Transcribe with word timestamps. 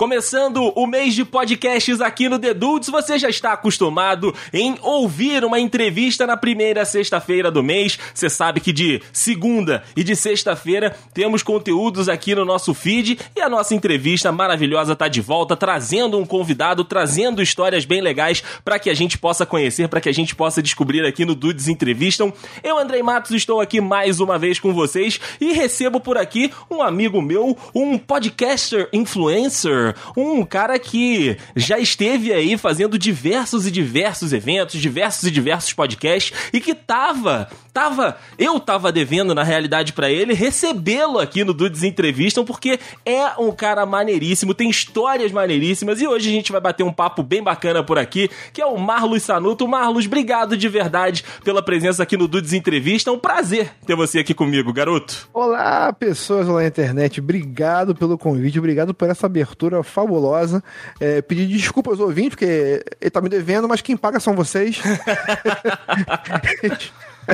Começando 0.00 0.72
o 0.74 0.86
mês 0.86 1.14
de 1.14 1.26
podcasts 1.26 2.00
aqui 2.00 2.26
no 2.26 2.38
The 2.38 2.54
Dudes, 2.54 2.88
você 2.88 3.18
já 3.18 3.28
está 3.28 3.52
acostumado 3.52 4.34
em 4.50 4.78
ouvir 4.80 5.44
uma 5.44 5.60
entrevista 5.60 6.26
na 6.26 6.38
primeira 6.38 6.86
sexta-feira 6.86 7.50
do 7.50 7.62
mês. 7.62 7.98
Você 8.14 8.30
sabe 8.30 8.60
que 8.60 8.72
de 8.72 9.02
segunda 9.12 9.82
e 9.94 10.02
de 10.02 10.16
sexta-feira 10.16 10.96
temos 11.12 11.42
conteúdos 11.42 12.08
aqui 12.08 12.34
no 12.34 12.46
nosso 12.46 12.72
feed 12.72 13.18
e 13.36 13.42
a 13.42 13.48
nossa 13.50 13.74
entrevista 13.74 14.32
maravilhosa 14.32 14.96
tá 14.96 15.06
de 15.06 15.20
volta, 15.20 15.54
trazendo 15.54 16.16
um 16.16 16.24
convidado, 16.24 16.82
trazendo 16.82 17.42
histórias 17.42 17.84
bem 17.84 18.00
legais 18.00 18.42
para 18.64 18.78
que 18.78 18.88
a 18.88 18.94
gente 18.94 19.18
possa 19.18 19.44
conhecer, 19.44 19.86
para 19.86 20.00
que 20.00 20.08
a 20.08 20.14
gente 20.14 20.34
possa 20.34 20.62
descobrir 20.62 21.04
aqui 21.04 21.26
no 21.26 21.34
Dudes 21.34 21.68
Entrevistam. 21.68 22.32
Eu, 22.64 22.78
Andrei 22.78 23.02
Matos, 23.02 23.32
estou 23.32 23.60
aqui 23.60 23.82
mais 23.82 24.18
uma 24.18 24.38
vez 24.38 24.58
com 24.58 24.72
vocês 24.72 25.20
e 25.38 25.52
recebo 25.52 26.00
por 26.00 26.16
aqui 26.16 26.50
um 26.70 26.80
amigo 26.80 27.20
meu, 27.20 27.54
um 27.74 27.98
podcaster 27.98 28.88
influencer 28.94 29.89
um 30.16 30.44
cara 30.44 30.78
que 30.78 31.36
já 31.54 31.78
esteve 31.78 32.32
aí 32.32 32.56
fazendo 32.56 32.98
diversos 32.98 33.66
e 33.66 33.70
diversos 33.70 34.32
eventos, 34.32 34.80
diversos 34.80 35.24
e 35.24 35.30
diversos 35.30 35.72
podcasts 35.72 36.32
e 36.52 36.60
que 36.60 36.74
tava, 36.74 37.48
tava, 37.72 38.16
eu 38.38 38.58
tava 38.58 38.92
devendo 38.92 39.34
na 39.34 39.42
realidade 39.42 39.92
para 39.92 40.10
ele 40.10 40.34
recebê-lo 40.34 41.18
aqui 41.18 41.44
no 41.44 41.54
Dudes 41.54 41.82
Entrevistam 41.82 42.44
porque 42.44 42.78
é 43.04 43.26
um 43.38 43.52
cara 43.52 43.84
maneiríssimo, 43.86 44.54
tem 44.54 44.68
histórias 44.70 45.32
maneiríssimas 45.32 46.00
e 46.00 46.06
hoje 46.06 46.28
a 46.28 46.32
gente 46.32 46.52
vai 46.52 46.60
bater 46.60 46.82
um 46.82 46.92
papo 46.92 47.22
bem 47.22 47.42
bacana 47.42 47.82
por 47.82 47.98
aqui, 47.98 48.30
que 48.52 48.60
é 48.60 48.66
o 48.66 48.78
Marlos 48.78 49.22
Sanuto. 49.22 49.66
Marlos, 49.68 50.06
obrigado 50.06 50.56
de 50.56 50.68
verdade 50.68 51.24
pela 51.44 51.62
presença 51.62 52.02
aqui 52.02 52.16
no 52.16 52.28
Dudes 52.28 52.52
Entrevista. 52.52 53.10
É 53.10 53.12
um 53.12 53.18
prazer 53.18 53.70
ter 53.86 53.94
você 53.94 54.18
aqui 54.18 54.34
comigo, 54.34 54.72
garoto. 54.72 55.28
Olá, 55.32 55.92
pessoas 55.92 56.46
lá 56.46 56.60
na 56.60 56.66
internet. 56.66 57.20
Obrigado 57.20 57.94
pelo 57.94 58.18
convite, 58.18 58.58
obrigado 58.58 58.94
por 58.94 59.08
essa 59.08 59.26
abertura 59.26 59.79
fabulosa. 59.82 60.62
É, 60.98 61.22
pedir 61.22 61.46
desculpas 61.46 61.98
aos 61.98 62.08
ouvintes, 62.08 62.30
porque 62.30 62.84
ele 63.00 63.10
tá 63.10 63.20
me 63.20 63.28
devendo, 63.28 63.68
mas 63.68 63.80
quem 63.80 63.96
paga 63.96 64.20
são 64.20 64.34
vocês. 64.34 64.80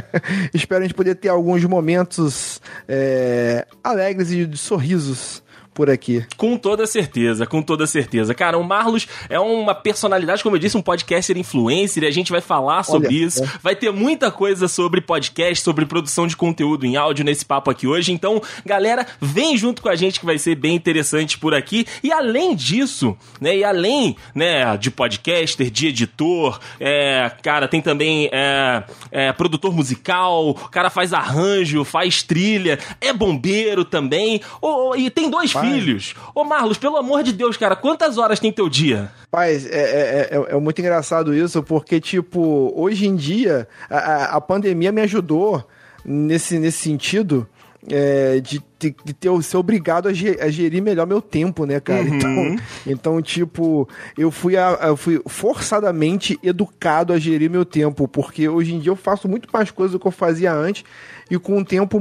Espero 0.53 0.80
a 0.80 0.86
gente 0.86 0.94
poder 0.94 1.14
ter 1.16 1.28
alguns 1.28 1.64
momentos 1.64 2.61
é, 2.88 3.66
alegres 3.83 4.30
e 4.30 4.47
de 4.47 4.58
sorrisos 4.58 5.42
por 5.77 5.91
aqui. 5.91 6.24
Com 6.38 6.56
toda 6.56 6.86
certeza, 6.86 7.46
com 7.46 7.60
toda 7.60 7.86
certeza. 7.86 8.34
Cara, 8.34 8.56
o 8.56 8.64
Marlos 8.64 9.06
é 9.28 9.38
uma 9.38 9.74
personalidade, 9.74 10.42
como 10.42 10.56
eu 10.56 10.58
disse, 10.58 10.77
um 10.77 10.80
podcaster 10.80 11.36
influencer, 11.36 12.02
e 12.02 12.06
a 12.06 12.10
gente 12.10 12.32
vai 12.32 12.41
falar 12.41 12.82
sobre 12.82 13.08
Olha, 13.08 13.27
isso. 13.27 13.44
É. 13.44 13.48
Vai 13.62 13.77
ter 13.77 13.92
muita 13.92 14.30
coisa 14.30 14.69
sobre 14.69 15.02
podcast, 15.02 15.62
sobre 15.62 15.84
produção 15.84 16.27
de 16.27 16.34
conteúdo 16.34 16.86
em 16.86 16.97
áudio 16.97 17.27
nesse 17.27 17.44
papo 17.44 17.70
aqui 17.70 17.86
hoje. 17.86 18.10
Então, 18.10 18.41
galera, 18.64 19.06
vem 19.20 19.54
junto 19.54 19.82
com 19.82 19.91
a 19.91 19.94
gente 19.94 20.19
que 20.19 20.24
vai 20.24 20.38
ser 20.38 20.54
bem 20.54 20.74
interessante 20.74 21.36
por 21.38 21.52
aqui. 21.52 21.86
E 22.02 22.10
além 22.10 22.56
disso, 22.56 23.14
né, 23.38 23.58
e 23.58 23.62
além, 23.62 24.16
né, 24.34 24.78
de 24.78 24.91
podcaster, 24.91 25.70
de 25.70 25.88
editor, 25.88 26.58
é, 26.80 27.30
cara, 27.42 27.69
tem 27.69 27.82
também 27.82 28.30
é, 28.32 28.82
é, 29.10 29.32
produtor 29.34 29.74
musical, 29.74 30.48
o 30.48 30.54
cara 30.54 30.88
faz 30.88 31.12
arranjo, 31.12 31.84
faz 31.84 32.22
trilha, 32.22 32.78
é 32.98 33.12
bombeiro 33.12 33.84
também, 33.84 34.41
ou, 34.58 34.97
e 34.97 35.10
tem 35.10 35.28
dois 35.28 35.52
filhos 35.52 35.66
filhos. 35.72 36.14
Ô, 36.34 36.45
Marlos, 36.45 36.78
pelo 36.78 36.97
amor 36.97 37.22
de 37.22 37.33
Deus, 37.33 37.56
cara, 37.56 37.77
quantas 37.77 38.19
horas 38.19 38.41
tem 38.41 38.53
teu 38.53 38.69
dia? 38.69 39.11
Paz, 39.31 39.67
é, 39.67 39.78
é, 39.78 40.28
é, 40.33 40.55
é 40.55 40.61
muito 40.61 40.81
engraçado 40.81 41.34
isso, 41.34 41.62
porque, 41.62 42.00
tipo, 42.00 42.72
hoje 42.75 43.06
em 43.06 43.17
dia, 43.17 43.69
a, 43.89 44.37
a 44.37 44.41
pandemia 44.41 44.92
me 44.92 45.00
ajudou 45.03 45.67
nesse, 46.05 46.59
nesse 46.59 46.78
sentido. 46.78 47.47
É, 47.89 48.41
de, 48.41 48.61
de, 48.81 48.97
de, 49.05 49.14
ter, 49.14 49.42
ser 49.44 49.56
obrigado 49.59 50.09
a, 50.09 50.11
a, 50.11 50.48
gerir 50.48 50.83
melhor 50.83 51.06
meu 51.06 51.22
tempo, 51.22 51.64
né, 51.64 51.78
cara? 51.78 52.03
Uhum. 52.03 52.16
Então, 52.16 52.56
então, 52.84 53.22
tipo, 53.22 53.88
eu 54.19 54.32
fui, 54.32 54.56
a, 54.56 54.76
eu 54.88 54.97
fui 54.97 55.22
forçadamente 55.28 56.37
educado 56.43 57.12
a 57.12 57.19
gerir 57.19 57.49
meu 57.49 57.65
tempo, 57.65 58.09
porque 58.09 58.49
hoje 58.49 58.75
em 58.75 58.81
dia 58.81 58.91
eu 58.91 58.97
faço 58.97 59.28
muito 59.28 59.49
mais 59.53 59.71
coisas 59.71 59.93
do 59.93 60.00
que 60.00 60.06
eu 60.06 60.10
fazia 60.10 60.53
antes 60.53 60.82
e 61.31 61.38
com 61.38 61.59
um 61.59 61.65
tempo 61.65 62.00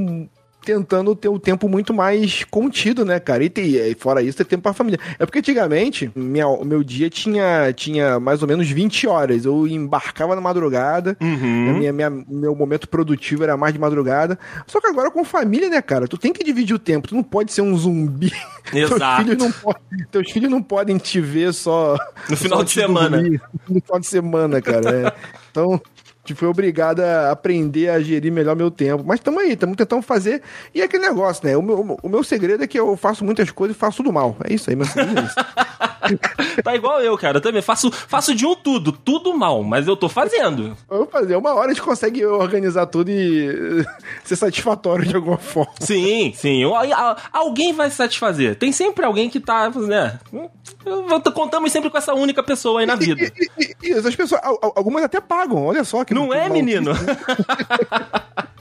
tentando 0.66 1.14
ter 1.14 1.28
o 1.28 1.38
tempo 1.38 1.68
muito 1.68 1.94
mais 1.94 2.42
contido, 2.42 3.04
né, 3.04 3.20
cara? 3.20 3.44
E, 3.44 3.52
e 3.56 3.94
fora 3.94 4.20
isso, 4.20 4.36
ter 4.36 4.44
tempo 4.44 4.64
pra 4.64 4.72
família. 4.72 4.98
É 5.16 5.24
porque 5.24 5.38
antigamente, 5.38 6.10
minha, 6.12 6.48
o 6.48 6.64
meu 6.64 6.82
dia 6.82 7.08
tinha, 7.08 7.72
tinha 7.72 8.18
mais 8.18 8.42
ou 8.42 8.48
menos 8.48 8.68
20 8.68 9.06
horas. 9.06 9.44
Eu 9.44 9.64
embarcava 9.68 10.34
na 10.34 10.40
madrugada, 10.40 11.16
uhum. 11.20 11.78
minha, 11.78 11.92
minha, 11.92 12.10
meu 12.10 12.56
momento 12.56 12.88
produtivo 12.88 13.44
era 13.44 13.56
mais 13.56 13.72
de 13.72 13.78
madrugada. 13.78 14.36
Só 14.66 14.80
que 14.80 14.88
agora 14.88 15.08
com 15.08 15.24
família, 15.24 15.70
né, 15.70 15.80
cara? 15.80 16.08
Tu 16.08 16.18
tem 16.18 16.32
que 16.32 16.42
dividir 16.42 16.74
o 16.74 16.80
tempo, 16.80 17.06
tu 17.06 17.14
não 17.14 17.22
pode 17.22 17.52
ser 17.52 17.62
um 17.62 17.76
zumbi. 17.76 18.32
Exato. 18.74 18.98
teus, 18.98 19.16
filhos 19.18 19.38
não 19.38 19.52
pode, 19.52 19.78
teus 20.10 20.30
filhos 20.32 20.50
não 20.50 20.62
podem 20.62 20.98
te 20.98 21.20
ver 21.20 21.54
só. 21.54 21.96
No 22.28 22.36
final 22.36 22.58
só 22.58 22.64
de 22.64 22.70
semana. 22.72 23.18
Dormir, 23.18 23.40
no 23.68 23.80
final 23.80 24.00
de 24.00 24.06
semana, 24.08 24.60
cara. 24.60 24.90
É. 24.90 25.12
Então 25.52 25.80
foi 26.34 26.48
obrigada 26.48 27.28
a 27.28 27.32
aprender 27.32 27.88
a 27.88 28.00
gerir 28.00 28.32
melhor 28.32 28.56
meu 28.56 28.70
tempo. 28.70 29.04
Mas 29.06 29.20
estamos 29.20 29.42
aí, 29.42 29.52
estamos 29.52 29.76
tentando 29.76 30.02
fazer. 30.02 30.42
E 30.74 30.80
é 30.80 30.84
aquele 30.84 31.06
negócio, 31.06 31.46
né? 31.46 31.56
O 31.56 31.62
meu, 31.62 31.98
o 32.02 32.08
meu 32.08 32.24
segredo 32.24 32.64
é 32.64 32.66
que 32.66 32.78
eu 32.78 32.96
faço 32.96 33.24
muitas 33.24 33.50
coisas 33.50 33.76
e 33.76 33.78
faço 33.78 33.98
tudo 33.98 34.12
mal. 34.12 34.36
É 34.44 34.52
isso 34.52 34.70
aí, 34.70 34.76
meu 34.76 34.86
segredo 34.86 35.20
é 35.20 35.24
isso. 35.24 35.34
tá 36.62 36.74
igual 36.74 37.02
eu, 37.02 37.16
cara. 37.16 37.38
Eu 37.38 37.40
também 37.40 37.62
faço, 37.62 37.90
faço 37.90 38.34
de 38.34 38.46
um 38.46 38.54
tudo, 38.54 38.92
tudo 38.92 39.36
mal, 39.36 39.62
mas 39.62 39.86
eu 39.86 39.96
tô 39.96 40.08
fazendo. 40.08 40.76
Eu 40.90 40.98
vou 40.98 41.06
fazer. 41.06 41.36
Uma 41.36 41.54
hora 41.54 41.66
a 41.66 41.74
gente 41.74 41.82
consegue 41.82 42.24
organizar 42.24 42.86
tudo 42.86 43.10
e 43.10 43.84
ser 44.24 44.36
satisfatório 44.36 45.04
de 45.04 45.16
alguma 45.16 45.38
forma. 45.38 45.72
Sim, 45.80 46.32
sim. 46.34 46.62
Alguém 47.32 47.72
vai 47.72 47.90
se 47.90 47.96
satisfazer. 47.96 48.56
Tem 48.56 48.72
sempre 48.72 49.04
alguém 49.04 49.28
que 49.28 49.40
tá, 49.40 49.70
né? 49.70 50.18
Contamos 51.34 51.72
sempre 51.72 51.90
com 51.90 51.98
essa 51.98 52.14
única 52.14 52.42
pessoa 52.42 52.80
aí 52.80 52.86
na 52.86 52.94
vida. 52.94 53.32
E, 53.36 53.50
e, 53.58 53.76
e, 53.82 53.90
e 53.90 53.92
as 53.92 54.14
pessoas, 54.14 54.40
algumas 54.74 55.02
até 55.02 55.20
pagam, 55.20 55.64
olha 55.64 55.84
só 55.84 56.04
que 56.04 56.14
não 56.16 56.32
é, 56.32 56.48
menino? 56.48 56.92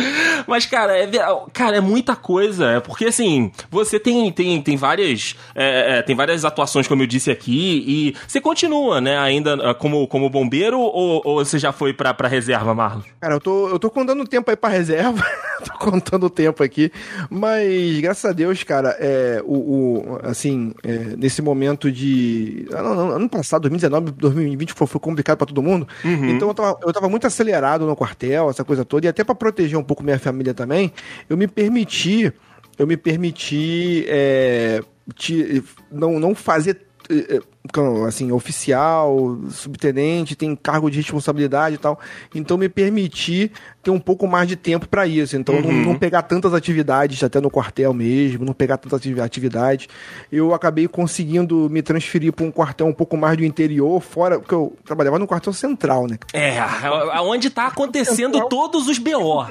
Mas, 0.46 0.66
cara, 0.66 0.96
é, 0.96 1.08
cara, 1.52 1.76
é 1.76 1.80
muita 1.80 2.14
coisa. 2.14 2.70
É 2.70 2.80
porque, 2.80 3.06
assim, 3.06 3.50
você 3.70 3.98
tem, 3.98 4.30
tem, 4.32 4.60
tem 4.62 4.76
várias. 4.76 5.36
É, 5.54 5.98
é, 5.98 6.02
tem 6.02 6.14
várias 6.14 6.44
atuações, 6.44 6.86
como 6.86 7.02
eu 7.02 7.06
disse 7.06 7.30
aqui, 7.30 7.84
e 7.86 8.16
você 8.26 8.40
continua, 8.40 9.00
né, 9.00 9.18
ainda 9.18 9.54
ah, 9.70 9.74
como, 9.74 10.06
como 10.06 10.30
bombeiro 10.30 10.78
ou, 10.78 11.22
ou 11.24 11.44
você 11.44 11.58
já 11.58 11.72
foi 11.72 11.92
pra, 11.92 12.12
pra 12.14 12.28
reserva, 12.28 12.74
Marlon? 12.74 13.02
Cara, 13.20 13.34
eu 13.34 13.40
tô, 13.40 13.68
eu 13.68 13.78
tô 13.78 13.90
contando 13.90 14.26
tempo 14.26 14.50
aí 14.50 14.56
pra 14.56 14.68
reserva. 14.68 15.24
tô 15.64 15.78
contando 15.78 16.26
o 16.26 16.30
tempo 16.30 16.62
aqui. 16.62 16.92
Mas, 17.30 18.00
graças 18.00 18.24
a 18.24 18.32
Deus, 18.32 18.62
cara, 18.62 18.96
é, 19.00 19.42
o, 19.44 19.54
o 19.54 20.20
assim, 20.22 20.72
é, 20.82 21.16
nesse 21.16 21.42
momento 21.42 21.90
de. 21.90 22.66
Ano, 22.72 23.12
ano 23.12 23.28
passado, 23.28 23.62
2019, 23.62 24.12
2020 24.12 24.72
foi, 24.72 24.86
foi 24.86 25.00
complicado 25.00 25.38
pra 25.38 25.46
todo 25.46 25.62
mundo. 25.62 25.86
Uhum. 26.04 26.30
Então 26.30 26.48
eu 26.48 26.54
tava, 26.54 26.78
eu 26.82 26.92
tava 26.92 27.08
muito 27.08 27.26
acelerado 27.26 27.86
no 27.86 27.96
quartel, 27.96 28.50
essa 28.50 28.64
coisa 28.64 28.84
toda, 28.84 29.06
e 29.06 29.08
até 29.08 29.24
pra 29.24 29.34
proteger 29.34 29.78
um 29.78 29.82
pouco 29.86 30.02
minha 30.02 30.18
família 30.18 30.52
também, 30.52 30.92
eu 31.28 31.36
me 31.36 31.46
permiti, 31.46 32.32
eu 32.78 32.86
me 32.86 32.96
permiti 32.96 34.04
é, 34.08 34.82
te, 35.14 35.62
não, 35.90 36.18
não 36.18 36.34
fazer 36.34 36.86
é, 37.08 37.36
é, 37.36 38.06
assim, 38.06 38.32
oficial, 38.32 39.38
subtenente, 39.50 40.34
tem 40.34 40.54
cargo 40.56 40.90
de 40.90 40.98
responsabilidade 40.98 41.76
e 41.76 41.78
tal. 41.78 41.98
Então 42.34 42.56
me 42.56 42.68
permiti 42.68 43.50
ter 43.82 43.90
um 43.90 43.98
pouco 43.98 44.26
mais 44.26 44.48
de 44.48 44.56
tempo 44.56 44.88
para 44.88 45.06
isso. 45.06 45.36
Então 45.36 45.54
uhum. 45.54 45.62
não, 45.62 45.72
não, 45.72 45.98
pegar 45.98 46.22
tantas 46.22 46.52
atividades 46.54 47.22
até 47.22 47.40
no 47.40 47.50
quartel 47.50 47.92
mesmo, 47.92 48.44
não 48.44 48.52
pegar 48.52 48.76
tantas 48.76 49.00
atividades. 49.20 49.88
Eu 50.30 50.54
acabei 50.54 50.88
conseguindo 50.88 51.68
me 51.70 51.82
transferir 51.82 52.32
para 52.32 52.44
um 52.44 52.50
quartel 52.50 52.86
um 52.86 52.92
pouco 52.92 53.16
mais 53.16 53.36
do 53.36 53.44
interior, 53.44 54.00
fora, 54.00 54.38
porque 54.38 54.54
eu 54.54 54.76
trabalhava 54.84 55.18
no 55.18 55.26
quartel 55.26 55.52
central, 55.52 56.06
né? 56.06 56.18
É, 56.32 56.58
aonde 56.58 57.50
tá 57.50 57.66
acontecendo 57.66 58.34
central. 58.34 58.48
todos 58.48 58.88
os 58.88 58.98
BO. 58.98 59.46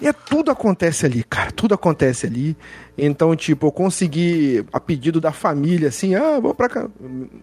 E 0.00 0.06
é, 0.06 0.12
tudo 0.12 0.50
acontece 0.50 1.06
ali, 1.06 1.24
cara. 1.24 1.50
Tudo 1.50 1.74
acontece 1.74 2.26
ali. 2.26 2.56
Então, 3.00 3.36
tipo, 3.36 3.68
eu 3.68 3.72
consegui, 3.72 4.64
a 4.72 4.80
pedido 4.80 5.20
da 5.20 5.30
família, 5.30 5.88
assim, 5.88 6.16
ah, 6.16 6.40
vou 6.40 6.52
pra 6.52 6.68
cá, 6.68 6.90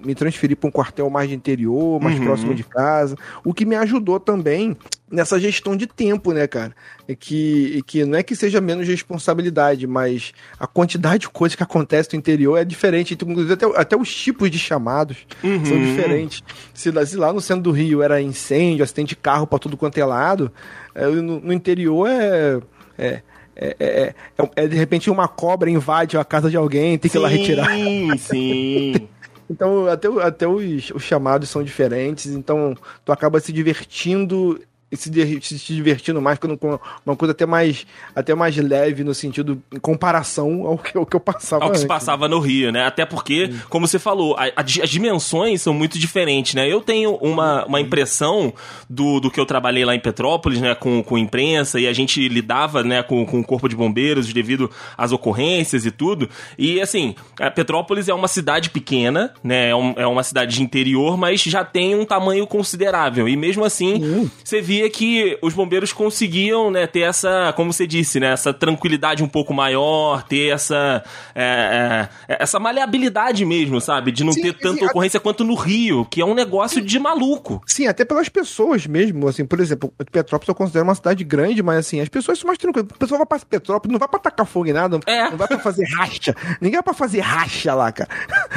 me 0.06 0.14
transferir 0.14 0.58
para 0.58 0.68
um 0.68 0.72
quartel 0.72 1.10
mais 1.10 1.30
de 1.30 1.36
interior, 1.36 2.02
mais 2.02 2.20
uhum. 2.20 2.26
próximo 2.26 2.54
de 2.54 2.64
casa. 2.64 3.16
O 3.44 3.54
que 3.54 3.66
me 3.66 3.76
ajudou 3.78 4.20
também 4.20 4.76
nessa 5.10 5.40
gestão 5.40 5.78
de 5.78 5.88
tempo, 5.88 6.34
né, 6.34 6.46
cara? 6.46 6.76
É 7.08 7.16
que, 7.16 7.82
que 7.88 8.04
não 8.04 8.18
é 8.18 8.24
que 8.24 8.36
seja 8.36 8.60
menos 8.60 8.86
responsabilidade, 8.86 9.88
mas 9.88 10.34
a 10.60 10.68
quantidade 10.68 11.20
de 11.20 11.30
coisas 11.30 11.56
que 11.56 11.64
acontece 11.64 12.10
no 12.12 12.20
interior 12.20 12.58
é 12.58 12.66
diferente. 12.66 13.14
Então, 13.14 13.30
inclusive, 13.30 13.54
até, 13.54 13.66
até 13.80 13.96
os 13.96 14.14
tipos 14.14 14.52
de 14.52 14.60
chamados 14.60 15.26
uhum. 15.42 15.64
são 15.64 15.78
diferentes. 15.78 16.44
Se, 16.74 16.92
se, 17.06 17.16
lá 17.16 17.32
no 17.32 17.40
centro 17.40 17.64
do 17.64 17.72
Rio 17.72 18.02
era 18.02 18.22
incêndio, 18.22 18.84
acidente 18.84 19.10
de 19.10 19.16
carro 19.16 19.48
para 19.48 19.60
tudo 19.60 19.78
quanto 19.78 19.98
é 19.98 20.04
lado, 20.04 20.52
é, 20.94 21.08
no, 21.08 21.40
no, 21.40 21.54
interior 21.54 22.10
é, 22.10 22.60
é 22.98 23.22
é, 23.56 23.76
é, 23.80 24.14
é, 24.38 24.50
é, 24.56 24.68
de 24.68 24.76
repente 24.76 25.10
uma 25.10 25.28
cobra 25.28 25.70
invade 25.70 26.18
a 26.18 26.26
casa 26.26 26.50
de 26.50 26.58
alguém, 26.58 26.98
tem 26.98 27.10
que 27.10 27.10
sim, 27.10 27.18
ir 27.18 27.22
lá 27.22 27.28
retirar. 27.28 27.70
Sim, 27.70 28.18
sim. 28.18 29.08
então, 29.50 29.88
até, 29.88 30.08
até 30.22 30.48
os, 30.48 30.92
os 30.92 31.04
chamados 31.04 31.50
são 31.50 31.64
diferentes, 31.64 32.28
então 32.28 32.76
tu 33.04 33.12
acaba 33.12 33.40
se 33.40 33.54
divertindo 33.54 34.60
se, 34.94 35.10
se 35.42 35.74
divertindo 35.74 36.22
mais, 36.22 36.38
com 36.38 36.80
uma 37.06 37.16
coisa 37.16 37.32
até 37.32 37.46
mais, 37.46 37.88
até 38.16 38.36
mais 38.36 38.56
leve 38.56 39.04
no 39.04 39.14
sentido, 39.14 39.62
em 39.74 39.80
comparação 39.80 40.66
ao 40.66 40.78
que, 40.78 40.98
ao 40.98 41.06
que 41.06 41.16
eu 41.16 41.20
passava 41.20 41.66
Ao 41.66 41.72
que 41.72 41.80
se 41.80 41.88
passava 41.88 42.28
no 42.28 42.40
Rio, 42.40 42.72
né? 42.72 42.86
Até 42.86 43.06
porque, 43.06 43.48
Sim. 43.52 43.62
como 43.70 43.88
você 43.88 43.98
falou, 43.98 44.36
a, 44.38 44.46
a, 44.46 44.62
as 44.62 44.90
dimensões 44.90 45.62
são 45.62 45.74
muito 45.74 45.98
diferentes, 45.98 46.54
né? 46.54 46.72
Eu 46.72 46.82
tenho 46.82 47.16
uma, 47.16 47.66
uma 47.66 47.82
impressão 47.82 48.54
do, 48.90 49.20
do 49.20 49.32
que 49.32 49.40
eu 49.40 49.46
trabalhei 49.46 49.84
lá 49.84 49.96
em 49.96 50.00
Petrópolis, 50.00 50.62
né? 50.62 50.76
Com, 50.76 51.02
com 51.04 51.18
imprensa 51.18 51.80
e 51.80 51.88
a 51.88 51.94
gente 51.94 52.28
lidava, 52.30 52.84
né? 52.84 53.02
Com, 53.02 53.26
com 53.26 53.40
o 53.40 53.44
corpo 53.44 53.68
de 53.68 53.76
bombeiros 53.76 54.32
devido 54.32 54.70
às 54.98 55.12
ocorrências 55.12 55.86
e 55.86 55.92
tudo. 55.92 56.30
E, 56.58 56.80
assim, 56.80 57.16
Petrópolis 57.56 58.08
é 58.08 58.14
uma 58.14 58.28
cidade 58.28 58.70
pequena, 58.70 59.34
né? 59.44 59.70
É, 59.70 59.76
um, 59.76 59.94
é 59.98 60.06
uma 60.06 60.22
cidade 60.22 60.56
de 60.56 60.62
interior, 60.62 61.18
mas 61.18 61.42
já 61.42 61.64
tem 61.66 61.96
um 61.96 62.06
tamanho 62.06 62.46
considerável. 62.46 63.28
E 63.28 63.36
mesmo 63.36 63.66
assim, 63.66 63.96
uhum. 63.96 64.30
você 64.44 64.62
via 64.62 64.75
que 64.90 65.38
os 65.42 65.54
bombeiros 65.54 65.92
conseguiam, 65.92 66.72
né, 66.72 66.88
ter 66.88 67.02
essa, 67.02 67.54
como 67.56 67.72
você 67.72 67.86
disse, 67.86 68.20
né, 68.20 68.34
essa 68.34 68.54
tranquilidade 68.54 69.24
um 69.24 69.28
pouco 69.28 69.54
maior, 69.54 70.24
ter 70.24 70.54
essa 70.54 71.04
é, 71.34 72.08
é, 72.28 72.38
essa 72.40 72.60
maleabilidade 72.60 73.46
mesmo, 73.46 73.82
sabe? 73.82 74.12
De 74.12 74.24
não 74.24 74.32
sim, 74.32 74.42
ter 74.42 74.54
tanta 74.54 74.80
sim, 74.80 74.86
ocorrência 74.86 75.18
a... 75.18 75.22
quanto 75.22 75.44
no 75.44 75.56
Rio, 75.56 76.06
que 76.06 76.22
é 76.22 76.26
um 76.26 76.34
negócio 76.34 76.80
sim. 76.80 76.86
de 76.86 77.00
maluco. 77.00 77.62
Sim, 77.66 77.88
até 77.88 78.06
pelas 78.06 78.30
pessoas 78.30 78.86
mesmo, 78.88 79.28
assim, 79.28 79.46
por 79.46 79.60
exemplo, 79.60 79.94
Petrópolis 80.12 80.48
eu 80.48 80.56
considero 80.56 80.86
uma 80.86 80.96
cidade 80.96 81.24
grande, 81.24 81.62
mas 81.62 81.80
assim, 81.80 82.00
as 82.00 82.10
pessoas 82.10 82.40
são 82.40 82.48
mais 82.48 82.58
tranquilas. 82.58 82.90
O 82.90 82.98
pessoal 82.98 83.20
vai 83.20 83.28
pra 83.28 83.40
Petrópolis, 83.40 83.92
não 83.92 84.00
vai 84.00 84.08
pra 84.08 84.20
tacar 84.20 84.46
fogo 84.46 84.68
em 84.68 84.74
nada, 84.74 85.00
é. 85.06 85.30
não 85.30 85.38
vai 85.38 85.48
pra 85.48 85.60
fazer 85.60 85.86
racha. 85.98 86.36
Ninguém 86.62 86.78
vai 86.78 86.84
pra 86.84 86.94
fazer 86.94 87.20
racha 87.20 87.74
lá, 87.74 87.92
cara. 87.92 88.10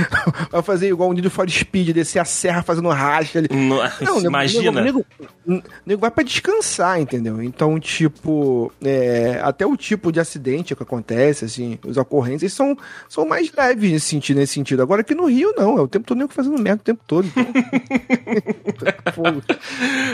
vai 0.51 0.63
fazer 0.63 0.89
igual 0.89 1.11
um 1.11 1.13
Need 1.13 1.31
for 1.31 1.49
Speed, 1.49 1.91
descer 1.91 2.19
a 2.19 2.25
serra 2.25 2.63
fazendo 2.63 2.89
racha 2.89 3.39
ali. 3.39 3.49
Não, 3.51 4.21
imagina. 4.21 4.81
Nego, 4.81 5.05
nego, 5.47 5.65
nego 5.85 6.01
vai 6.09 6.11
pra 6.11 6.25
descansar, 6.25 7.01
entendeu? 7.01 7.43
Então, 7.43 7.79
tipo, 7.79 8.73
é, 8.83 9.41
até 9.43 9.67
o 9.67 9.77
tipo 9.77 10.11
de 10.11 10.19
acidente 10.19 10.75
que 10.75 10.83
acontece, 10.83 11.45
assim, 11.45 11.79
os 11.85 11.97
ocorrências 11.97 12.53
são, 12.53 12.77
são 13.09 13.27
mais 13.27 13.53
leves 13.53 13.93
nesse 13.93 14.07
sentido, 14.07 14.39
nesse 14.39 14.55
sentido. 14.55 14.83
Agora 14.83 15.03
aqui 15.03 15.15
no 15.15 15.27
Rio, 15.27 15.55
não, 15.57 15.79
é 15.79 15.83
o 15.83 15.89
tempo 15.89 16.07
todo 16.07 16.19
nego 16.19 16.33
fazendo 16.33 16.59
merda 16.59 16.81
o 16.81 16.85
tempo 16.85 17.03
todo. 17.07 17.29
Então... 17.29 17.45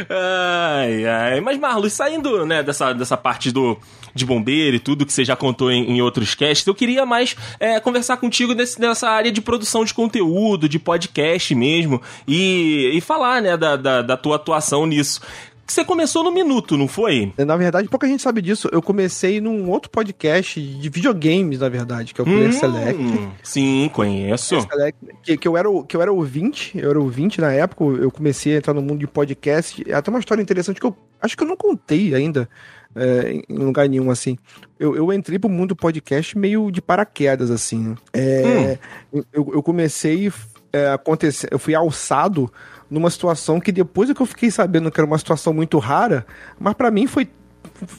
Ai, 0.09 1.07
ai. 1.07 1.41
Mas, 1.41 1.59
Marlos, 1.59 1.93
saindo, 1.93 2.47
né, 2.47 2.63
dessa, 2.63 2.93
dessa 2.93 3.17
parte 3.17 3.51
do, 3.51 3.79
de 4.15 4.25
bombeiro 4.25 4.77
e 4.77 4.81
tudo 4.81 5.05
que 5.05 5.13
você 5.13 5.25
já 5.25 5.37
contou 5.37 5.71
em, 5.71 5.97
em 5.97 6.03
outros 6.03 6.35
casts, 6.35 6.67
eu 6.67 6.75
queria 6.75 7.05
mais 7.05 7.37
é, 7.59 7.79
conversar 7.81 8.17
contigo 8.17 8.55
nesse, 8.55 8.81
nessa 8.81 9.09
área 9.09 9.31
de 9.31 9.41
produção 9.41 9.85
de 9.85 9.93
conteúdo, 9.93 10.69
de 10.69 10.79
podcast 10.79 11.55
mesmo, 11.55 12.01
e, 12.27 12.93
e 12.95 13.01
falar, 13.01 13.43
né, 13.43 13.57
da, 13.57 13.77
da, 13.77 14.03
da 14.03 14.17
tua 14.17 14.37
atuação 14.37 14.87
nisso. 14.87 15.21
Você 15.67 15.85
começou 15.85 16.23
no 16.23 16.31
Minuto, 16.31 16.77
não 16.77 16.87
foi? 16.87 17.33
Na 17.39 17.57
verdade, 17.57 17.89
pouca 17.89 18.07
gente 18.07 18.23
sabe 18.23 18.43
disso. 18.43 18.69
Eu 18.71 18.83
comecei 18.83 19.41
num 19.41 19.71
outro 19.71 19.91
podcast 19.91 20.61
de 20.61 20.89
videogames, 20.89 21.59
na 21.59 21.69
verdade, 21.69 22.13
que 22.13 22.21
é 22.21 22.23
o 22.23 22.25
Player 22.25 22.51
hum, 22.51 22.53
Select. 22.53 23.29
Sim, 23.43 23.91
conheço. 23.93 24.61
Select, 24.61 24.99
que, 25.23 25.37
que, 25.37 25.49
eu 25.49 25.57
era, 25.57 25.69
que 25.89 25.97
eu 25.97 26.03
era 26.03 26.13
ouvinte, 26.13 26.77
eu 26.79 26.91
era 26.91 27.01
ouvinte 27.01 27.41
na 27.41 27.53
época, 27.53 27.85
eu 27.85 28.11
comecei 28.11 28.55
a 28.55 28.59
entrar 28.59 28.75
no 28.75 28.83
mundo 28.83 28.99
de 28.99 29.07
podcast. 29.07 29.83
É 29.89 29.95
até 29.95 30.11
uma 30.11 30.21
história 30.21 30.43
interessante 30.43 30.79
que 30.79 30.87
eu 30.87 30.95
acho 31.21 31.37
que 31.37 31.43
eu 31.43 31.49
não 31.49 31.57
contei 31.57 32.15
ainda 32.15 32.49
é, 32.95 33.43
em 33.49 33.59
lugar 33.59 33.89
nenhum, 33.89 34.11
assim. 34.11 34.37
Eu, 34.79 34.95
eu 34.95 35.13
entrei 35.13 35.39
pro 35.39 35.49
mundo 35.49 35.71
do 35.71 35.77
podcast 35.77 36.37
meio 36.37 36.71
de 36.71 36.83
paraquedas, 36.83 37.51
assim. 37.51 37.89
Né? 37.89 37.97
É, 38.13 38.79
hum. 39.13 39.23
eu, 39.33 39.51
eu 39.55 39.63
comecei 39.63 40.31
é, 40.73 40.89
acontecer, 40.91 41.49
eu 41.51 41.59
fui 41.59 41.75
alçado 41.75 42.53
numa 42.91 43.11
situação 43.11 43.61
que 43.61 43.73
depois 43.73 44.11
é 44.11 44.15
que 44.15 44.21
eu 44.21 44.27
fiquei 44.27 44.51
sabendo 44.51 44.91
que 44.91 45.01
era 45.01 45.07
uma 45.07 45.19
situação 45.19 45.53
muito 45.53 45.79
rara, 45.79 46.27
mas 46.59 46.75
para 46.75 46.91
mim 46.91 47.07
foi 47.07 47.29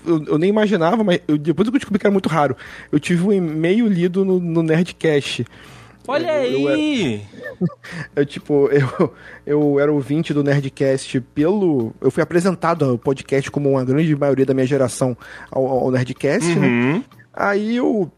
eu, 0.05 0.23
eu, 0.25 0.37
nem 0.37 0.49
imaginava, 0.49 1.03
mas 1.03 1.19
eu, 1.27 1.37
depois 1.37 1.67
que 1.67 1.75
eu 1.75 1.79
descobri 1.79 1.99
que 1.99 2.05
era 2.05 2.13
muito 2.13 2.29
raro, 2.29 2.55
eu 2.91 2.99
tive 2.99 3.23
um 3.27 3.33
e-mail 3.33 3.87
lido 3.87 4.23
no, 4.23 4.39
no 4.39 4.63
Nerdcast. 4.63 5.45
Olha 6.07 6.45
eu, 6.45 6.67
aí! 6.67 7.21
Eu, 7.43 7.67
eu, 8.17 8.25
tipo, 8.25 8.69
eu, 8.69 9.13
eu 9.45 9.79
era 9.79 9.91
ouvinte 9.91 10.33
do 10.33 10.43
Nerdcast 10.43 11.19
pelo. 11.33 11.93
Eu 11.99 12.11
fui 12.11 12.21
apresentado 12.21 12.85
ao 12.85 12.97
podcast 12.97 13.49
como 13.49 13.71
uma 13.71 13.83
grande 13.83 14.15
maioria 14.15 14.45
da 14.45 14.53
minha 14.53 14.67
geração 14.67 15.17
ao, 15.51 15.65
ao 15.65 15.91
Nerdcast, 15.91 16.47
né? 16.55 16.67
uhum. 16.67 16.93
né? 16.93 17.03
Aí 17.33 17.75
eu 17.75 18.11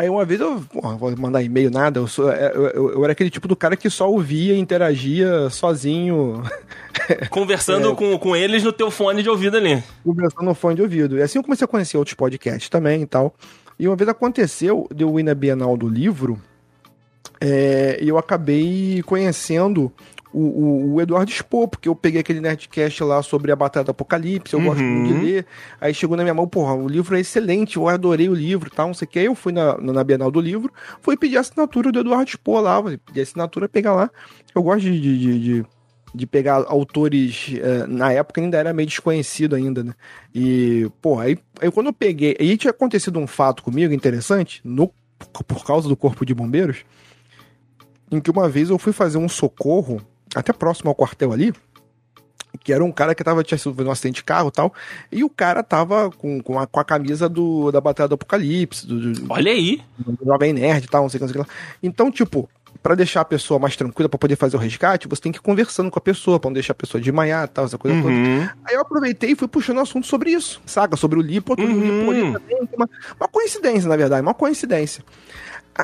Aí 0.00 0.08
uma 0.08 0.24
vez 0.24 0.40
eu, 0.40 0.62
porra, 0.72 0.96
vou 0.96 1.14
mandar 1.18 1.42
e-mail, 1.42 1.70
nada, 1.70 2.00
eu, 2.00 2.06
sou, 2.06 2.32
é, 2.32 2.50
eu, 2.54 2.66
eu, 2.68 2.92
eu, 2.92 3.04
era 3.04 3.12
aquele 3.12 3.28
tipo 3.28 3.46
do 3.46 3.54
cara 3.54 3.76
que 3.76 3.90
só 3.90 4.10
ouvia 4.10 4.54
e 4.54 4.58
interagia 4.58 5.50
sozinho. 5.50 6.42
Conversando 7.28 7.90
é, 7.90 7.94
com, 7.94 8.18
com 8.18 8.34
eles 8.34 8.64
no 8.64 8.72
teu 8.72 8.90
fone 8.90 9.22
de 9.22 9.28
ouvido 9.28 9.58
ali. 9.58 9.84
Conversando 10.02 10.46
no 10.46 10.54
fone 10.54 10.76
de 10.76 10.80
ouvido. 10.80 11.18
E 11.18 11.22
assim 11.22 11.38
eu 11.38 11.42
comecei 11.42 11.66
a 11.66 11.68
conhecer 11.68 11.98
outros 11.98 12.14
podcasts 12.14 12.70
também 12.70 13.02
e 13.02 13.06
tal. 13.06 13.34
E 13.78 13.86
uma 13.86 13.94
vez 13.94 14.08
aconteceu, 14.08 14.88
deu 14.90 15.20
ir 15.20 15.22
na 15.22 15.34
Bienal 15.34 15.76
do 15.76 15.86
livro, 15.86 16.40
é, 17.38 17.98
e 18.00 18.08
eu 18.08 18.16
acabei 18.16 19.02
conhecendo 19.02 19.92
o, 20.32 20.38
o, 20.40 20.94
o, 20.94 21.00
Eduardo 21.00 21.30
Expo, 21.30 21.66
porque 21.66 21.88
eu 21.88 21.94
peguei 21.94 22.20
aquele 22.20 22.40
Nerdcast 22.40 23.02
lá 23.02 23.22
sobre 23.22 23.50
a 23.50 23.56
Batalha 23.56 23.84
do 23.84 23.90
Apocalipse, 23.90 24.54
eu 24.54 24.60
uhum. 24.60 24.66
gosto 24.66 24.82
muito 24.82 25.08
de 25.08 25.14
uhum. 25.14 25.22
ler. 25.22 25.46
Aí 25.80 25.92
chegou 25.92 26.16
na 26.16 26.22
minha 26.22 26.34
mão, 26.34 26.46
porra, 26.46 26.74
o 26.74 26.88
livro 26.88 27.16
é 27.16 27.20
excelente, 27.20 27.76
eu 27.76 27.88
adorei 27.88 28.28
o 28.28 28.34
livro 28.34 28.70
tal, 28.70 28.88
não 28.88 28.94
sei 28.94 29.06
o 29.06 29.10
que. 29.10 29.18
Aí 29.18 29.26
eu 29.26 29.34
fui 29.34 29.52
na, 29.52 29.76
na 29.78 30.04
Bienal 30.04 30.30
do 30.30 30.40
livro, 30.40 30.72
fui 31.00 31.16
pedir 31.16 31.36
a 31.36 31.40
assinatura 31.40 31.90
do 31.90 32.00
Eduardo 32.00 32.30
Expo 32.30 32.60
lá, 32.60 32.82
pedir 32.82 33.20
a 33.20 33.22
assinatura, 33.22 33.68
pegar 33.68 33.94
lá. 33.94 34.10
Eu 34.54 34.62
gosto 34.62 34.82
de, 34.82 35.00
de, 35.00 35.40
de, 35.40 35.66
de 36.14 36.26
pegar 36.26 36.64
autores, 36.66 37.52
eh, 37.56 37.86
na 37.88 38.12
época 38.12 38.40
ainda 38.40 38.56
era 38.56 38.72
meio 38.72 38.88
desconhecido 38.88 39.56
ainda, 39.56 39.82
né? 39.82 39.94
E, 40.34 40.88
porra, 41.00 41.24
aí, 41.24 41.38
aí 41.60 41.70
quando 41.70 41.88
eu 41.88 41.92
peguei, 41.92 42.36
aí 42.38 42.56
tinha 42.56 42.70
acontecido 42.70 43.18
um 43.18 43.26
fato 43.26 43.62
comigo 43.62 43.92
interessante, 43.92 44.60
no, 44.64 44.92
por 45.46 45.64
causa 45.64 45.88
do 45.88 45.96
Corpo 45.96 46.24
de 46.24 46.34
Bombeiros, 46.34 46.84
em 48.10 48.20
que 48.20 48.30
uma 48.30 48.48
vez 48.48 48.70
eu 48.70 48.78
fui 48.78 48.92
fazer 48.92 49.18
um 49.18 49.28
socorro 49.28 50.00
até 50.34 50.52
próximo 50.52 50.90
ao 50.90 50.94
quartel 50.94 51.32
ali, 51.32 51.52
que 52.62 52.72
era 52.72 52.84
um 52.84 52.92
cara 52.92 53.14
que 53.14 53.22
tava, 53.22 53.42
tinha 53.44 53.58
sido 53.58 53.86
um 53.86 53.90
acidente 53.90 54.16
de 54.16 54.24
carro 54.24 54.48
e 54.48 54.52
tal, 54.52 54.74
e 55.10 55.24
o 55.24 55.30
cara 55.30 55.62
tava 55.62 56.10
com, 56.10 56.42
com, 56.42 56.58
a, 56.58 56.66
com 56.66 56.80
a 56.80 56.84
camisa 56.84 57.28
do, 57.28 57.70
da 57.70 57.80
Batalha 57.80 58.08
do 58.08 58.14
Apocalipse. 58.14 58.86
Do, 58.86 59.12
do, 59.12 59.26
Olha 59.28 59.52
aí! 59.52 59.82
Do 59.98 60.18
Jovem 60.24 60.52
Nerd 60.52 60.84
e 60.84 60.88
tal, 60.88 61.02
não 61.02 61.08
sei 61.08 61.18
o 61.18 61.20
que, 61.20 61.24
não 61.26 61.32
sei 61.32 61.40
o 61.40 61.44
que 61.44 61.50
lá. 61.50 61.56
Então, 61.82 62.10
tipo, 62.10 62.48
para 62.82 62.94
deixar 62.94 63.20
a 63.20 63.24
pessoa 63.24 63.58
mais 63.58 63.76
tranquila 63.76 64.08
para 64.08 64.18
poder 64.18 64.36
fazer 64.36 64.56
o 64.56 64.60
resgate, 64.60 65.08
você 65.08 65.22
tem 65.22 65.32
que 65.32 65.38
ir 65.38 65.42
conversando 65.42 65.90
com 65.90 65.98
a 65.98 66.02
pessoa, 66.02 66.38
para 66.40 66.48
não 66.48 66.54
deixar 66.54 66.72
a 66.72 66.76
pessoa 66.76 67.00
de 67.00 67.12
manhar 67.12 67.46
tal, 67.48 67.64
essa 67.64 67.78
coisa 67.78 67.96
uhum. 67.96 68.02
toda. 68.02 68.56
Aí 68.64 68.74
eu 68.74 68.80
aproveitei 68.80 69.32
e 69.32 69.36
fui 69.36 69.48
puxando 69.48 69.78
o 69.78 69.80
assunto 69.80 70.06
sobre 70.06 70.30
isso, 70.30 70.60
saca? 70.66 70.96
Sobre 70.96 71.18
o 71.18 71.22
Lipo, 71.22 71.54
uhum. 71.58 71.66
o 71.66 71.80
Lipo 71.80 72.10
ali 72.10 72.32
também. 72.32 72.68
Uma, 72.76 72.88
uma 73.18 73.28
coincidência, 73.28 73.88
na 73.88 73.96
verdade, 73.96 74.22
uma 74.22 74.34
coincidência. 74.34 75.04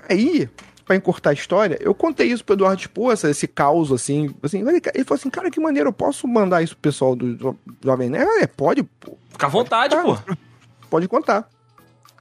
Aí, 0.08 0.48
para 0.86 0.94
encurtar 0.94 1.30
a 1.30 1.32
história, 1.32 1.76
eu 1.80 1.92
contei 1.92 2.28
isso 2.28 2.44
pro 2.44 2.54
Eduardo 2.54 2.80
Esposa, 2.80 3.28
esse 3.28 3.48
caos, 3.48 3.90
assim, 3.90 4.32
assim, 4.40 4.60
ele 4.60 5.04
falou 5.04 5.18
assim, 5.18 5.28
cara, 5.28 5.50
que 5.50 5.58
maneiro, 5.58 5.88
eu 5.88 5.92
posso 5.92 6.28
mandar 6.28 6.62
isso 6.62 6.74
pro 6.76 6.82
pessoal 6.82 7.16
do 7.16 7.58
Jovem 7.84 8.08
Nerd? 8.08 8.30
É, 8.40 8.46
pode, 8.46 8.84
pô. 8.84 9.18
Fica 9.30 9.46
à 9.46 9.50
vontade, 9.50 9.96
pô. 9.96 10.16
Pode 10.88 11.08
contar. 11.08 11.48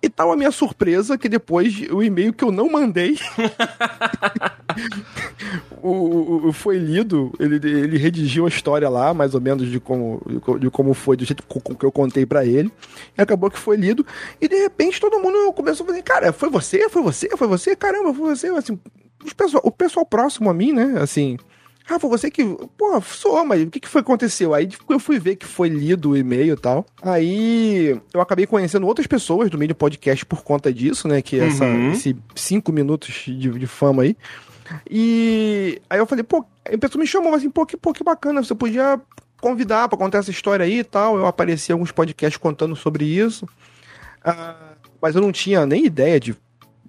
E 0.06 0.10
tal 0.10 0.32
a 0.32 0.38
minha 0.38 0.52
surpresa 0.52 1.18
que 1.18 1.28
depois 1.28 1.82
o 1.90 2.04
e-mail 2.04 2.32
que 2.32 2.44
eu 2.44 2.52
não 2.52 2.70
mandei 2.70 3.18
o, 5.82 6.50
o, 6.50 6.54
foi 6.54 6.78
lido, 6.78 7.34
ele, 7.40 7.56
ele 7.56 7.98
redigiu 7.98 8.46
a 8.46 8.48
história 8.48 8.88
lá, 8.88 9.16
mais 9.16 9.34
ou 9.34 9.42
menos 9.42 9.68
de 9.68 9.80
como, 9.80 10.22
de 10.60 10.70
como 10.70 10.94
foi, 10.94 11.18
do 11.18 11.26
jeito 11.26 11.42
que 11.42 11.84
eu 11.84 11.92
contei 11.92 12.24
para 12.24 12.46
ele. 12.46 12.72
E 13.18 13.22
acabou 13.24 13.50
que 13.50 13.58
foi 13.58 13.78
lido. 13.78 14.06
E 14.40 14.48
de 14.48 14.58
repente 14.58 15.02
todo 15.02 15.20
mundo 15.20 15.52
começou 15.54 15.84
a 15.86 15.88
fazer, 15.88 16.04
cara, 16.04 16.32
foi 16.32 16.52
você? 16.52 16.88
Foi 16.88 17.02
você? 17.02 17.36
Foi 17.36 17.48
você? 17.48 17.76
Caramba, 17.76 18.14
foi 18.14 18.36
você? 18.36 18.50
Assim, 18.50 18.80
pessoal, 19.36 19.64
o 19.66 19.72
pessoal 19.72 20.06
próximo 20.06 20.52
a 20.52 20.54
mim, 20.54 20.72
né? 20.72 21.00
Assim, 21.02 21.36
ah, 21.88 22.00
foi 22.00 22.10
você 22.10 22.32
que. 22.32 22.44
Pô, 22.78 23.00
sou, 23.02 23.46
mas 23.46 23.62
o 23.62 23.70
que, 23.70 23.80
que 23.80 23.88
foi 23.88 24.02
aconteceu? 24.02 24.56
Aí 24.56 24.68
eu 24.90 25.00
fui 25.00 25.20
ver 25.20 25.36
que 25.36 25.46
foi 25.46 25.70
lido 25.70 26.12
o 26.12 26.18
e-mail 26.18 26.56
e 26.56 26.58
tal. 26.58 26.86
Aí 27.02 28.00
eu 28.12 28.22
acabei 28.22 28.48
conhecendo 28.48 28.88
outras 28.88 29.06
pessoas 29.06 29.52
do 29.52 29.58
meio 29.58 29.76
podcast 29.76 30.26
por 30.26 30.44
conta 30.44 30.74
disso, 30.74 31.08
né? 31.08 31.22
Que 31.22 31.40
é 31.40 31.48
essa, 31.48 31.66
uhum. 31.66 31.92
esse 31.92 32.18
cinco 32.36 32.72
minutos 32.72 33.24
de, 33.28 33.52
de 33.52 33.68
fama 33.68 34.02
aí. 34.02 34.18
E 34.90 35.80
aí 35.88 36.00
eu 36.00 36.08
falei, 36.08 36.24
pô, 36.24 36.44
a 36.66 36.78
pessoa 36.78 37.00
me 37.00 37.08
chamou 37.08 37.36
assim, 37.36 37.52
pô, 37.52 37.68
que, 37.68 37.78
pô, 37.78 37.94
que 37.94 38.04
bacana, 38.04 38.44
você 38.44 38.56
podia 38.56 39.00
convidar 39.40 39.88
para 39.88 39.98
contar 39.98 40.18
essa 40.20 40.32
história 40.32 40.66
aí 40.66 40.80
e 40.80 40.84
tal. 40.84 41.18
Eu 41.18 41.28
apareci 41.28 41.72
em 41.72 41.74
alguns 41.74 41.92
podcasts 41.92 42.38
contando 42.38 42.76
sobre 42.76 43.06
isso. 43.06 43.48
Ah, 44.24 44.56
mas 45.00 45.16
eu 45.16 45.22
não 45.22 45.32
tinha 45.32 45.68
nem 45.68 45.86
ideia 45.86 46.20
de 46.20 46.36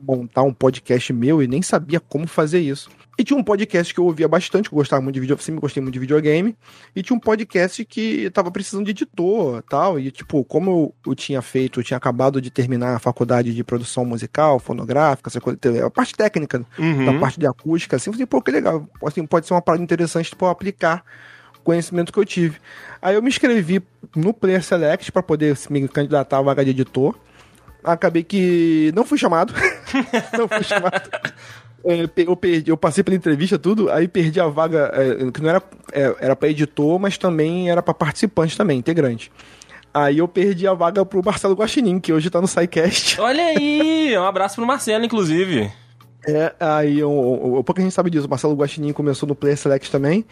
montar 0.00 0.42
um 0.42 0.52
podcast 0.52 1.12
meu 1.12 1.42
e 1.42 1.46
nem 1.46 1.62
sabia 1.62 2.00
como 2.00 2.26
fazer 2.26 2.60
isso. 2.60 2.90
E 3.18 3.24
tinha 3.24 3.38
um 3.38 3.42
podcast 3.42 3.94
que 3.94 3.98
eu 3.98 4.04
ouvia 4.04 4.28
bastante, 4.28 4.68
que 4.68 4.74
eu 4.74 4.76
gostava 4.76 5.00
muito 5.00 5.14
de 5.14 5.20
vídeo, 5.20 5.38
sempre 5.38 5.60
gostei 5.60 5.82
muito 5.82 5.94
de 5.94 5.98
videogame, 5.98 6.54
e 6.94 7.02
tinha 7.02 7.16
um 7.16 7.20
podcast 7.20 7.82
que 7.86 8.28
tava 8.30 8.50
precisando 8.50 8.84
de 8.84 8.90
editor 8.90 9.62
tal, 9.70 9.98
e 9.98 10.10
tipo, 10.10 10.44
como 10.44 10.70
eu, 11.04 11.10
eu 11.12 11.14
tinha 11.14 11.40
feito, 11.40 11.80
eu 11.80 11.84
tinha 11.84 11.96
acabado 11.96 12.42
de 12.42 12.50
terminar 12.50 12.94
a 12.94 12.98
faculdade 12.98 13.54
de 13.54 13.64
produção 13.64 14.04
musical, 14.04 14.58
fonográfica, 14.58 15.30
essa 15.30 15.40
coisa, 15.40 15.58
a 15.86 15.90
parte 15.90 16.14
técnica, 16.14 16.62
uhum. 16.78 17.06
da 17.06 17.18
parte 17.18 17.40
de 17.40 17.46
acústica, 17.46 17.96
assim, 17.96 18.10
eu 18.10 18.12
falei, 18.12 18.26
pô, 18.26 18.42
que 18.42 18.50
legal, 18.50 18.86
assim, 19.02 19.24
pode 19.24 19.46
ser 19.46 19.54
uma 19.54 19.62
parada 19.62 19.82
interessante 19.82 20.36
para 20.36 20.50
aplicar 20.50 21.02
conhecimento 21.66 22.12
que 22.12 22.18
eu 22.18 22.24
tive. 22.24 22.58
Aí 23.02 23.16
eu 23.16 23.22
me 23.22 23.28
inscrevi 23.28 23.82
no 24.14 24.32
Player 24.32 24.62
Select 24.62 25.10
para 25.10 25.22
poder 25.22 25.58
me 25.68 25.88
candidatar 25.88 26.38
à 26.38 26.42
vaga 26.42 26.64
de 26.64 26.70
editor. 26.70 27.18
Acabei 27.86 28.24
que 28.24 28.92
não 28.94 29.04
fui 29.04 29.16
chamado. 29.16 29.54
não 30.36 30.48
fui 30.48 30.64
chamado. 30.64 31.08
É, 31.84 32.04
eu, 32.16 32.36
perdi, 32.36 32.70
eu 32.70 32.76
passei 32.76 33.04
pela 33.04 33.16
entrevista, 33.16 33.56
tudo, 33.56 33.88
aí 33.92 34.08
perdi 34.08 34.40
a 34.40 34.48
vaga, 34.48 34.90
é, 34.92 35.30
que 35.30 35.40
não 35.40 35.50
era, 35.50 35.62
é, 35.92 36.16
era 36.18 36.34
para 36.34 36.48
editor, 36.48 36.98
mas 36.98 37.16
também 37.16 37.70
era 37.70 37.80
para 37.80 37.94
participante 37.94 38.56
também, 38.56 38.76
integrante. 38.76 39.30
Aí 39.94 40.18
eu 40.18 40.26
perdi 40.26 40.66
a 40.66 40.74
vaga 40.74 41.06
pro 41.06 41.24
Marcelo 41.24 41.54
Guaxinim, 41.54 42.00
que 42.00 42.12
hoje 42.12 42.28
tá 42.28 42.40
no 42.40 42.48
SciCast. 42.48 43.20
Olha 43.20 43.44
aí, 43.44 44.18
um 44.18 44.24
abraço 44.24 44.56
pro 44.56 44.66
Marcelo, 44.66 45.04
inclusive. 45.04 45.70
É, 46.26 46.52
aí 46.58 46.98
eu, 46.98 47.62
pouca 47.64 47.80
gente 47.80 47.94
sabe 47.94 48.10
disso, 48.10 48.26
o 48.26 48.30
Marcelo 48.30 48.54
Guaxinim 48.54 48.92
começou 48.92 49.28
no 49.28 49.34
Player 49.34 49.56
Select 49.56 49.90
também. 49.90 50.24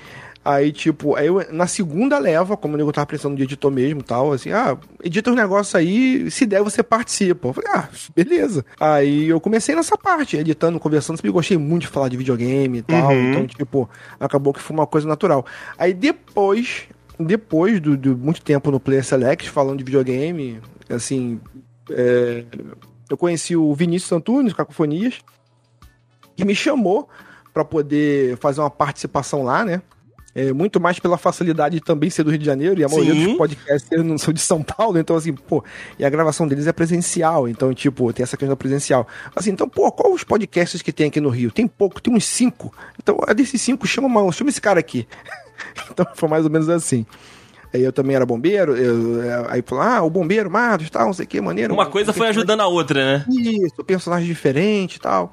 Aí, 0.44 0.72
tipo, 0.72 1.14
aí 1.16 1.28
eu, 1.28 1.42
na 1.52 1.66
segunda 1.66 2.18
leva, 2.18 2.54
como 2.54 2.76
eu 2.76 2.92
tava 2.92 3.06
precisando 3.06 3.36
de 3.36 3.44
editor 3.44 3.70
mesmo 3.70 4.00
e 4.00 4.02
tal, 4.02 4.32
assim, 4.32 4.50
ah, 4.50 4.76
edita 5.02 5.30
os 5.30 5.36
negócios 5.36 5.74
aí, 5.74 6.30
se 6.30 6.44
der 6.44 6.62
você 6.62 6.82
participa. 6.82 7.48
Eu 7.48 7.52
falei, 7.54 7.70
ah, 7.72 7.88
beleza. 8.14 8.64
Aí 8.78 9.26
eu 9.28 9.40
comecei 9.40 9.74
nessa 9.74 9.96
parte, 9.96 10.36
editando, 10.36 10.78
conversando, 10.78 11.16
sempre 11.16 11.30
gostei 11.30 11.56
muito 11.56 11.82
de 11.82 11.88
falar 11.88 12.08
de 12.08 12.16
videogame 12.18 12.78
e 12.78 12.82
tal, 12.82 13.10
uhum. 13.10 13.30
então, 13.30 13.46
tipo, 13.46 13.88
acabou 14.20 14.52
que 14.52 14.60
foi 14.60 14.76
uma 14.76 14.86
coisa 14.86 15.08
natural. 15.08 15.46
Aí 15.78 15.94
depois, 15.94 16.88
depois 17.18 17.80
do, 17.80 17.96
do 17.96 18.14
muito 18.14 18.42
tempo 18.42 18.70
no 18.70 18.78
Player 18.78 19.04
Select, 19.04 19.48
falando 19.48 19.78
de 19.78 19.84
videogame, 19.84 20.60
assim, 20.90 21.40
é, 21.90 22.44
eu 23.08 23.16
conheci 23.16 23.56
o 23.56 23.72
Vinícius 23.74 24.12
Antunes, 24.12 24.52
Cacofonias, 24.52 25.20
que 26.36 26.44
me 26.44 26.54
chamou 26.54 27.08
para 27.52 27.64
poder 27.64 28.36
fazer 28.38 28.60
uma 28.60 28.70
participação 28.70 29.44
lá, 29.44 29.64
né? 29.64 29.80
É, 30.34 30.52
muito 30.52 30.80
mais 30.80 30.98
pela 30.98 31.16
facilidade 31.16 31.76
de 31.76 31.80
também 31.80 32.10
ser 32.10 32.24
do 32.24 32.30
Rio 32.30 32.40
de 32.40 32.44
Janeiro, 32.44 32.80
e 32.80 32.84
a 32.84 32.88
maioria 32.88 33.14
Sim. 33.14 33.26
dos 33.26 33.36
podcasts 33.36 34.04
não 34.04 34.18
são 34.18 34.34
de 34.34 34.40
São 34.40 34.64
Paulo, 34.64 34.98
então 34.98 35.14
assim, 35.14 35.32
pô, 35.32 35.62
e 35.96 36.04
a 36.04 36.10
gravação 36.10 36.48
deles 36.48 36.66
é 36.66 36.72
presencial, 36.72 37.46
então, 37.46 37.72
tipo, 37.72 38.12
tem 38.12 38.24
essa 38.24 38.36
questão 38.36 38.56
presencial. 38.56 39.06
Assim, 39.36 39.52
então, 39.52 39.68
pô, 39.68 39.92
qual 39.92 40.12
os 40.12 40.24
podcasts 40.24 40.82
que 40.82 40.92
tem 40.92 41.06
aqui 41.06 41.20
no 41.20 41.28
Rio? 41.28 41.52
Tem 41.52 41.68
pouco, 41.68 42.02
tem 42.02 42.12
uns 42.12 42.24
cinco. 42.24 42.74
Então, 43.00 43.16
a 43.28 43.32
desses 43.32 43.62
cinco, 43.62 43.86
chama, 43.86 44.08
uma, 44.08 44.32
chama 44.32 44.50
esse 44.50 44.60
cara 44.60 44.80
aqui. 44.80 45.06
então, 45.88 46.04
foi 46.16 46.28
mais 46.28 46.44
ou 46.44 46.50
menos 46.50 46.68
assim. 46.68 47.06
Aí 47.72 47.82
eu 47.82 47.92
também 47.92 48.16
era 48.16 48.26
bombeiro, 48.26 48.76
eu, 48.76 49.22
é, 49.22 49.46
aí 49.50 49.62
falou, 49.64 49.84
ah, 49.84 50.02
o 50.02 50.10
bombeiro, 50.10 50.50
Matos, 50.50 50.90
tal, 50.90 51.06
não 51.06 51.12
sei 51.12 51.26
o 51.26 51.28
que, 51.28 51.40
maneiro. 51.40 51.72
Uma 51.72 51.86
coisa 51.86 52.12
foi 52.12 52.26
ajudando 52.28 52.60
a 52.60 52.66
outra, 52.66 53.18
né? 53.18 53.24
Isso, 53.28 53.84
personagem 53.84 54.26
diferente 54.26 54.96
e 54.96 55.00
tal. 55.00 55.32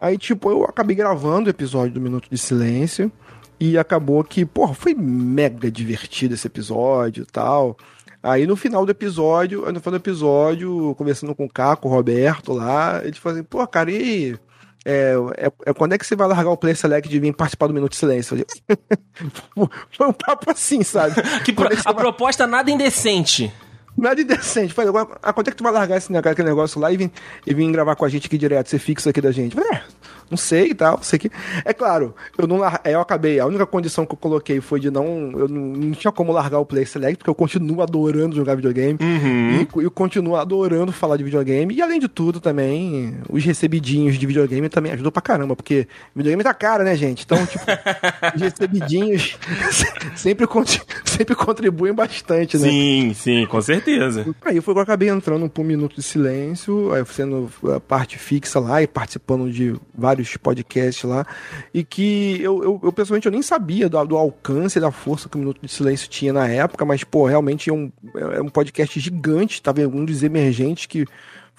Aí, 0.00 0.16
tipo, 0.16 0.50
eu 0.50 0.64
acabei 0.64 0.96
gravando 0.96 1.48
o 1.48 1.50
episódio 1.50 1.92
do 1.92 2.00
Minuto 2.00 2.28
de 2.30 2.38
Silêncio. 2.38 3.12
E 3.58 3.76
acabou 3.76 4.24
que, 4.24 4.46
porra, 4.46 4.72
foi 4.72 4.94
mega 4.94 5.70
divertido 5.70 6.32
esse 6.32 6.46
episódio 6.46 7.24
e 7.24 7.26
tal. 7.26 7.76
Aí 8.22 8.46
no 8.46 8.56
final 8.56 8.84
do 8.84 8.90
episódio, 8.90 9.60
no 9.72 9.80
final 9.80 9.92
do 9.92 10.02
episódio, 10.02 10.94
conversando 10.96 11.34
com 11.34 11.44
o 11.44 11.48
Caco, 11.48 11.88
o 11.88 11.90
Roberto 11.90 12.52
lá, 12.52 13.02
eles 13.04 13.18
falam 13.18 13.38
assim, 13.38 13.46
pô, 13.46 13.66
cara, 13.66 13.90
e 13.90 14.38
é, 14.84 15.14
é, 15.36 15.52
é, 15.66 15.72
quando 15.74 15.92
é 15.92 15.98
que 15.98 16.06
você 16.06 16.16
vai 16.16 16.26
largar 16.26 16.50
o 16.50 16.56
Play 16.56 16.74
Select 16.74 17.08
de 17.08 17.18
vir 17.18 17.34
participar 17.34 17.66
do 17.66 17.74
Minuto 17.74 17.92
de 17.92 17.98
Silêncio? 17.98 18.36
Foi 19.90 20.06
um 20.06 20.12
papo 20.12 20.50
assim, 20.50 20.82
sabe? 20.82 21.14
que 21.44 21.52
pro, 21.52 21.66
a 21.66 21.92
vai... 21.92 21.94
proposta 21.94 22.46
nada 22.46 22.70
indecente. 22.70 23.52
Nada 24.00 24.20
indecente. 24.20 24.72
Falei, 24.72 24.88
agora, 24.88 25.06
quando 25.34 25.48
é 25.48 25.50
que 25.50 25.56
tu 25.56 25.62
vai 25.62 25.72
largar 25.72 25.98
esse, 25.98 26.16
aquele 26.16 26.48
negócio 26.48 26.80
lá 26.80 26.90
e 26.90 26.96
vir, 26.96 27.10
e 27.46 27.52
vir 27.52 27.70
gravar 27.70 27.94
com 27.94 28.04
a 28.04 28.08
gente 28.08 28.26
aqui 28.26 28.38
direto, 28.38 28.68
ser 28.68 28.78
fixo 28.78 29.08
aqui 29.08 29.20
da 29.20 29.30
gente? 29.30 29.54
Falei, 29.54 29.70
é, 29.72 29.82
não 30.30 30.38
sei 30.38 30.70
e 30.70 30.74
tal, 30.74 31.02
sei 31.02 31.18
que. 31.18 31.30
É 31.64 31.74
claro, 31.74 32.14
eu 32.38 32.46
não 32.46 32.60
eu 32.84 33.00
acabei, 33.00 33.40
a 33.40 33.46
única 33.46 33.66
condição 33.66 34.06
que 34.06 34.12
eu 34.12 34.16
coloquei 34.16 34.60
foi 34.60 34.78
de 34.78 34.90
não. 34.90 35.32
Eu 35.32 35.48
não, 35.48 35.60
não 35.60 35.90
tinha 35.90 36.12
como 36.12 36.32
largar 36.32 36.60
o 36.60 36.64
Play 36.64 36.86
Select, 36.86 37.18
porque 37.18 37.28
eu 37.28 37.34
continuo 37.34 37.82
adorando 37.82 38.36
jogar 38.36 38.54
videogame. 38.54 38.96
Uhum. 39.00 39.66
E 39.82 39.84
eu 39.84 39.90
continuo 39.90 40.36
adorando 40.36 40.92
falar 40.92 41.16
de 41.16 41.24
videogame. 41.24 41.74
E 41.74 41.82
além 41.82 41.98
de 41.98 42.08
tudo, 42.08 42.40
também, 42.40 43.16
os 43.28 43.44
recebidinhos 43.44 44.16
de 44.16 44.26
videogame 44.26 44.68
também 44.68 44.92
ajudam 44.92 45.10
pra 45.10 45.20
caramba, 45.20 45.56
porque 45.56 45.88
videogame 46.14 46.44
tá 46.44 46.54
caro, 46.54 46.84
né, 46.84 46.94
gente? 46.94 47.24
Então, 47.24 47.44
tipo, 47.44 47.64
os 48.34 48.40
recebidinhos 48.40 49.36
sempre, 50.14 50.46
sempre 51.04 51.34
contribuem 51.34 51.92
bastante, 51.92 52.56
né? 52.56 52.68
Sim, 52.68 53.12
sim, 53.14 53.46
com 53.46 53.60
certeza. 53.60 53.89
Aí 54.44 54.60
foi 54.60 54.74
que 54.74 54.78
eu 54.78 54.82
acabei 54.82 55.08
entrando 55.08 55.48
por 55.48 55.62
um 55.62 55.64
minuto 55.64 55.96
de 55.96 56.02
silêncio, 56.02 56.92
aí 56.92 57.04
sendo 57.06 57.50
a 57.74 57.80
parte 57.80 58.18
fixa 58.18 58.60
lá 58.60 58.82
e 58.82 58.86
participando 58.86 59.50
de 59.50 59.74
vários 59.94 60.36
podcasts 60.36 61.04
lá, 61.04 61.26
e 61.72 61.82
que 61.84 62.40
eu, 62.42 62.62
eu, 62.62 62.80
eu 62.82 62.92
pessoalmente 62.92 63.26
eu 63.26 63.32
nem 63.32 63.42
sabia 63.42 63.88
do, 63.88 64.04
do 64.04 64.16
alcance 64.16 64.78
da 64.78 64.90
força 64.90 65.28
que 65.28 65.36
o 65.36 65.38
Minuto 65.40 65.60
de 65.62 65.68
Silêncio 65.68 66.08
tinha 66.08 66.32
na 66.32 66.46
época, 66.48 66.84
mas, 66.84 67.04
pô, 67.04 67.26
realmente 67.26 67.70
é 67.70 67.72
um, 67.72 67.90
é 68.14 68.40
um 68.40 68.48
podcast 68.48 68.98
gigante, 69.00 69.62
tava 69.62 69.80
um 69.82 70.04
dos 70.04 70.22
emergentes 70.22 70.86
que 70.86 71.06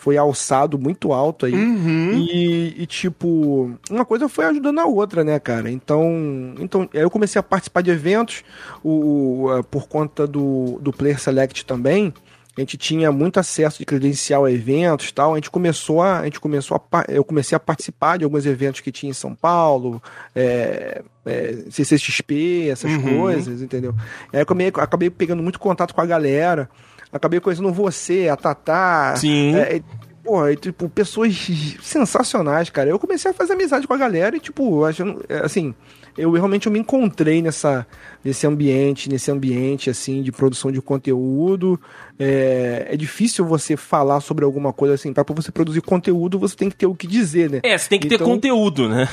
foi 0.02 0.18
alçado 0.18 0.80
muito 0.80 1.14
alto 1.14 1.46
aí. 1.46 1.54
Uhum. 1.54 2.14
E, 2.16 2.82
e, 2.82 2.86
tipo, 2.88 3.72
uma 3.88 4.04
coisa 4.04 4.28
foi 4.28 4.46
ajudando 4.46 4.80
a 4.80 4.86
outra, 4.86 5.24
né, 5.24 5.38
cara? 5.40 5.70
Então, 5.70 6.56
então 6.60 6.90
aí 6.92 7.02
eu 7.02 7.10
comecei 7.12 7.40
a 7.40 7.44
participar 7.44 7.82
de 7.82 7.92
eventos 7.92 8.44
o, 8.84 9.46
o, 9.46 9.64
por 9.66 9.88
conta 9.88 10.26
do, 10.26 10.80
do 10.82 10.92
Player 10.92 11.20
Select 11.20 11.64
também 11.68 12.12
a 12.58 12.60
gente 12.60 12.78
tinha 12.78 13.12
muito 13.12 13.40
acesso 13.40 13.80
de 13.80 13.86
credencial 13.86 14.44
a 14.44 14.52
eventos 14.52 15.12
tal. 15.12 15.34
A 15.34 15.36
gente 15.36 15.50
começou 15.50 16.02
a, 16.02 16.20
a 16.20 16.24
gente 16.26 16.40
começou 16.40 16.76
a, 16.92 17.06
eu 17.08 17.24
comecei 17.24 17.56
a 17.56 17.60
participar 17.60 18.18
de 18.18 18.26
alguns 18.26 18.46
eventos 18.46 18.82
que 18.82 18.92
tinha 18.92 19.10
em 19.10 19.14
São 19.14 19.34
Paulo, 19.34 20.04
é, 20.36 21.02
é, 21.26 21.58
CCXP, 21.70 22.68
essas 22.70 22.92
uhum. 22.92 23.20
coisas, 23.20 23.62
entendeu? 23.62 23.96
E 24.34 24.38
aí 24.38 24.40
eu 24.40 24.44
acabei, 24.44 24.68
acabei, 24.68 25.10
pegando 25.10 25.42
muito 25.42 25.60
contato 25.60 25.94
com 25.94 26.02
a 26.02 26.06
galera, 26.06 26.70
acabei 27.12 27.40
conhecendo 27.40 27.72
você, 27.72 28.30
a 28.30 28.36
Tatá. 28.36 29.16
Sim. 29.18 29.56
É, 29.56 29.78
é 29.78 29.84
porra, 30.24 30.56
tipo, 30.56 30.88
pessoas 30.90 31.36
sensacionais, 31.82 32.70
cara. 32.70 32.90
Eu 32.90 33.00
comecei 33.00 33.32
a 33.32 33.34
fazer 33.34 33.54
amizade 33.54 33.88
com 33.88 33.94
a 33.94 33.98
galera 33.98 34.36
e, 34.36 34.40
tipo, 34.40 34.86
achando, 34.86 35.24
é, 35.28 35.40
assim, 35.40 35.74
eu 36.18 36.32
realmente 36.32 36.68
eu 36.68 36.72
me 36.72 36.80
encontrei 36.80 37.42
nessa, 37.42 37.86
nesse 38.24 38.46
ambiente, 38.46 39.10
nesse 39.10 39.32
ambiente 39.32 39.90
assim 39.90 40.22
de 40.22 40.32
produção 40.32 40.72
de 40.72 40.82
conteúdo. 40.82 41.80
É, 42.20 42.88
é 42.90 42.98
difícil 42.98 43.46
você 43.46 43.78
falar 43.78 44.20
sobre 44.20 44.44
alguma 44.44 44.74
coisa 44.74 44.96
assim. 44.96 45.14
Para 45.14 45.24
você 45.30 45.52
produzir 45.52 45.82
conteúdo, 45.82 46.38
você 46.38 46.56
tem 46.56 46.70
que 46.70 46.76
ter 46.76 46.86
o 46.86 46.96
que 46.96 47.08
dizer, 47.08 47.50
né? 47.50 47.60
É, 47.64 47.78
você 47.78 47.90
tem 47.90 48.00
que 48.00 48.08
então, 48.08 48.18
ter 48.18 48.24
conteúdo, 48.24 48.90
né? 48.90 49.08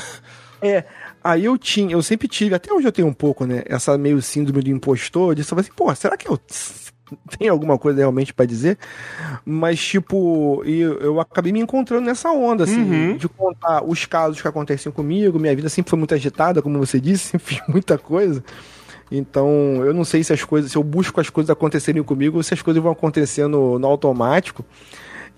É. 0.61 0.85
Aí 1.23 1.45
eu 1.45 1.59
tinha, 1.59 1.93
eu 1.93 2.03
sempre 2.03 2.29
tive, 2.29 2.55
até 2.55 2.73
hoje 2.73 2.87
eu 2.87 2.93
tenho 2.93 3.09
um 3.09 3.13
pouco, 3.13 3.45
né? 3.45 3.63
Essa 3.67 3.99
meio 3.99 4.21
síndrome 4.23 4.63
do 4.63 4.71
impostor, 4.71 5.35
de 5.35 5.43
assim, 5.43 5.73
pô, 5.75 5.93
será 5.95 6.17
que 6.17 6.29
eu 6.29 6.39
tem 7.39 7.49
alguma 7.49 7.79
coisa 7.79 7.99
realmente 7.99 8.33
para 8.33 8.47
dizer, 8.47 8.79
mas 9.45 9.81
tipo, 9.81 10.63
eu, 10.65 10.99
eu 10.99 11.21
acabei 11.21 11.53
me 11.53 11.61
encontrando 11.61 12.07
nessa 12.07 12.31
onda, 12.31 12.65
assim, 12.65 12.83
uhum. 12.83 13.17
de 13.17 13.29
contar 13.29 13.85
os 13.85 14.05
casos 14.07 14.41
que 14.41 14.49
acontecem 14.49 14.91
comigo. 14.93 15.39
Minha 15.39 15.55
vida 15.55 15.69
sempre 15.69 15.91
foi 15.91 15.99
muito 15.99 16.15
agitada, 16.15 16.63
como 16.63 16.79
você 16.79 17.01
disse, 17.01 17.29
sempre 17.39 17.47
fiz 17.47 17.63
muita 17.69 17.99
coisa. 17.99 18.43
Então, 19.11 19.83
eu 19.85 19.95
não 19.95 20.05
sei 20.05 20.23
se 20.23 20.33
as 20.33 20.45
coisas, 20.45 20.71
se 20.71 20.77
eu 20.77 20.85
busco 20.85 21.21
as 21.21 21.31
coisas 21.31 21.51
acontecerem 21.51 22.03
comigo 22.03 22.37
ou 22.37 22.43
se 22.43 22.53
as 22.53 22.61
coisas 22.61 22.83
vão 22.83 22.93
acontecendo 22.93 23.79
no 23.79 23.87
automático. 23.87 24.65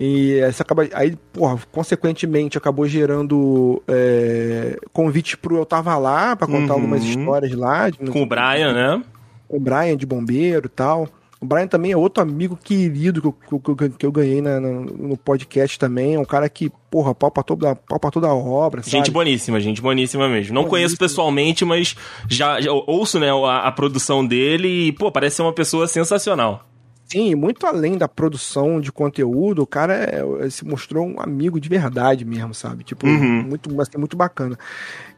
E 0.03 0.39
essa 0.39 0.63
acaba, 0.63 0.87
aí, 0.93 1.15
porra, 1.31 1.59
consequentemente 1.71 2.57
acabou 2.57 2.87
gerando 2.87 3.83
é, 3.87 4.75
convite 4.91 5.37
pro 5.37 5.57
Eu 5.57 5.65
Tava 5.65 5.95
Lá 5.97 6.35
para 6.35 6.47
contar 6.47 6.73
uhum. 6.73 6.79
algumas 6.79 7.03
histórias 7.03 7.51
lá. 7.53 7.89
De, 7.89 8.09
Com 8.09 8.23
o 8.23 8.25
Brian, 8.25 8.73
né? 8.73 9.03
Com 9.47 9.57
o 9.57 9.59
Brian 9.59 9.95
de 9.95 10.07
bombeiro 10.07 10.65
e 10.65 10.69
tal. 10.69 11.07
O 11.41 11.45
Brian 11.45 11.65
também 11.65 11.91
é 11.91 11.97
outro 11.97 12.21
amigo 12.21 12.55
querido 12.55 13.19
que 13.19 13.27
eu, 13.27 13.59
que 13.59 13.69
eu, 13.71 13.89
que 13.97 14.05
eu 14.05 14.11
ganhei 14.11 14.41
na, 14.41 14.59
no 14.59 15.17
podcast 15.17 15.79
também. 15.79 16.13
É 16.13 16.19
um 16.19 16.23
cara 16.23 16.47
que, 16.47 16.71
porra, 16.91 17.15
pau 17.15 17.31
pra 17.31 17.41
toda, 17.41 17.75
pau 17.75 17.99
pra 17.99 18.11
toda 18.11 18.27
a 18.27 18.33
obra. 18.33 18.83
Gente 18.83 19.07
sabe? 19.07 19.09
boníssima, 19.09 19.59
gente 19.59 19.81
boníssima 19.81 20.29
mesmo. 20.29 20.53
Não 20.53 20.65
conheço 20.65 20.95
pessoalmente, 20.95 21.65
mas 21.65 21.95
já, 22.29 22.61
já 22.61 22.71
ouço 22.71 23.19
né, 23.19 23.31
a, 23.31 23.67
a 23.67 23.71
produção 23.71 24.23
dele 24.23 24.89
e, 24.89 24.91
pô, 24.91 25.11
parece 25.11 25.37
ser 25.37 25.41
uma 25.41 25.51
pessoa 25.51 25.87
sensacional. 25.87 26.70
Sim, 27.11 27.35
muito 27.35 27.67
além 27.67 27.97
da 27.97 28.07
produção 28.07 28.79
de 28.79 28.89
conteúdo, 28.89 29.61
o 29.61 29.67
cara 29.67 29.93
é, 29.95 30.49
se 30.49 30.63
mostrou 30.63 31.05
um 31.05 31.19
amigo 31.19 31.59
de 31.59 31.67
verdade 31.67 32.23
mesmo, 32.23 32.53
sabe? 32.53 32.85
Tipo, 32.85 33.05
uhum. 33.05 33.43
muito, 33.43 33.81
assim, 33.81 33.97
muito 33.97 34.15
bacana. 34.15 34.57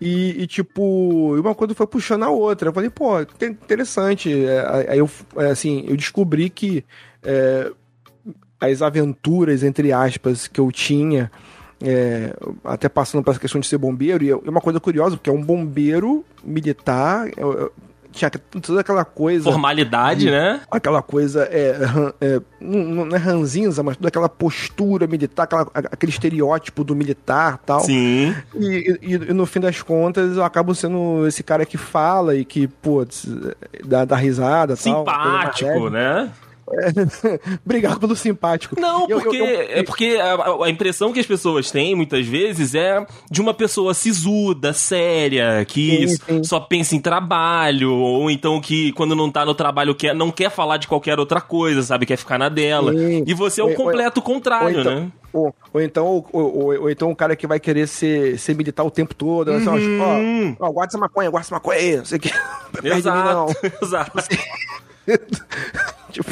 E, 0.01 0.41
e, 0.41 0.47
tipo, 0.47 1.39
uma 1.39 1.53
coisa 1.53 1.75
foi 1.75 1.85
puxando 1.85 2.23
a 2.23 2.31
outra. 2.31 2.69
Eu 2.69 2.73
falei, 2.73 2.89
pô, 2.89 3.11
interessante. 3.21 4.43
É, 4.43 4.87
aí 4.89 4.97
eu, 4.97 5.07
é, 5.37 5.51
assim, 5.51 5.85
eu 5.87 5.95
descobri 5.95 6.49
que 6.49 6.83
é, 7.21 7.71
as 8.59 8.81
aventuras, 8.81 9.61
entre 9.61 9.93
aspas, 9.93 10.47
que 10.47 10.59
eu 10.59 10.71
tinha, 10.71 11.31
é, 11.79 12.35
até 12.63 12.89
passando 12.89 13.23
para 13.23 13.33
essa 13.33 13.39
questão 13.39 13.61
de 13.61 13.67
ser 13.67 13.77
bombeiro, 13.77 14.23
e 14.23 14.31
é 14.31 14.35
uma 14.35 14.61
coisa 14.61 14.79
curiosa, 14.79 15.15
porque 15.15 15.29
é 15.29 15.33
um 15.33 15.43
bombeiro 15.43 16.25
militar, 16.43 17.27
tinha 18.13 18.29
toda 18.29 18.81
aquela 18.81 19.03
coisa. 19.03 19.43
Formalidade, 19.43 20.21
de, 20.21 20.31
né? 20.31 20.61
Aquela 20.71 21.01
coisa, 21.01 21.47
é, 21.51 21.77
é, 22.21 22.41
não, 22.61 23.05
não 23.05 23.15
é 23.15 23.19
ranzinza, 23.19 23.83
mas 23.83 23.97
toda 23.97 24.07
aquela 24.07 24.29
postura 24.29 25.07
militar, 25.07 25.43
aquela, 25.43 25.67
aquele 25.73 26.11
estereótipo 26.11 26.83
do 26.83 26.95
militar 26.95 27.57
tal. 27.65 27.81
Sim. 27.81 28.33
E, 28.55 28.97
e, 29.01 29.13
e, 29.13 29.17
no 29.33 29.45
fim 29.45 29.59
das 29.59 29.81
contas, 29.81 30.37
eu 30.37 30.43
acabo 30.43 30.73
sendo 30.73 31.27
esse 31.27 31.43
cara 31.43 31.65
que 31.65 31.77
fala 31.77 32.35
e 32.35 32.45
que, 32.45 32.67
pô, 32.67 33.05
dá, 33.83 34.05
dá 34.05 34.15
risada 34.15 34.75
Simpático, 34.75 35.67
tal, 35.67 35.89
né? 35.89 36.31
Obrigado 37.65 37.99
pelo 37.99 38.15
simpático. 38.15 38.79
Não, 38.79 39.07
porque, 39.07 39.37
eu, 39.37 39.45
eu, 39.45 39.61
eu... 39.61 39.79
é 39.79 39.83
porque 39.83 40.17
a, 40.19 40.65
a, 40.65 40.69
impressão 40.69 41.11
que 41.11 41.19
as 41.19 41.25
pessoas 41.25 41.71
têm, 41.71 41.95
muitas 41.95 42.25
vezes, 42.25 42.73
é 42.73 43.05
de 43.29 43.41
uma 43.41 43.53
pessoa 43.53 43.93
sisuda, 43.93 44.73
séria, 44.73 45.65
que 45.65 46.07
sim, 46.07 46.17
sim. 46.25 46.43
só 46.43 46.59
pensa 46.59 46.95
em 46.95 46.99
trabalho, 46.99 47.93
ou 47.93 48.29
então 48.29 48.59
que 48.61 48.91
quando 48.93 49.15
não 49.15 49.29
tá 49.29 49.45
no 49.45 49.53
trabalho 49.53 49.93
quer, 49.93 50.15
não 50.15 50.31
quer 50.31 50.49
falar 50.49 50.77
de 50.77 50.87
qualquer 50.87 51.19
outra 51.19 51.41
coisa, 51.41 51.81
sabe? 51.81 52.05
Quer 52.05 52.17
ficar 52.17 52.37
na 52.37 52.49
dela. 52.49 52.93
Sim. 52.93 53.23
E 53.27 53.33
você 53.33 53.61
é 53.61 53.63
o 53.63 53.73
completo 53.73 54.19
ou, 54.19 54.25
contrário, 54.25 54.81
então, 54.81 54.95
né? 54.95 55.11
Ou, 55.33 55.53
ou, 55.73 55.81
então, 55.81 56.05
ou, 56.05 56.27
ou, 56.31 56.81
ou, 56.81 56.89
então 56.89 57.11
o 57.11 57.15
cara 57.15 57.35
que 57.35 57.47
vai 57.47 57.59
querer 57.59 57.87
ser, 57.87 58.37
ser 58.37 58.55
militar 58.55 58.83
o 58.83 58.91
tempo 58.91 59.15
todo. 59.15 59.51
Uhum. 59.51 59.57
Assim, 59.57 60.57
ó, 60.59 60.67
ó, 60.67 60.71
guarda 60.71 60.91
essa 60.91 60.97
maconha, 60.97 61.29
guarda 61.29 61.45
essa 61.45 61.55
maconha 61.55 61.79
aí, 61.79 61.97
não 61.97 62.05
sei 62.05 62.17
o 62.17 62.21
que. 62.21 62.31
Exato, 62.83 63.55
exato. 63.81 64.11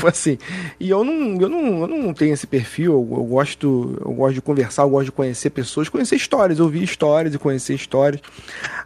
Tipo 0.01 0.08
assim. 0.10 0.38
E 0.79 0.89
eu 0.89 1.03
não, 1.03 1.39
eu 1.39 1.50
não, 1.50 1.81
eu 1.81 1.88
não 1.88 2.13
tenho 2.13 2.34
esse 2.34 2.48
perfil. 2.48 2.93
Eu, 2.93 3.17
eu, 3.17 3.24
gosto, 3.24 3.98
eu 4.03 4.12
gosto 4.13 4.34
de 4.34 4.41
conversar, 4.41 4.84
eu 4.84 4.89
gosto 4.89 5.05
de 5.05 5.12
conhecer 5.12 5.50
pessoas, 5.51 5.88
conhecer 5.88 6.15
histórias, 6.15 6.60
ouvir 6.60 6.84
histórias 6.84 7.34
e 7.34 7.38
conhecer 7.38 7.75
histórias. 7.75 8.22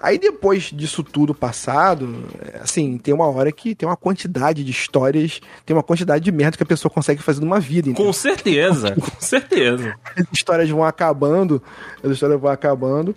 Aí 0.01 0.17
depois 0.17 0.63
disso 0.63 1.03
tudo 1.03 1.33
passado, 1.33 2.25
assim, 2.61 2.97
tem 2.97 3.13
uma 3.13 3.27
hora 3.27 3.51
que 3.51 3.73
tem 3.73 3.87
uma 3.87 3.97
quantidade 3.97 4.63
de 4.63 4.71
histórias, 4.71 5.39
tem 5.65 5.75
uma 5.75 5.83
quantidade 5.83 6.23
de 6.23 6.31
merda 6.31 6.57
que 6.57 6.63
a 6.63 6.65
pessoa 6.65 6.91
consegue 6.91 7.21
fazer 7.21 7.41
numa 7.41 7.59
vida. 7.59 7.91
Com 7.93 8.11
certeza, 8.11 8.95
com 8.99 9.21
certeza. 9.21 9.95
As 10.15 10.25
histórias 10.31 10.69
vão 10.69 10.83
acabando, 10.83 11.61
as 12.03 12.11
histórias 12.11 12.39
vão 12.39 12.51
acabando. 12.51 13.15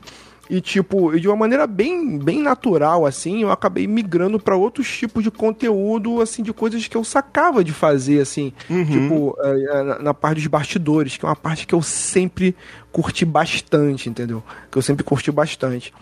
E, 0.51 0.61
tipo, 0.61 1.19
de 1.19 1.29
uma 1.29 1.37
maneira 1.37 1.67
bem, 1.67 2.19
bem 2.19 2.43
natural, 2.43 3.05
assim, 3.05 3.43
eu 3.43 3.51
acabei 3.51 3.87
migrando 3.87 4.39
para 4.41 4.57
outros 4.57 4.89
tipos 4.97 5.23
de 5.23 5.31
conteúdo, 5.31 6.23
assim, 6.23 6.43
de 6.43 6.53
coisas 6.53 6.89
que 6.89 6.97
eu 6.97 7.05
sacava 7.05 7.63
de 7.63 7.73
fazer, 7.73 8.21
assim. 8.21 8.53
Uhum. 8.71 8.85
Tipo, 8.85 9.37
é, 9.41 9.51
é, 9.51 10.03
na, 10.03 10.15
parte 10.15 10.37
dos 10.37 10.47
bastidores, 10.47 11.17
que 11.17 11.25
é 11.25 11.29
uma 11.29 11.37
parte 11.37 11.67
que 11.67 11.75
eu 11.75 11.83
sempre 11.83 12.57
curti 12.91 13.25
bastante, 13.25 14.09
entendeu? 14.09 14.43
Que 14.71 14.79
eu 14.79 14.83
sempre 14.83 15.05
curti 15.05 15.31
bastante 15.31 15.93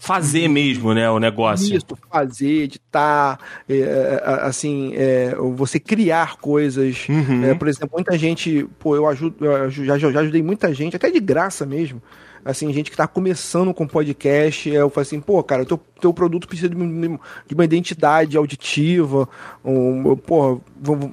fazer 0.00 0.48
mesmo, 0.48 0.94
né, 0.94 1.10
o 1.10 1.18
negócio. 1.18 1.76
Isso, 1.76 1.86
fazer, 2.10 2.62
editar, 2.62 3.38
é, 3.68 3.76
é 3.76 4.22
assim, 4.42 4.92
é, 4.96 5.34
você 5.54 5.78
criar 5.78 6.36
coisas. 6.36 7.06
Uhum. 7.06 7.44
É, 7.44 7.54
por 7.54 7.68
exemplo, 7.68 7.90
muita 7.92 8.16
gente, 8.16 8.66
pô, 8.78 8.96
eu 8.96 9.06
ajudo, 9.06 9.44
eu 9.44 9.70
já, 9.70 9.98
já 9.98 10.20
ajudei 10.20 10.42
muita 10.42 10.72
gente, 10.72 10.96
até 10.96 11.10
de 11.10 11.20
graça 11.20 11.66
mesmo, 11.66 12.02
assim, 12.44 12.72
gente 12.72 12.90
que 12.90 12.96
tá 12.96 13.06
começando 13.06 13.72
com 13.74 13.86
podcast, 13.86 14.68
eu 14.68 14.90
falo 14.90 15.02
assim, 15.02 15.20
pô, 15.20 15.42
cara, 15.42 15.64
teu, 15.64 15.78
teu 16.00 16.12
produto 16.12 16.48
precisa 16.48 16.68
de, 16.68 16.76
de 16.76 17.54
uma 17.54 17.64
identidade 17.64 18.36
auditiva, 18.36 19.28
um, 19.64 20.16
pô, 20.16 20.60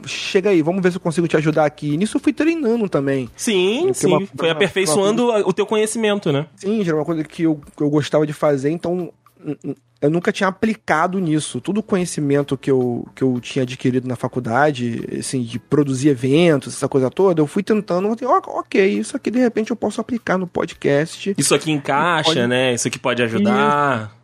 chega 0.06 0.50
aí, 0.50 0.62
vamos 0.62 0.82
ver 0.82 0.92
se 0.92 0.98
eu 0.98 1.02
consigo 1.02 1.28
te 1.28 1.38
ajudar 1.38 1.66
aqui. 1.66 1.94
E 1.94 1.98
nisso 1.98 2.18
eu 2.18 2.22
fui 2.22 2.34
treinando 2.34 2.88
também. 2.90 3.30
Sim, 3.36 3.92
sim, 3.94 4.08
uma, 4.08 4.28
foi 4.36 4.50
aperfeiçoando 4.50 5.30
uma, 5.30 5.40
o 5.40 5.54
teu 5.54 5.66
conhecimento, 5.66 6.32
né? 6.32 6.48
Sim, 6.56 6.82
era 6.82 6.96
uma 6.96 7.06
coisa 7.06 7.24
que 7.24 7.44
eu, 7.44 7.60
que 7.76 7.84
eu 7.84 7.90
gostava 7.90 8.26
de 8.26 8.34
fazer, 8.34 8.70
então 8.70 9.12
eu 10.02 10.10
nunca 10.10 10.32
tinha 10.32 10.48
aplicado 10.48 11.20
nisso. 11.20 11.60
Todo 11.60 11.80
o 11.80 11.84
conhecimento 11.84 12.58
que 12.58 12.70
eu, 12.70 13.08
que 13.16 13.24
eu 13.24 13.40
tinha 13.40 13.64
adquirido 13.64 14.08
na 14.08 14.16
faculdade, 14.16 15.04
assim, 15.20 15.42
de 15.42 15.58
produzir 15.58 16.10
eventos, 16.10 16.76
essa 16.76 16.88
coisa 16.88 17.10
toda, 17.10 17.42
eu 17.42 17.48
fui 17.48 17.64
tentando, 17.64 18.16
oh, 18.24 18.60
ok, 18.60 18.86
isso 18.88 19.18
aqui 19.18 19.32
de 19.32 19.40
repente 19.40 19.72
eu 19.72 19.76
posso 19.76 20.00
aplicar 20.00 20.38
no 20.38 20.48
podcast. 20.48 21.34
Isso 21.38 21.56
aqui 21.56 21.72
encaixa, 21.72 22.30
pode... 22.30 22.48
né? 22.48 22.74
Isso 22.74 22.88
aqui 22.88 23.00
pode 23.00 23.24
ajudar. 23.24 24.16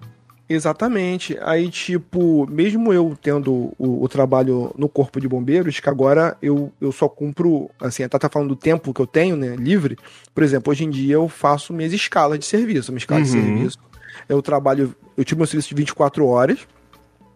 Exatamente. 0.48 1.38
Aí, 1.42 1.70
tipo, 1.70 2.46
mesmo 2.48 2.94
eu 2.94 3.18
tendo 3.20 3.74
o, 3.80 4.04
o, 4.04 4.08
trabalho 4.08 4.72
no 4.78 4.88
Corpo 4.88 5.20
de 5.20 5.28
Bombeiros, 5.28 5.80
que 5.80 5.90
agora 5.90 6.38
eu, 6.42 6.72
eu 6.80 6.92
só 6.92 7.08
cumpro, 7.08 7.72
assim, 7.82 8.04
a 8.04 8.10
Tata 8.10 8.30
falando 8.30 8.50
do 8.50 8.56
tempo 8.56 8.94
que 8.94 9.02
eu 9.02 9.08
tenho, 9.08 9.36
né, 9.36 9.56
livre. 9.56 9.98
Por 10.36 10.44
exemplo, 10.44 10.70
hoje 10.70 10.84
em 10.84 10.90
dia 10.90 11.16
eu 11.16 11.28
faço 11.28 11.74
minhas 11.74 11.94
escalas 11.94 12.38
de 12.38 12.46
serviço, 12.46 12.92
minha 12.92 13.00
escala 13.00 13.22
uhum. 13.22 13.26
de 13.26 13.32
serviço 13.32 13.80
eu 14.28 14.42
trabalho, 14.42 14.96
eu 15.18 15.24
tive 15.24 15.40
meu 15.40 15.48
serviço 15.48 15.70
de 15.70 15.76
24 15.76 16.26
horas. 16.26 16.60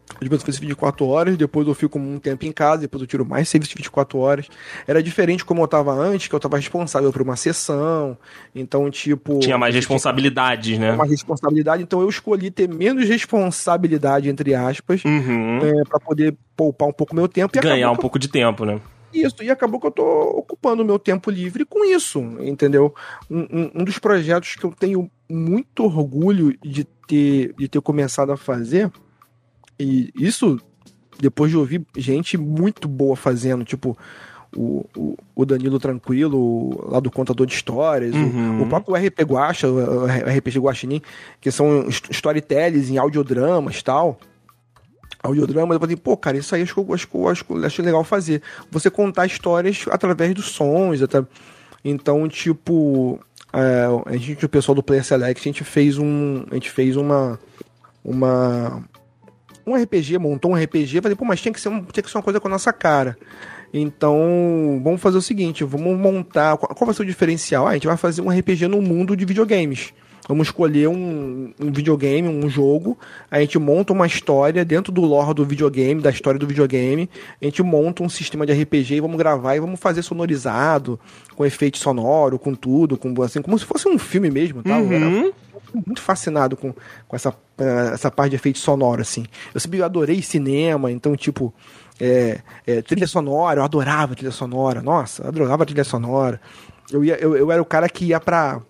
Eu 0.10 0.20
tive 0.20 0.30
meu 0.30 0.40
serviço 0.40 0.62
de 0.62 0.68
24 0.68 1.06
horas, 1.06 1.38
depois 1.38 1.68
eu 1.68 1.76
fico 1.76 2.00
um 2.00 2.18
tempo 2.18 2.46
em 2.46 2.52
casa, 2.52 2.82
depois 2.82 3.02
eu 3.02 3.08
tiro 3.08 3.26
mais 3.26 3.50
serviço 3.50 3.72
de 3.72 3.78
24 3.78 4.18
horas. 4.18 4.48
Era 4.88 5.04
diferente 5.04 5.44
como 5.44 5.62
eu 5.62 5.66
estava 5.66 5.94
antes, 5.94 6.28
que 6.28 6.34
eu 6.34 6.38
estava 6.38 6.56
responsável 6.56 7.12
por 7.12 7.22
uma 7.22 7.36
sessão. 7.36 8.18
Então, 8.56 8.90
tipo. 8.90 9.40
Tinha 9.40 9.58
mais 9.58 9.76
responsabilidades, 9.76 10.80
né? 10.80 10.94
Mais 10.94 11.12
responsabilidade, 11.12 11.84
então 11.84 12.00
eu 12.02 12.10
escolhi 12.10 12.50
ter 12.50 12.70
menos 12.70 13.08
responsabilidade, 13.08 14.30
entre 14.30 14.56
aspas, 14.56 15.04
uhum. 15.04 15.60
é, 15.62 15.84
para 15.84 16.00
poder 16.00 16.36
poupar 16.56 16.88
um 16.88 16.94
pouco 16.94 17.14
meu 17.14 17.28
tempo 17.28 17.56
e 17.56 17.62
ganhar 17.62 17.92
um 17.92 17.98
pouco 17.98 18.18
de 18.18 18.30
tempo, 18.30 18.66
né? 18.66 18.80
Isso, 19.14 19.42
e 19.42 19.50
acabou 19.50 19.80
que 19.80 19.88
eu 19.88 19.92
tô 19.92 20.04
ocupando 20.04 20.84
o 20.84 20.86
meu 20.86 21.00
tempo 21.00 21.32
livre 21.32 21.66
com 21.66 21.86
isso, 21.86 22.20
entendeu? 22.40 22.94
Um, 23.30 23.72
um, 23.76 23.84
dos 23.84 23.98
projetos 24.00 24.56
que 24.56 24.66
eu 24.66 24.74
tenho 24.78 25.10
muito 25.30 25.84
orgulho 25.84 26.58
de 26.64 26.84
ter, 27.08 27.54
de 27.58 27.68
ter 27.68 27.82
começado 27.82 28.32
a 28.32 28.38
fazer, 28.38 28.92
e 29.80 30.12
isso 30.16 30.60
depois 31.20 31.50
de 31.50 31.58
ouvir 31.58 31.86
gente 31.96 32.38
muito 32.38 32.88
boa 32.88 33.16
fazendo, 33.16 33.64
tipo 33.64 33.98
o, 34.56 34.86
o, 34.96 35.18
o 35.36 35.46
Danilo 35.46 35.80
Tranquilo, 35.80 36.90
lá 36.92 37.00
do 37.00 37.12
Contador 37.12 37.46
de 37.46 37.54
Histórias, 37.54 38.14
uhum. 38.14 38.60
o, 38.60 38.64
o, 38.64 38.70
próprio 38.70 38.96
RP 38.96 39.22
Guacha, 39.22 39.68
o 39.68 40.06
RPG 40.06 40.60
Guaxinim, 40.60 41.02
que 41.40 41.52
são 41.52 41.88
storytellings 41.90 42.90
em 42.90 42.98
audiodramas 42.98 43.80
e 43.80 43.84
tal 43.84 44.20
audiodrama, 45.28 45.76
eu 45.76 45.80
falei, 45.80 45.96
pô, 45.96 46.18
cara, 46.18 46.38
isso 46.38 46.56
aí 46.56 46.62
acho 46.62 46.74
que 46.74 46.80
eu 46.80 46.94
acho, 47.28 47.46
acho 47.66 47.82
legal 47.82 48.04
fazer. 48.04 48.42
Você 48.72 48.90
contar 48.90 49.26
histórias 49.26 49.86
através 49.90 50.34
dos 50.34 50.46
sons, 50.46 51.02
até. 51.02 51.24
Então, 51.84 52.28
tipo, 52.28 53.20
é, 53.54 53.86
a 54.06 54.18
gente, 54.18 54.46
o 54.46 54.50
pessoal 54.50 54.76
do 54.76 54.84
Player 54.84 55.04
Select, 55.04 55.42
a 55.42 55.44
gente 55.44 55.64
fez 55.64 55.98
um. 55.98 56.46
A 56.52 56.56
gente 56.56 56.70
fez 56.70 56.96
uma. 56.96 57.40
Uma. 58.04 58.84
Um 59.66 59.76
RPG, 59.76 60.18
montou 60.18 60.52
um 60.52 60.56
RPG, 60.56 61.02
falei, 61.02 61.16
pô, 61.16 61.26
mas 61.26 61.42
tinha 61.42 61.52
que 61.52 61.60
ser, 61.60 61.68
um, 61.68 61.84
tinha 61.84 62.02
que 62.02 62.10
ser 62.10 62.18
uma 62.18 62.24
coisa 62.24 62.40
com 62.40 62.48
a 62.48 62.52
nossa 62.52 62.72
cara. 62.72 63.18
Então, 63.74 64.80
vamos 64.82 65.02
fazer 65.02 65.18
o 65.18 65.22
seguinte, 65.22 65.66
vamos 65.66 65.98
montar. 65.98 66.56
Qual 66.58 66.86
vai 66.86 66.96
ser 66.96 67.02
o 67.02 67.06
diferencial? 67.06 67.68
Ah, 67.68 67.72
a 67.72 67.74
gente 67.74 67.88
vai 67.88 67.98
fazer 67.98 68.22
um 68.22 68.30
RPG 68.30 68.68
no 68.68 68.82
mundo 68.82 69.16
de 69.16 69.26
videogames. 69.26 69.94
Vamos 70.28 70.48
escolher 70.48 70.88
um, 70.90 71.54
um, 71.60 71.72
videogame, 71.72 72.28
um 72.28 72.50
jogo, 72.50 72.98
a 73.32 73.40
gente 73.40 73.58
monta 73.58 73.94
uma 73.94 74.06
história 74.06 74.66
dentro 74.66 74.92
do 74.92 75.02
lore 75.02 75.34
do 75.34 75.46
videogame, 75.46 76.02
da 76.02 76.10
história 76.10 76.38
do 76.38 76.46
videogame, 76.46 77.10
a 77.42 77.46
gente 77.46 77.64
monta 77.64 78.04
um 78.04 78.10
sistema 78.10 78.46
de 78.46 78.52
RPG 78.52 78.96
e 78.96 79.00
vamos 79.00 79.18
gravar 79.18 79.56
e 79.56 79.60
vamos 79.60 79.80
fazer 79.80 80.02
sonorizado, 80.02 81.00
com 81.36 81.46
efeito 81.46 81.78
sonoro, 81.78 82.38
com 82.38 82.54
tudo, 82.54 82.98
com 82.98 83.14
assim, 83.22 83.42
como 83.42 83.58
se 83.58 83.64
fosse 83.64 83.88
um 83.88 83.98
filme 83.98 84.30
mesmo, 84.30 84.62
tá? 84.62 84.78
Uhum. 84.78 85.32
muito 85.86 86.02
fascinado 86.02 86.58
com, 86.58 86.74
com 87.08 87.16
essa, 87.16 87.30
uh, 87.30 87.94
essa 87.94 88.12
parte 88.12 88.32
de 88.32 88.36
efeito 88.36 88.60
sonoro, 88.60 89.02
assim. 89.02 89.26
Eu 89.54 89.60
sempre 89.62 89.82
adorei 89.82 90.22
cinema, 90.22 90.92
então, 90.92 91.16
tipo, 91.16 91.54
é, 92.00 92.42
é, 92.66 92.82
trilha 92.82 93.08
sonora, 93.08 93.62
eu 93.62 93.64
adorava 93.64 94.14
trilha 94.14 94.32
sonora, 94.32 94.82
nossa, 94.82 95.26
adorava 95.26 95.66
trilha 95.66 95.86
sonora. 95.86 96.42
Eu, 96.92 97.04
ia, 97.04 97.16
eu, 97.16 97.36
eu 97.36 97.52
era 97.52 97.62
o 97.62 97.66
cara 97.66 97.88
que 97.88 98.06
ia 98.06 98.20
pra 98.20 98.62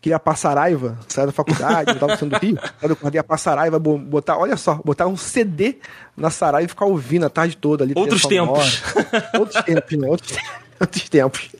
queria 0.00 0.18
passar 0.18 0.56
raiva, 0.56 0.98
sair 1.06 1.26
da 1.26 1.32
faculdade, 1.32 1.92
eu 1.92 1.98
tava 2.00 2.16
sendo 2.16 2.30
do 2.30 2.38
Rio, 2.38 2.58
eu 2.82 2.96
ia 3.12 3.22
passar 3.22 3.56
raiva, 3.56 3.78
botar, 3.78 4.38
olha 4.38 4.56
só, 4.56 4.76
botar 4.84 5.06
um 5.06 5.16
CD 5.16 5.76
na 6.16 6.30
Saraiva 6.30 6.66
e 6.66 6.68
ficar 6.68 6.86
ouvindo 6.86 7.26
a 7.26 7.30
tarde 7.30 7.56
toda 7.56 7.84
ali. 7.84 7.92
Outros 7.96 8.22
tempos. 8.22 8.82
Outros 9.38 9.62
tempos, 9.64 9.98
né? 9.98 10.08
Outros, 10.08 10.38
outros 10.80 11.08
tempos. 11.08 11.50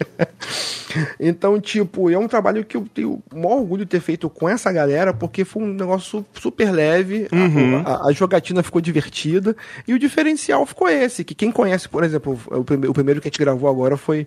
então, 1.18 1.60
tipo, 1.60 2.10
é 2.10 2.18
um 2.18 2.26
trabalho 2.26 2.64
que 2.64 2.76
eu 2.76 2.86
tenho 2.94 3.22
o 3.32 3.36
maior 3.38 3.58
orgulho 3.58 3.84
de 3.84 3.90
ter 3.90 4.00
feito 4.00 4.30
com 4.30 4.48
essa 4.48 4.72
galera, 4.72 5.12
porque 5.12 5.44
foi 5.44 5.62
um 5.62 5.74
negócio 5.74 6.24
super 6.34 6.70
leve, 6.72 7.28
uhum. 7.30 7.82
a, 7.84 8.06
a, 8.06 8.08
a, 8.08 8.12
jogatina 8.12 8.62
ficou 8.62 8.80
divertida, 8.80 9.54
e 9.86 9.92
o 9.92 9.98
diferencial 9.98 10.64
ficou 10.64 10.88
esse, 10.88 11.24
que 11.24 11.34
quem 11.34 11.52
conhece, 11.52 11.88
por 11.88 12.02
exemplo, 12.02 12.38
o, 12.46 12.60
o 12.60 12.94
primeiro 12.94 13.20
que 13.20 13.28
a 13.28 13.30
gente 13.30 13.38
gravou 13.38 13.68
agora 13.68 13.96
foi 13.96 14.26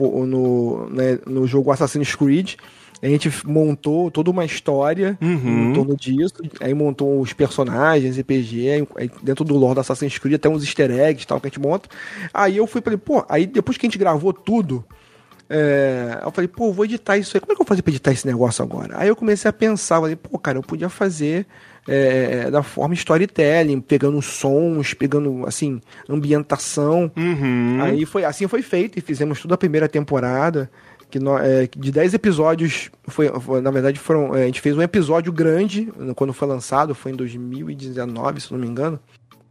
no, 0.00 0.88
né, 0.90 1.18
no 1.24 1.46
jogo 1.46 1.70
Assassin's 1.70 2.14
Creed, 2.14 2.56
a 3.06 3.08
gente 3.08 3.30
montou 3.46 4.10
toda 4.10 4.30
uma 4.30 4.44
história 4.44 5.18
uhum. 5.20 5.70
em 5.70 5.72
torno 5.74 5.96
disso. 5.96 6.34
Aí 6.60 6.72
montou 6.72 7.20
os 7.20 7.32
personagens, 7.32 8.18
RPG, 8.18 8.86
aí 8.96 9.10
dentro 9.22 9.44
do 9.44 9.56
lore 9.56 9.74
da 9.74 9.82
Assassin's 9.82 10.18
Creed, 10.18 10.36
até 10.36 10.48
uns 10.48 10.62
easter 10.62 10.90
eggs 10.90 11.26
tal 11.26 11.40
que 11.40 11.46
a 11.46 11.50
gente 11.50 11.60
monta. 11.60 11.88
Aí 12.32 12.56
eu 12.56 12.66
fui 12.66 12.80
falei, 12.80 12.98
pô, 12.98 13.24
aí 13.28 13.46
depois 13.46 13.76
que 13.76 13.86
a 13.86 13.88
gente 13.88 13.98
gravou 13.98 14.32
tudo, 14.32 14.84
é, 15.48 16.20
eu 16.24 16.30
falei, 16.30 16.48
pô, 16.48 16.72
vou 16.72 16.84
editar 16.84 17.18
isso 17.18 17.36
aí. 17.36 17.40
Como 17.40 17.52
é 17.52 17.54
que 17.54 17.60
eu 17.60 17.64
vou 17.64 17.68
fazer 17.68 17.82
pra 17.82 17.90
editar 17.90 18.12
esse 18.12 18.26
negócio 18.26 18.62
agora? 18.62 18.94
Aí 18.96 19.08
eu 19.08 19.16
comecei 19.16 19.48
a 19.48 19.52
pensar, 19.52 20.00
falei, 20.00 20.16
pô, 20.16 20.38
cara, 20.38 20.58
eu 20.58 20.62
podia 20.62 20.88
fazer 20.88 21.46
é, 21.86 22.50
da 22.50 22.62
forma 22.62 22.94
storytelling, 22.94 23.80
pegando 23.80 24.20
sons, 24.22 24.94
pegando, 24.94 25.46
assim, 25.46 25.80
ambientação. 26.08 27.10
Uhum. 27.16 27.78
Aí 27.82 28.06
foi, 28.06 28.24
assim 28.24 28.48
foi 28.48 28.62
feito 28.62 28.98
e 28.98 29.02
fizemos 29.02 29.40
toda 29.40 29.54
a 29.54 29.58
primeira 29.58 29.88
temporada. 29.88 30.70
Que 31.14 31.20
no, 31.20 31.38
é, 31.38 31.68
de 31.76 31.92
10 31.92 32.14
episódios, 32.14 32.90
foi, 33.06 33.28
foi, 33.38 33.60
na 33.60 33.70
verdade, 33.70 34.00
foram. 34.00 34.34
É, 34.34 34.42
a 34.42 34.46
gente 34.46 34.60
fez 34.60 34.76
um 34.76 34.82
episódio 34.82 35.32
grande 35.32 35.88
quando 36.16 36.32
foi 36.32 36.48
lançado, 36.48 36.92
foi 36.92 37.12
em 37.12 37.14
2019, 37.14 38.40
se 38.40 38.52
não 38.52 38.58
me 38.58 38.66
engano. 38.66 38.98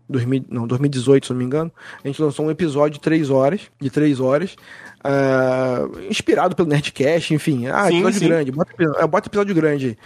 2000, 0.10 0.44
não, 0.50 0.68
2018, 0.68 1.26
se 1.26 1.32
não 1.32 1.40
me 1.40 1.46
engano. 1.46 1.72
A 2.04 2.06
gente 2.06 2.22
lançou 2.22 2.46
um 2.46 2.52
episódio 2.52 2.96
de 2.96 3.00
3 3.00 3.30
horas, 3.30 3.62
de 3.80 3.90
3 3.90 4.20
horas, 4.20 4.58
uh, 5.06 6.02
inspirado 6.10 6.54
pelo 6.54 6.68
Nerdcast, 6.68 7.34
enfim. 7.34 7.68
Ah, 7.68 7.88
sim, 7.88 7.94
episódio 7.94 8.20
sim. 8.20 8.28
grande, 8.28 8.52
bota, 8.52 8.74
é, 9.00 9.08
bota 9.08 9.30
episódio 9.30 9.56
grande 9.56 9.86
aí 9.86 9.98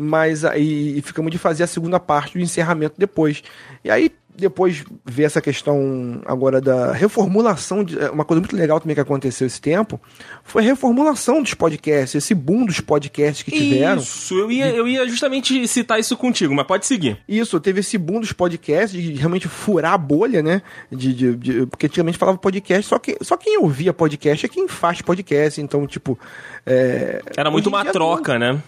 mas 0.00 0.46
aí 0.46 1.02
ficamos 1.02 1.30
de 1.30 1.36
fazer 1.36 1.62
a 1.62 1.66
segunda 1.66 2.00
parte 2.00 2.38
do 2.38 2.42
encerramento 2.42 2.94
depois. 2.96 3.42
E 3.84 3.90
aí 3.90 4.10
depois 4.34 4.84
ver 5.04 5.24
essa 5.24 5.40
questão 5.40 6.22
agora 6.24 6.60
da 6.60 6.92
reformulação, 6.92 7.84
de, 7.84 7.96
uma 8.06 8.24
coisa 8.24 8.40
muito 8.40 8.56
legal 8.56 8.80
também 8.80 8.94
que 8.94 9.00
aconteceu 9.00 9.46
esse 9.46 9.60
tempo, 9.60 10.00
foi 10.42 10.62
a 10.62 10.66
reformulação 10.66 11.42
dos 11.42 11.52
podcasts, 11.52 12.14
esse 12.14 12.34
boom 12.34 12.64
dos 12.64 12.80
podcasts 12.80 13.42
que 13.42 13.50
tiveram. 13.50 14.00
Isso, 14.00 14.34
eu 14.34 14.50
ia, 14.50 14.68
eu 14.70 14.88
ia 14.88 15.06
justamente 15.06 15.68
citar 15.68 16.00
isso 16.00 16.16
contigo, 16.16 16.54
mas 16.54 16.66
pode 16.66 16.86
seguir. 16.86 17.18
Isso, 17.28 17.60
teve 17.60 17.80
esse 17.80 17.98
boom 17.98 18.20
dos 18.20 18.32
podcasts, 18.32 18.90
de 18.90 19.12
realmente 19.12 19.48
furar 19.48 19.92
a 19.92 19.98
bolha, 19.98 20.42
né? 20.42 20.62
De, 20.90 21.12
de, 21.12 21.36
de 21.36 21.66
porque 21.66 21.86
antigamente 21.86 22.16
falava 22.16 22.38
podcast, 22.38 22.86
só, 22.86 22.98
que, 22.98 23.18
só 23.20 23.36
quem 23.36 23.58
ouvia 23.58 23.92
podcast 23.92 24.46
é 24.46 24.48
quem 24.48 24.66
faz 24.66 25.02
podcast, 25.02 25.60
então, 25.60 25.86
tipo. 25.86 26.18
É, 26.64 27.20
Era 27.36 27.50
muito 27.50 27.68
uma 27.68 27.84
troca, 27.84 28.38
né? 28.38 28.60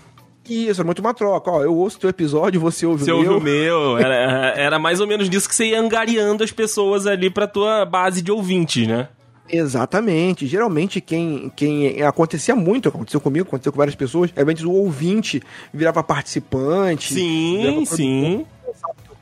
Isso, 0.48 0.80
era 0.80 0.86
muito 0.86 0.98
uma 0.98 1.14
troca. 1.14 1.50
Ó, 1.50 1.62
eu 1.62 1.74
ouço 1.74 1.98
teu 1.98 2.10
episódio, 2.10 2.60
você 2.60 2.84
ouve 2.84 3.04
você 3.04 3.12
o 3.12 3.16
meu. 3.16 3.24
Você 3.24 3.30
ouve 3.30 3.40
o 3.40 3.44
meu. 3.44 3.98
Era, 3.98 4.54
era 4.56 4.78
mais 4.78 5.00
ou 5.00 5.06
menos 5.06 5.30
disso 5.30 5.48
que 5.48 5.54
você 5.54 5.66
ia 5.66 5.80
angariando 5.80 6.42
as 6.42 6.50
pessoas 6.50 7.06
ali 7.06 7.30
pra 7.30 7.46
tua 7.46 7.84
base 7.84 8.20
de 8.22 8.32
ouvintes, 8.32 8.86
né? 8.86 9.08
Exatamente. 9.48 10.46
Geralmente 10.46 11.00
quem, 11.00 11.52
quem 11.54 12.02
acontecia 12.02 12.56
muito, 12.56 12.88
aconteceu 12.88 13.20
comigo, 13.20 13.46
aconteceu 13.46 13.72
com 13.72 13.78
várias 13.78 13.94
pessoas, 13.94 14.30
realmente 14.34 14.64
o 14.64 14.72
ouvinte 14.72 15.42
virava 15.72 16.02
participante. 16.02 17.12
Sim, 17.12 17.58
virava 17.60 17.86
sim. 17.86 18.46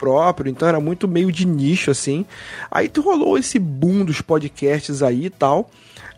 Próprio, 0.00 0.50
então 0.50 0.66
era 0.66 0.80
muito 0.80 1.06
meio 1.06 1.30
de 1.30 1.46
nicho 1.46 1.90
assim. 1.90 2.24
Aí 2.70 2.88
tu 2.88 3.02
rolou 3.02 3.36
esse 3.36 3.58
boom 3.58 4.02
dos 4.02 4.20
podcasts 4.20 5.02
aí 5.02 5.26
e 5.26 5.30
tal 5.30 5.70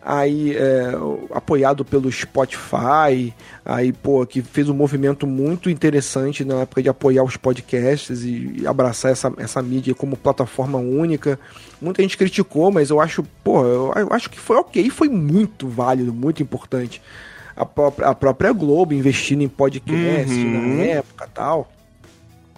aí 0.05 0.55
é, 0.55 0.91
apoiado 1.31 1.85
pelo 1.85 2.11
Spotify, 2.11 3.33
aí 3.63 3.93
pô, 3.93 4.25
que 4.25 4.41
fez 4.41 4.67
um 4.67 4.73
movimento 4.73 5.25
muito 5.25 5.69
interessante 5.69 6.43
na 6.43 6.61
época 6.61 6.83
de 6.83 6.89
apoiar 6.89 7.23
os 7.23 7.37
podcasts 7.37 8.23
e 8.23 8.67
abraçar 8.67 9.11
essa, 9.11 9.31
essa 9.37 9.61
mídia 9.61 9.95
como 9.95 10.17
plataforma 10.17 10.77
única. 10.77 11.39
Muita 11.81 12.01
gente 12.01 12.17
criticou, 12.17 12.69
mas 12.69 12.89
eu 12.89 12.99
acho, 12.99 13.23
pô, 13.43 13.65
eu 13.65 14.09
acho 14.11 14.29
que 14.29 14.39
foi 14.39 14.57
ok, 14.57 14.89
foi 14.89 15.07
muito 15.07 15.67
válido, 15.67 16.13
muito 16.13 16.43
importante. 16.43 17.01
A 17.55 17.65
própria, 17.65 18.07
a 18.07 18.15
própria 18.15 18.51
Globo 18.51 18.93
investindo 18.93 19.41
em 19.41 19.47
podcast 19.47 20.33
uhum. 20.33 20.77
na 20.77 20.83
época 20.83 21.29
tal 21.33 21.72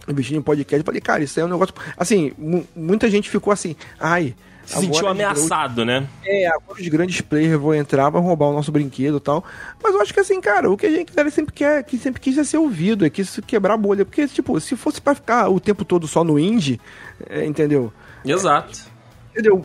investindo 0.07 0.37
em 0.37 0.41
podcast, 0.41 0.79
eu 0.79 0.85
falei, 0.85 1.01
cara, 1.01 1.23
isso 1.23 1.39
aí 1.39 1.43
é 1.43 1.45
um 1.45 1.49
negócio. 1.49 1.73
Assim, 1.97 2.31
muita 2.75 3.09
gente 3.09 3.29
ficou 3.29 3.51
assim, 3.51 3.75
ai, 3.99 4.35
se 4.65 4.79
sentiu 4.79 5.07
ameaçado, 5.07 5.85
né? 5.85 6.07
É, 6.25 6.47
agora 6.47 6.81
os 6.81 6.87
grandes 6.87 7.21
players 7.21 7.59
vão 7.59 7.73
entrar, 7.73 8.09
vão 8.09 8.21
roubar 8.21 8.47
o 8.47 8.53
nosso 8.53 8.71
brinquedo 8.71 9.17
e 9.17 9.19
tal. 9.19 9.43
Mas 9.81 9.93
eu 9.93 10.01
acho 10.01 10.13
que 10.13 10.19
assim, 10.19 10.41
cara, 10.41 10.69
o 10.69 10.75
que 10.75 10.87
a 10.87 10.91
gente 10.91 11.11
sempre 11.31 11.53
quer, 11.53 11.83
que 11.83 11.97
sempre 11.97 12.19
quis 12.19 12.37
é 12.37 12.43
ser 12.43 12.57
ouvido, 12.57 13.05
é 13.05 13.09
que 13.09 13.21
isso 13.21 13.41
quebrar 13.43 13.75
a 13.75 13.77
bolha. 13.77 14.03
Porque, 14.03 14.27
tipo, 14.27 14.59
se 14.59 14.75
fosse 14.75 14.99
para 14.99 15.13
ficar 15.13 15.49
o 15.49 15.59
tempo 15.59 15.85
todo 15.85 16.07
só 16.07 16.23
no 16.23 16.39
indie, 16.39 16.81
é, 17.29 17.45
entendeu? 17.45 17.93
Exato. 18.25 18.79
Entendeu? 19.31 19.63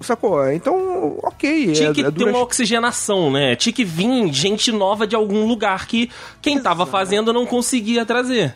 Sacou? 0.00 0.50
Então, 0.50 1.18
ok. 1.22 1.72
Tinha 1.72 1.90
é, 1.90 1.92
que 1.92 2.04
é, 2.04 2.10
ter 2.10 2.24
uma 2.24 2.40
oxigenação, 2.40 3.30
né? 3.30 3.54
Tinha 3.54 3.72
que 3.72 3.84
vir 3.84 4.32
gente 4.32 4.72
nova 4.72 5.06
de 5.06 5.14
algum 5.14 5.46
lugar 5.46 5.86
que 5.86 6.10
quem 6.42 6.54
Exato. 6.54 6.68
tava 6.68 6.86
fazendo 6.86 7.32
não 7.32 7.46
conseguia 7.46 8.04
trazer 8.04 8.54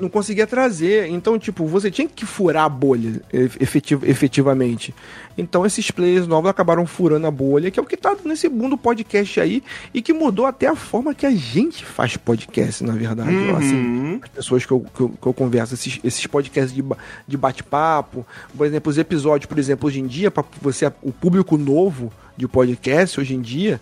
não 0.00 0.08
conseguia 0.08 0.46
trazer. 0.46 1.08
Então, 1.08 1.38
tipo, 1.38 1.66
você 1.66 1.90
tinha 1.90 2.08
que 2.08 2.26
furar 2.26 2.64
a 2.64 2.68
bolha 2.68 3.22
efetiv 3.32 4.04
efetivamente. 4.04 4.94
Então, 5.38 5.66
esses 5.66 5.90
players 5.90 6.26
novos 6.26 6.48
acabaram 6.48 6.86
furando 6.86 7.26
a 7.26 7.30
bolha, 7.30 7.70
que 7.70 7.78
é 7.78 7.82
o 7.82 7.86
que 7.86 7.96
tá 7.96 8.16
nesse 8.24 8.48
mundo 8.48 8.76
podcast 8.76 9.40
aí, 9.40 9.62
e 9.92 10.00
que 10.00 10.12
mudou 10.12 10.46
até 10.46 10.66
a 10.66 10.74
forma 10.74 11.14
que 11.14 11.26
a 11.26 11.30
gente 11.30 11.84
faz 11.84 12.16
podcast, 12.16 12.82
na 12.82 12.94
verdade. 12.94 13.34
Uhum. 13.34 13.56
Assim, 13.56 14.20
as 14.22 14.28
pessoas 14.30 14.64
que 14.64 14.72
eu, 14.72 14.86
que 14.94 15.00
eu, 15.00 15.08
que 15.10 15.26
eu 15.26 15.34
converso, 15.34 15.74
esses, 15.74 16.00
esses 16.02 16.26
podcasts 16.26 16.74
de, 16.74 16.82
de 17.28 17.36
bate-papo, 17.36 18.26
por 18.56 18.66
exemplo, 18.66 18.90
os 18.90 18.96
episódios, 18.96 19.46
por 19.46 19.58
exemplo, 19.58 19.86
hoje 19.86 20.00
em 20.00 20.06
dia, 20.06 20.30
para 20.30 20.44
você, 20.60 20.90
o 21.02 21.12
público 21.12 21.58
novo 21.58 22.10
de 22.36 22.48
podcast, 22.48 23.20
hoje 23.20 23.34
em 23.34 23.40
dia, 23.40 23.80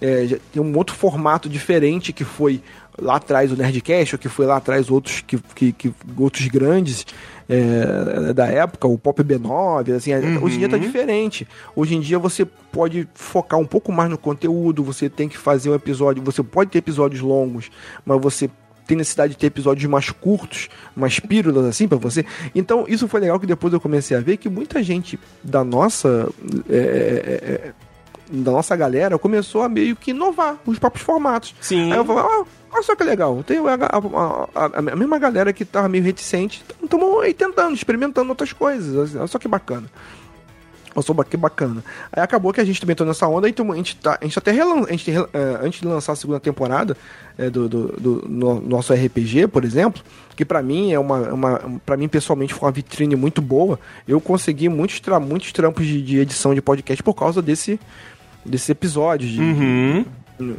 é, 0.00 0.38
tem 0.52 0.62
um 0.62 0.76
outro 0.76 0.94
formato 0.94 1.48
diferente 1.48 2.12
que 2.12 2.24
foi 2.24 2.60
lá 3.00 3.16
atrás 3.16 3.52
o 3.52 3.56
Nerdcast, 3.56 4.14
ou 4.14 4.18
que 4.18 4.28
foi 4.28 4.46
lá 4.46 4.56
atrás 4.56 4.90
outros, 4.90 5.20
que, 5.20 5.38
que, 5.54 5.72
que 5.72 5.94
outros 6.16 6.46
grandes 6.48 7.06
é, 7.48 8.32
da 8.32 8.46
época, 8.46 8.88
o 8.88 8.98
Pop 8.98 9.22
B9, 9.22 9.94
assim, 9.94 10.14
uhum. 10.14 10.42
hoje 10.42 10.56
em 10.56 10.58
dia 10.60 10.68
tá 10.68 10.78
diferente. 10.78 11.46
Hoje 11.74 11.94
em 11.94 12.00
dia 12.00 12.18
você 12.18 12.44
pode 12.44 13.08
focar 13.14 13.58
um 13.58 13.66
pouco 13.66 13.92
mais 13.92 14.10
no 14.10 14.18
conteúdo, 14.18 14.82
você 14.82 15.08
tem 15.08 15.28
que 15.28 15.38
fazer 15.38 15.70
um 15.70 15.74
episódio, 15.74 16.22
você 16.22 16.42
pode 16.42 16.70
ter 16.70 16.78
episódios 16.78 17.20
longos, 17.20 17.70
mas 18.04 18.20
você 18.20 18.50
tem 18.86 18.96
necessidade 18.96 19.32
de 19.32 19.38
ter 19.38 19.46
episódios 19.46 19.88
mais 19.90 20.10
curtos, 20.10 20.68
mais 20.94 21.18
pílulas 21.18 21.64
assim 21.64 21.88
para 21.88 21.98
você. 21.98 22.24
Então 22.54 22.84
isso 22.88 23.08
foi 23.08 23.20
legal 23.20 23.38
que 23.38 23.46
depois 23.46 23.72
eu 23.72 23.80
comecei 23.80 24.16
a 24.16 24.20
ver 24.20 24.36
que 24.36 24.48
muita 24.48 24.82
gente 24.82 25.18
da 25.42 25.64
nossa 25.64 26.28
é, 26.68 26.76
é, 26.76 27.52
é 27.52 27.72
da 28.30 28.50
nossa 28.50 28.74
galera 28.74 29.18
começou 29.18 29.62
a 29.62 29.68
meio 29.68 29.94
que 29.94 30.10
inovar 30.10 30.58
os 30.66 30.78
próprios 30.78 31.04
formatos. 31.04 31.54
Sim. 31.60 31.92
Aí 31.92 31.98
eu 31.98 32.04
falei, 32.04 32.24
ah, 32.24 32.44
olha 32.76 32.82
só 32.82 32.94
que 32.94 33.04
legal, 33.04 33.42
tem 33.42 33.58
a, 33.58 33.74
a, 33.74 34.64
a, 34.66 34.78
a 34.78 34.96
mesma 34.96 35.18
galera 35.18 35.52
que 35.52 35.64
tava 35.64 35.88
meio 35.88 36.04
reticente, 36.04 36.62
estamos 36.82 37.22
aí 37.22 37.32
tentando, 37.32 37.74
experimentando 37.74 38.28
outras 38.28 38.52
coisas. 38.52 39.14
Olha 39.16 39.26
só 39.26 39.38
que 39.38 39.48
bacana. 39.48 39.90
Olha 40.94 41.02
só 41.02 41.14
que 41.24 41.36
bacana. 41.36 41.82
Aí 42.12 42.22
acabou 42.22 42.52
que 42.52 42.60
a 42.60 42.64
gente 42.64 42.80
também 42.80 42.92
entrou 42.92 43.06
nessa 43.06 43.26
onda, 43.26 43.48
então 43.48 43.72
a 43.72 43.76
gente, 43.76 43.96
tá, 43.96 44.18
a 44.20 44.24
gente 44.24 44.38
até 44.38 44.50
relan, 44.50 44.84
a 44.84 44.92
gente, 44.92 45.10
é, 45.10 45.58
antes 45.62 45.80
de 45.80 45.86
lançar 45.86 46.12
a 46.12 46.16
segunda 46.16 46.38
temporada 46.38 46.96
é, 47.38 47.48
do, 47.48 47.68
do, 47.68 47.86
do 47.88 48.28
no, 48.28 48.60
nosso 48.60 48.92
RPG, 48.92 49.48
por 49.48 49.64
exemplo, 49.64 50.02
que 50.34 50.44
para 50.44 50.62
mim 50.62 50.92
é 50.92 50.98
uma, 50.98 51.32
uma 51.32 51.80
para 51.84 51.96
mim 51.96 52.08
pessoalmente 52.08 52.52
foi 52.52 52.66
uma 52.66 52.72
vitrine 52.72 53.16
muito 53.16 53.40
boa. 53.40 53.78
Eu 54.06 54.20
consegui 54.20 54.68
muitos, 54.68 55.00
tra 55.00 55.18
muitos 55.18 55.52
trampos 55.52 55.86
de, 55.86 56.02
de 56.02 56.18
edição 56.18 56.54
de 56.54 56.60
podcast 56.60 57.02
por 57.02 57.14
causa 57.14 57.40
desse 57.40 57.80
desses 58.44 58.68
episódios, 58.68 59.32
de, 59.32 59.40
uhum. 59.40 60.04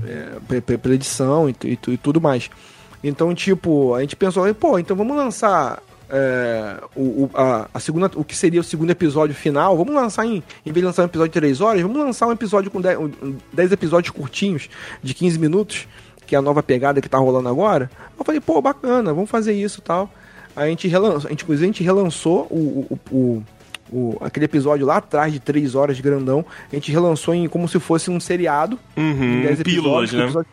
É, 0.06 0.62
pela 0.78 0.96
edição 0.96 1.50
e, 1.50 1.56
e, 1.64 1.80
e, 1.88 1.98
tudo 1.98 2.20
mais. 2.20 2.50
Então, 3.04 3.34
tipo, 3.34 3.94
a 3.94 4.02
gente 4.02 4.16
pensou, 4.16 4.54
pô, 4.56 4.80
então 4.80 4.96
vamos 4.96 5.16
lançar 5.16 5.82
é, 6.10 6.78
o, 6.96 7.30
a, 7.34 7.70
a, 7.74 7.80
segunda, 7.80 8.10
o 8.16 8.24
que 8.24 8.36
seria 8.36 8.62
o 8.62 8.64
segundo 8.64 8.92
episódio 8.92 9.36
final, 9.36 9.76
vamos 9.78 9.94
lançar 9.94 10.26
em, 10.26 10.44
em 10.66 10.72
vez 10.72 10.76
de 10.76 10.86
lançar 10.86 11.04
um 11.04 11.06
episódio 11.06 11.32
de 11.32 11.40
3 11.40 11.62
horas, 11.62 11.82
vamos 11.82 11.98
lançar 11.98 12.28
um 12.28 12.32
episódio 12.32 12.72
com 12.72 12.82
10, 12.82 12.98
10 13.54 13.72
episódios 13.72 14.12
curtinhos, 14.12 14.70
de 15.04 15.14
15 15.14 15.38
minutos, 15.38 15.88
que 16.26 16.36
é 16.36 16.38
a 16.38 16.42
nova 16.42 16.64
pegada 16.64 17.02
que 17.02 17.10
tá 17.10 17.18
rolando 17.18 17.50
agora. 17.50 17.90
Eu 18.18 18.26
falei, 18.26 18.42
pô, 18.42 18.62
bacana, 18.62 19.14
vamos 19.14 19.30
fazer 19.30 19.54
isso 19.54 19.80
e 19.80 19.84
tal. 19.84 20.10
A 20.56 20.68
gente 20.68 20.88
relançou, 20.88 21.28
a 21.28 21.30
gente, 21.30 21.46
a 21.50 21.56
gente 21.56 21.84
relançou 21.84 22.48
o, 22.50 22.88
o, 22.90 23.16
o 23.16 23.44
o, 23.92 24.18
aquele 24.22 24.46
episódio 24.46 24.86
lá 24.86 24.98
atrás 24.98 25.32
de 25.32 25.40
três 25.40 25.76
horas 25.76 25.98
de 25.98 26.04
grandão, 26.04 26.46
a 26.72 26.76
gente 26.76 26.92
relançou 26.92 27.34
em 27.34 27.48
como 27.48 27.68
se 27.68 27.80
fosse 27.80 28.10
um 28.10 28.20
seriado. 28.20 28.80
Uhum, 28.96 29.44
pílulas, 29.64 30.12
né? 30.12 30.24
Episódio... 30.24 30.50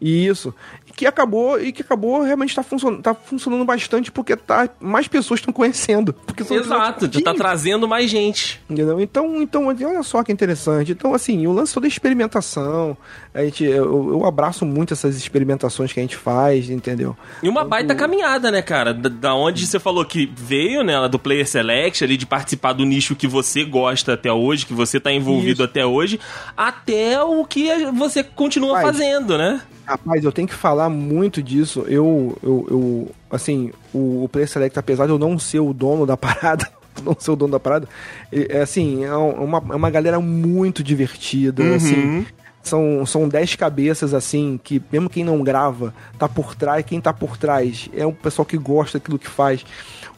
Isso 0.00 0.54
que 0.96 1.06
acabou 1.06 1.60
e 1.60 1.72
que 1.72 1.82
acabou 1.82 2.22
realmente 2.22 2.54
tá, 2.54 2.62
funcionando, 2.62 3.02
tá 3.02 3.14
funcionando 3.14 3.64
bastante 3.64 4.12
porque 4.12 4.36
tá, 4.36 4.68
mais 4.80 5.08
pessoas 5.08 5.40
estão 5.40 5.52
conhecendo. 5.52 6.14
Exato, 6.50 7.08
já 7.12 7.20
tá 7.20 7.34
trazendo 7.34 7.88
mais 7.88 8.10
gente. 8.10 8.62
Entendeu? 8.68 9.00
Então, 9.00 9.42
então, 9.42 9.66
olha 9.66 10.02
só 10.02 10.22
que 10.22 10.32
interessante. 10.32 10.92
Então, 10.92 11.14
assim, 11.14 11.46
o 11.46 11.52
lance 11.52 11.74
toda 11.74 11.86
experimentação. 11.86 12.96
A 13.32 13.44
gente, 13.44 13.64
eu, 13.64 14.10
eu 14.10 14.24
abraço 14.24 14.64
muito 14.64 14.94
essas 14.94 15.16
experimentações 15.16 15.92
que 15.92 15.98
a 15.98 16.02
gente 16.02 16.16
faz, 16.16 16.70
entendeu? 16.70 17.16
E 17.42 17.48
uma 17.48 17.60
então, 17.60 17.70
baita 17.70 17.94
caminhada, 17.94 18.50
né, 18.50 18.62
cara? 18.62 18.94
Da, 18.94 19.08
da, 19.08 19.34
onde 19.34 19.66
você 19.66 19.80
falou 19.80 20.04
que 20.04 20.30
veio, 20.36 20.84
né, 20.84 21.08
do 21.08 21.18
Player 21.18 21.46
Select, 21.46 22.04
ali 22.04 22.16
de 22.16 22.26
participar 22.26 22.72
do 22.72 22.84
nicho 22.84 23.16
que 23.16 23.26
você 23.26 23.64
gosta 23.64 24.12
até 24.12 24.32
hoje, 24.32 24.66
que 24.66 24.74
você 24.74 25.00
tá 25.00 25.12
envolvido 25.12 25.54
Isso. 25.54 25.64
até 25.64 25.84
hoje, 25.84 26.20
até 26.56 27.20
o 27.22 27.44
que 27.44 27.68
você 27.92 28.22
continua 28.22 28.80
fazendo, 28.80 29.36
né? 29.36 29.60
Rapaz, 29.86 30.24
eu 30.24 30.32
tenho 30.32 30.48
que 30.48 30.54
falar 30.54 30.88
muito 30.88 31.42
disso. 31.42 31.84
Eu, 31.86 32.36
eu, 32.42 32.66
eu 32.70 33.10
assim, 33.30 33.70
o, 33.92 34.24
o 34.24 34.28
Play 34.28 34.46
Select, 34.46 34.78
apesar 34.78 35.06
de 35.06 35.12
eu 35.12 35.18
não 35.18 35.38
ser 35.38 35.60
o 35.60 35.72
dono 35.72 36.06
da 36.06 36.16
parada, 36.18 36.66
não 37.02 37.16
ser 37.18 37.30
o 37.30 37.36
dono 37.36 37.52
da 37.52 37.60
parada, 37.60 37.88
é 38.32 38.60
assim, 38.60 39.04
é 39.04 39.14
uma, 39.14 39.58
é 39.58 39.76
uma 39.76 39.90
galera 39.90 40.20
muito 40.20 40.82
divertida, 40.82 41.62
uhum. 41.62 41.74
assim 41.74 42.26
são, 42.64 43.04
são 43.06 43.28
dez 43.28 43.54
cabeças, 43.54 44.14
assim, 44.14 44.58
que 44.62 44.82
mesmo 44.90 45.08
quem 45.08 45.22
não 45.22 45.42
grava 45.42 45.94
tá 46.18 46.28
por 46.28 46.54
trás, 46.54 46.84
quem 46.84 47.00
tá 47.00 47.12
por 47.12 47.36
trás 47.36 47.88
é 47.94 48.06
um 48.06 48.12
pessoal 48.12 48.46
que 48.46 48.56
gosta 48.56 48.98
daquilo 48.98 49.18
que 49.18 49.28
faz. 49.28 49.64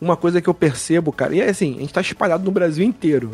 Uma 0.00 0.16
coisa 0.16 0.40
que 0.40 0.48
eu 0.48 0.54
percebo, 0.54 1.12
cara, 1.12 1.34
e 1.34 1.40
é 1.40 1.50
assim, 1.50 1.76
a 1.76 1.80
gente 1.80 1.92
tá 1.92 2.00
espalhado 2.00 2.44
no 2.44 2.50
Brasil 2.50 2.84
inteiro. 2.84 3.32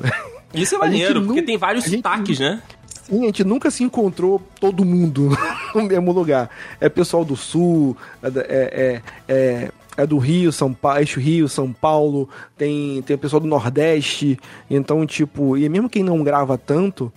Isso 0.55 0.75
é 0.75 0.79
maneiro, 0.81 1.23
porque 1.23 1.42
tem 1.42 1.59
vários 1.59 1.85
sotaques, 1.85 2.38
né? 2.38 2.62
Sim, 3.03 3.23
a 3.23 3.27
gente 3.27 3.45
nunca 3.45 3.71
se 3.71 3.83
encontrou 3.83 4.41
todo 4.61 4.85
mundo 4.85 5.31
no 5.75 5.83
mesmo 5.83 6.12
lugar. 6.12 6.51
É 6.81 6.88
pessoal 6.88 7.25
do 7.25 7.37
Sul, 7.37 7.97
é, 8.23 8.29
é, 8.29 9.03
é, 9.29 9.71
é 9.97 10.07
do 10.07 10.19
Rio, 10.19 10.53
São 10.53 10.73
Paulo, 10.73 11.05
Rio, 11.17 11.49
São 11.49 11.73
Paulo, 11.73 12.29
tem, 12.57 13.03
tem 13.03 13.19
pessoal 13.19 13.41
do 13.41 13.49
Nordeste. 13.49 14.38
Então, 14.71 15.05
tipo, 15.07 15.57
e 15.57 15.69
mesmo 15.69 15.91
quem 15.91 16.03
não 16.03 16.23
grava 16.23 16.57
tanto, 16.57 17.12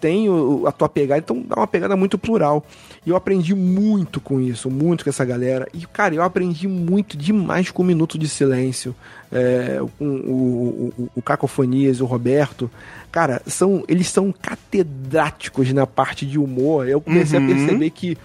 tem 0.00 0.28
o, 0.28 0.66
a 0.66 0.72
tua 0.72 0.88
pegada, 0.88 1.20
então 1.20 1.44
dá 1.46 1.56
uma 1.56 1.66
pegada 1.66 1.94
muito 1.94 2.18
plural. 2.18 2.64
E 3.04 3.10
eu 3.10 3.16
aprendi 3.16 3.54
muito 3.54 4.20
com 4.20 4.40
isso, 4.40 4.70
muito 4.70 5.04
com 5.04 5.10
essa 5.10 5.24
galera. 5.24 5.68
E, 5.74 5.86
cara, 5.86 6.14
eu 6.14 6.22
aprendi 6.22 6.66
muito 6.66 7.16
demais 7.16 7.70
com 7.70 7.82
o 7.82 7.84
Minuto 7.84 8.18
de 8.18 8.28
Silêncio, 8.28 8.94
é, 9.30 9.80
com 9.98 10.04
o, 10.06 10.92
o, 10.98 11.10
o 11.16 11.22
Cacofonias, 11.22 12.00
o 12.00 12.06
Roberto. 12.06 12.70
Cara, 13.10 13.42
são, 13.46 13.84
eles 13.88 14.08
são 14.08 14.32
catedráticos 14.32 15.72
na 15.72 15.86
parte 15.86 16.24
de 16.24 16.38
humor. 16.38 16.88
Eu 16.88 17.00
comecei 17.00 17.38
uhum. 17.38 17.44
a 17.44 17.48
perceber 17.48 17.90
que 17.90 18.16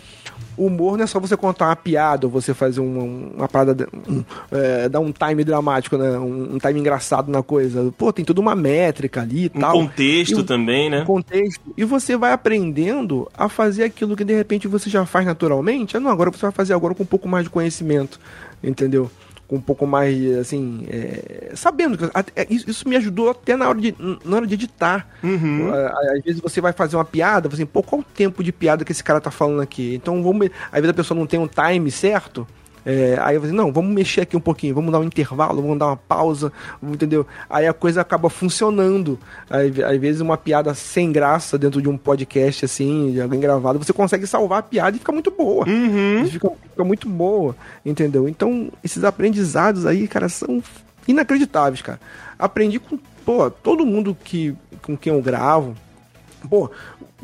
o 0.57 0.67
humor 0.67 0.97
não 0.97 1.03
é 1.03 1.07
só 1.07 1.19
você 1.19 1.35
contar 1.35 1.67
uma 1.67 1.75
piada 1.75 2.25
ou 2.25 2.31
você 2.31 2.53
fazer 2.53 2.79
uma, 2.79 3.03
uma 3.03 3.47
parada, 3.47 3.87
um, 4.07 4.23
é, 4.51 4.87
dar 4.87 4.99
um 4.99 5.11
time 5.11 5.43
dramático, 5.43 5.97
né? 5.97 6.17
Um, 6.17 6.55
um, 6.55 6.57
time 6.57 6.79
engraçado 6.79 7.29
na 7.29 7.43
coisa. 7.43 7.93
Pô, 7.97 8.11
tem 8.13 8.23
toda 8.23 8.39
uma 8.39 8.55
métrica 8.55 9.21
ali 9.21 9.45
e 9.45 9.51
um 9.57 9.59
tal. 9.59 9.73
contexto 9.73 10.39
e, 10.39 10.43
também, 10.43 10.89
né? 10.89 11.03
contexto. 11.03 11.73
E 11.75 11.83
você 11.83 12.15
vai 12.15 12.31
aprendendo 12.31 13.29
a 13.33 13.49
fazer 13.49 13.83
aquilo 13.83 14.15
que 14.15 14.23
de 14.23 14.33
repente 14.33 14.67
você 14.67 14.89
já 14.89 15.05
faz 15.05 15.25
naturalmente. 15.25 15.97
Ah, 15.97 15.99
não, 15.99 16.11
agora 16.11 16.31
você 16.31 16.41
vai 16.41 16.51
fazer 16.51 16.73
agora 16.73 16.95
com 16.95 17.03
um 17.03 17.07
pouco 17.07 17.27
mais 17.27 17.43
de 17.43 17.49
conhecimento, 17.49 18.19
entendeu? 18.63 19.09
Com 19.47 19.57
um 19.57 19.61
pouco 19.61 19.85
mais, 19.85 20.37
assim, 20.37 20.85
é, 20.89 21.51
sabendo. 21.55 21.97
Que, 21.97 22.05
é, 22.35 22.47
isso 22.49 22.87
me 22.87 22.95
ajudou 22.95 23.29
até 23.29 23.55
na 23.55 23.69
hora 23.69 23.79
de, 23.79 23.95
na 24.23 24.37
hora 24.37 24.47
de 24.47 24.53
editar. 24.55 25.07
Uhum. 25.23 25.71
Às 25.73 26.23
vezes 26.23 26.41
você 26.41 26.59
vai 26.59 26.73
fazer 26.73 26.95
uma 26.95 27.05
piada, 27.05 27.47
você, 27.47 27.65
pô, 27.65 27.83
qual 27.83 28.01
o 28.01 28.03
tempo 28.03 28.43
de 28.43 28.51
piada 28.51 28.83
que 28.83 28.91
esse 28.91 29.03
cara 29.03 29.21
tá 29.21 29.31
falando 29.31 29.61
aqui? 29.61 29.95
Então, 29.95 30.21
vamos, 30.23 30.49
às 30.71 30.81
vezes 30.81 30.89
a 30.89 30.93
pessoa 30.93 31.19
não 31.19 31.27
tem 31.27 31.39
um 31.39 31.47
time 31.47 31.91
certo, 31.91 32.47
é, 32.85 33.17
aí 33.19 33.35
eu 33.35 33.41
falei, 33.41 33.55
não, 33.55 33.71
vamos 33.71 33.91
mexer 33.93 34.21
aqui 34.21 34.37
um 34.37 34.41
pouquinho, 34.41 34.75
vamos 34.75 34.91
dar 34.91 34.99
um 34.99 35.03
intervalo, 35.03 35.61
vamos 35.61 35.79
dar 35.79 35.87
uma 35.87 35.97
pausa, 35.97 36.53
entendeu? 36.83 37.25
Aí 37.49 37.65
a 37.65 37.73
coisa 37.73 38.01
acaba 38.01 38.29
funcionando. 38.29 39.17
Aí, 39.49 39.73
às 39.83 39.99
vezes 39.99 40.21
uma 40.21 40.37
piada 40.37 40.73
sem 40.75 41.11
graça 41.11 41.57
dentro 41.57 41.81
de 41.81 41.89
um 41.89 41.97
podcast, 41.97 42.65
assim, 42.65 43.11
de 43.11 43.21
alguém 43.21 43.39
gravado, 43.39 43.79
você 43.79 43.91
consegue 43.91 44.27
salvar 44.27 44.59
a 44.59 44.63
piada 44.63 44.95
e 44.95 44.99
fica 44.99 45.11
muito 45.11 45.31
boa. 45.31 45.67
Uhum. 45.67 46.27
Fica, 46.27 46.51
fica 46.69 46.83
muito 46.83 47.09
boa, 47.09 47.55
entendeu? 47.83 48.29
Então, 48.29 48.71
esses 48.83 49.03
aprendizados 49.03 49.85
aí, 49.87 50.07
cara, 50.07 50.29
são 50.29 50.61
inacreditáveis, 51.07 51.81
cara. 51.81 51.99
Aprendi 52.37 52.79
com, 52.79 52.99
pô, 53.25 53.49
todo 53.49 53.85
mundo 53.85 54.15
que, 54.23 54.55
com 54.83 54.95
quem 54.95 55.11
eu 55.11 55.21
gravo. 55.21 55.75
Pô, 56.47 56.69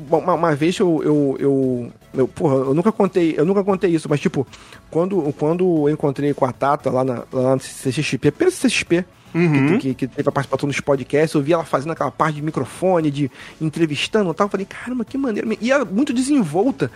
uma, 0.09 0.33
uma 0.33 0.55
vez 0.55 0.79
eu, 0.79 1.01
eu, 1.03 1.37
eu, 1.39 1.91
eu, 2.13 2.27
porra, 2.27 2.55
eu 2.55 2.73
nunca 2.73 2.91
contei, 2.91 3.35
eu 3.37 3.45
nunca 3.45 3.63
contei 3.63 3.91
isso, 3.91 4.09
mas 4.09 4.19
tipo, 4.19 4.45
quando, 4.89 5.33
quando 5.37 5.87
eu 5.87 5.93
encontrei 5.93 6.33
com 6.33 6.45
a 6.45 6.51
Tata 6.51 6.89
lá, 6.89 7.03
na, 7.03 7.23
lá 7.31 7.55
no 7.55 7.61
CXP, 7.61 8.27
apenas 8.29 8.59
CXP, 8.59 9.05
Uhum. 9.33 9.77
Que, 9.79 9.93
que, 9.93 9.93
que, 9.93 10.07
teve 10.07 10.27
a 10.27 10.31
participação 10.31 10.67
nos 10.67 10.81
podcasts, 10.81 11.33
eu 11.33 11.41
vi 11.41 11.53
ela 11.53 11.63
fazendo 11.63 11.91
aquela 11.91 12.11
parte 12.11 12.35
de 12.35 12.41
microfone, 12.41 13.09
de 13.09 13.31
entrevistando 13.61 14.29
e 14.29 14.33
tal. 14.33 14.47
Eu 14.47 14.51
falei, 14.51 14.65
caramba, 14.65 15.05
que 15.05 15.17
maneiro. 15.17 15.57
E 15.61 15.71
ela 15.71 15.85
muito 15.85 16.11
desenvolta. 16.11 16.91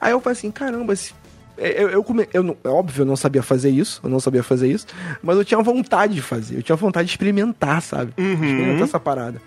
Aí 0.00 0.10
eu 0.10 0.20
falei 0.20 0.36
assim, 0.36 0.50
caramba, 0.50 0.92
esse 0.92 1.12
é, 1.12 1.25
eu, 1.58 1.88
eu, 1.88 2.04
come... 2.04 2.28
eu 2.32 2.56
é 2.64 2.68
óbvio, 2.68 3.02
eu 3.02 3.06
não 3.06 3.16
sabia 3.16 3.42
fazer 3.42 3.70
isso, 3.70 4.00
eu 4.04 4.10
não 4.10 4.20
sabia 4.20 4.42
fazer 4.42 4.68
isso, 4.68 4.86
mas 5.22 5.36
eu 5.36 5.44
tinha 5.44 5.60
vontade 5.62 6.14
de 6.14 6.22
fazer, 6.22 6.56
eu 6.56 6.62
tinha 6.62 6.76
vontade 6.76 7.06
de 7.06 7.12
experimentar, 7.12 7.80
sabe? 7.82 8.12
Uhum. 8.18 8.32
Experimentar 8.32 8.82
essa 8.82 9.00
parada. 9.00 9.40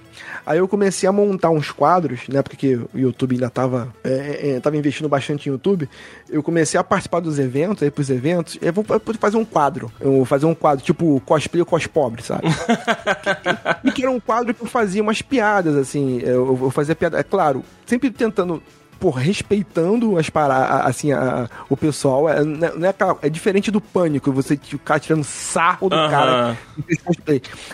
Aí 0.46 0.58
eu 0.58 0.68
comecei 0.68 1.08
a 1.08 1.12
montar 1.12 1.50
uns 1.50 1.72
quadros, 1.72 2.28
né? 2.28 2.42
Porque 2.42 2.76
o 2.76 2.90
YouTube 2.98 3.36
ainda 3.36 3.50
tava, 3.50 3.94
é, 4.04 4.52
é, 4.56 4.60
tava 4.60 4.78
investindo 4.78 5.08
bastante 5.08 5.48
em 5.48 5.52
YouTube. 5.52 5.90
Eu 6.30 6.44
comecei 6.44 6.80
a 6.80 6.84
participar 6.84 7.20
dos 7.20 7.40
eventos, 7.40 7.84
aí 7.84 7.92
pros 7.92 8.10
eventos. 8.10 8.58
Eu 8.62 8.74
vou, 8.74 8.86
eu 8.90 9.02
vou 9.04 9.16
fazer 9.16 9.38
um 9.38 9.46
quadro. 9.46 9.92
Eu 10.00 10.12
vou 10.12 10.26
fazer 10.26 10.46
um 10.46 10.56
quadro 10.56 10.84
tipo 10.84 11.22
cosplay 11.26 11.64
cos 11.64 11.88
pobre, 11.88 12.24
sabe? 12.24 12.48
e 13.84 13.92
que 13.92 14.02
era 14.04 14.12
um 14.12 14.20
quadro 14.20 14.54
que 14.54 14.62
eu 14.62 14.68
fazia 14.68 15.02
umas 15.02 15.22
piadas, 15.22 15.76
assim. 15.76 16.20
Eu, 16.20 16.58
eu 16.62 16.72
fazia 16.72 16.96
piada, 16.96 17.20
é 17.20 17.24
claro, 17.24 17.64
sempre 17.86 18.10
tentando 18.10 18.62
por 19.00 19.12
respeitando 19.12 20.18
as 20.18 20.30
paradas, 20.30 20.88
assim, 20.88 21.12
a, 21.12 21.44
a, 21.44 21.50
o 21.70 21.78
pessoal. 21.78 22.30
É, 22.30 22.40
é, 22.40 22.90
é, 22.90 23.28
é, 23.28 23.30
diferente 23.30 23.72
do 23.72 23.80
pânico, 23.80 24.32
você 24.32 24.58
ficar 24.58 25.00
tirando 25.00 25.24
sarro 25.24 25.90
do 25.90 25.96
uhum. 25.96 26.10
cara. 26.10 26.58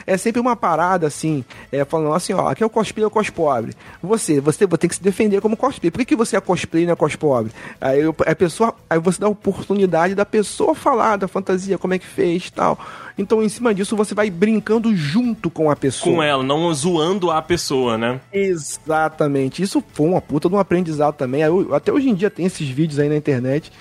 É 0.06 0.18
sempre 0.18 0.40
uma 0.40 0.56
parada, 0.56 1.08
assim, 1.08 1.44
é, 1.72 1.84
falando 1.84 2.14
assim, 2.14 2.34
ó, 2.34 2.50
aqui 2.50 2.64
é 2.64 2.66
o 2.66 2.70
cosplay 2.70 3.04
é 3.04 3.08
o 3.08 3.12
cos 3.12 3.30
pobre. 3.30 3.74
Você, 4.02 4.40
você 4.40 4.68
tem 4.68 4.88
que 4.88 4.96
se 4.96 5.04
defender 5.04 5.42
como 5.42 5.58
cosplay. 5.58 5.90
Por 5.90 6.00
que, 6.00 6.06
que 6.06 6.16
você 6.16 6.38
é 6.38 6.42
cosplay 6.42 6.84
e 6.84 6.86
não 6.86 6.94
é 6.94 6.96
cos 6.96 7.16
pobre? 7.16 7.52
Aí 7.82 8.02
a 8.26 8.36
pessoa. 8.36 8.76
Aí 8.90 9.00
você 9.00 9.20
dá 9.20 9.28
a 9.28 9.30
oportunidade 9.30 10.14
da 10.14 10.26
pessoa 10.26 10.76
falar 10.76 11.18
da 11.18 11.28
fantasia, 11.28 11.78
como 11.78 11.94
é 11.94 12.00
que 12.00 12.06
fez 12.06 12.50
tal. 12.52 12.78
Então, 13.18 13.42
em 13.42 13.50
cima 13.50 13.74
disso, 13.74 13.96
você 13.96 14.14
vai 14.14 14.30
brincando 14.30 14.96
junto 14.96 15.50
com 15.50 15.72
a 15.72 15.76
pessoa. 15.76 16.16
Com 16.16 16.24
ela, 16.24 16.44
não 16.44 16.74
zoando 16.74 17.32
a 17.32 17.42
pessoa, 17.42 17.98
né? 17.98 18.20
Exatamente. 18.32 19.64
Isso 19.64 19.84
foi 19.94 20.08
uma 20.08 20.22
puta 20.22 20.50
de 20.50 20.56
um 20.56 20.60
aprendizado 20.60 21.16
também. 21.16 21.42
Até 21.72 21.92
hoje 21.92 22.10
em 22.10 22.14
dia 22.14 22.30
tem 22.30 22.46
esses 22.46 22.68
vídeos 22.68 23.00
aí 23.00 23.08
na 23.08 23.16
internet. 23.16 23.72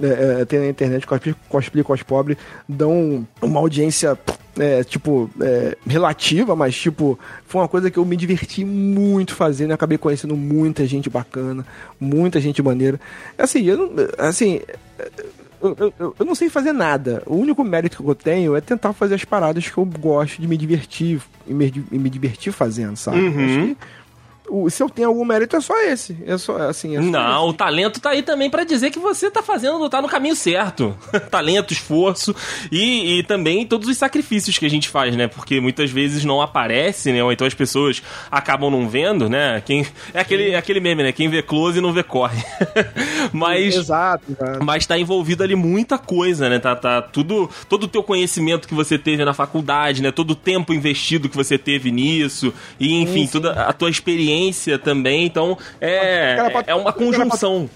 É, 0.00 0.42
é, 0.42 0.44
tem 0.44 0.58
na 0.58 0.68
internet 0.68 1.06
cosplay, 1.06 1.34
cosplay 1.48 1.82
cospobre 1.82 2.36
dão 2.68 3.26
uma 3.40 3.60
audiência 3.60 4.18
é, 4.58 4.84
tipo 4.84 5.30
é, 5.40 5.74
relativa 5.86 6.54
mas 6.54 6.76
tipo 6.76 7.18
foi 7.46 7.62
uma 7.62 7.68
coisa 7.68 7.90
que 7.90 7.98
eu 7.98 8.04
me 8.04 8.14
diverti 8.14 8.62
muito 8.62 9.34
fazendo 9.34 9.72
acabei 9.72 9.96
conhecendo 9.96 10.36
muita 10.36 10.84
gente 10.84 11.08
bacana 11.08 11.66
muita 11.98 12.38
gente 12.42 12.62
maneira 12.62 13.00
assim 13.38 13.64
eu 13.64 13.90
assim 14.18 14.60
eu, 15.78 15.94
eu, 15.98 16.16
eu, 16.18 16.26
não 16.26 16.34
sei 16.34 16.48
fazer 16.48 16.72
nada. 16.72 17.22
O 17.26 17.36
único 17.36 17.64
mérito 17.64 18.02
que 18.02 18.08
eu 18.08 18.14
tenho 18.14 18.54
é 18.54 18.60
tentar 18.60 18.92
fazer 18.92 19.14
as 19.14 19.24
paradas 19.24 19.68
que 19.68 19.78
eu 19.78 19.84
gosto 19.84 20.40
de 20.40 20.46
me 20.46 20.56
divertir 20.56 21.20
e 21.46 21.54
me, 21.54 21.84
e 21.90 21.98
me 21.98 22.10
divertir 22.10 22.52
fazendo, 22.52 22.96
sabe? 22.96 23.18
Uhum 23.18 23.76
o, 24.48 24.70
se 24.70 24.82
eu 24.82 24.88
tenho 24.88 25.08
algum 25.08 25.24
mérito, 25.24 25.56
é 25.56 25.60
só 25.60 25.74
esse. 25.82 26.16
É 26.26 26.38
só, 26.38 26.56
assim, 26.56 26.96
é 26.96 27.02
só 27.02 27.08
Não, 27.08 27.44
esse. 27.44 27.50
o 27.50 27.52
talento 27.52 28.00
tá 28.00 28.10
aí 28.10 28.22
também 28.22 28.48
para 28.48 28.64
dizer 28.64 28.90
que 28.90 28.98
você 28.98 29.30
tá 29.30 29.42
fazendo, 29.42 29.88
tá 29.88 30.00
no 30.00 30.08
caminho 30.08 30.36
certo. 30.36 30.96
talento, 31.30 31.72
esforço 31.72 32.34
e, 32.70 33.18
e, 33.18 33.22
também 33.24 33.66
todos 33.66 33.88
os 33.88 33.96
sacrifícios 33.96 34.58
que 34.58 34.66
a 34.66 34.70
gente 34.70 34.88
faz, 34.88 35.16
né? 35.16 35.26
Porque 35.26 35.60
muitas 35.60 35.90
vezes 35.90 36.24
não 36.24 36.40
aparece, 36.40 37.12
né? 37.12 37.22
Ou 37.22 37.32
então 37.32 37.46
as 37.46 37.54
pessoas 37.54 38.02
acabam 38.30 38.70
não 38.70 38.88
vendo, 38.88 39.28
né? 39.28 39.60
Quem, 39.64 39.86
é 40.14 40.20
aquele, 40.20 40.50
é 40.50 40.56
aquele 40.56 40.80
meme, 40.80 41.02
né? 41.02 41.12
Quem 41.12 41.28
vê 41.28 41.42
close 41.42 41.80
não 41.80 41.92
vê 41.92 42.02
corre. 42.02 42.42
mas, 43.32 43.74
exato, 43.74 44.24
exato, 44.30 44.64
mas 44.64 44.86
tá 44.86 44.98
envolvido 44.98 45.42
ali 45.42 45.56
muita 45.56 45.98
coisa, 45.98 46.48
né? 46.48 46.58
Tá, 46.58 46.76
tá 46.76 47.02
tudo, 47.02 47.50
todo 47.68 47.84
o 47.84 47.88
teu 47.88 48.02
conhecimento 48.02 48.68
que 48.68 48.74
você 48.74 48.98
teve 48.98 49.24
na 49.24 49.34
faculdade, 49.34 50.02
né? 50.02 50.10
Todo 50.10 50.30
o 50.30 50.36
tempo 50.36 50.72
investido 50.72 51.28
que 51.28 51.36
você 51.36 51.58
teve 51.58 51.90
nisso 51.90 52.52
e, 52.78 52.94
enfim, 52.94 53.26
toda 53.26 53.52
a 53.52 53.72
tua 53.72 53.90
experiência 53.90 54.35
experiência 54.36 54.78
também, 54.78 55.26
então 55.26 55.56
é, 55.80 56.36
cara, 56.36 56.64
é 56.66 56.74
uma 56.74 56.92
conjunção. 56.92 57.68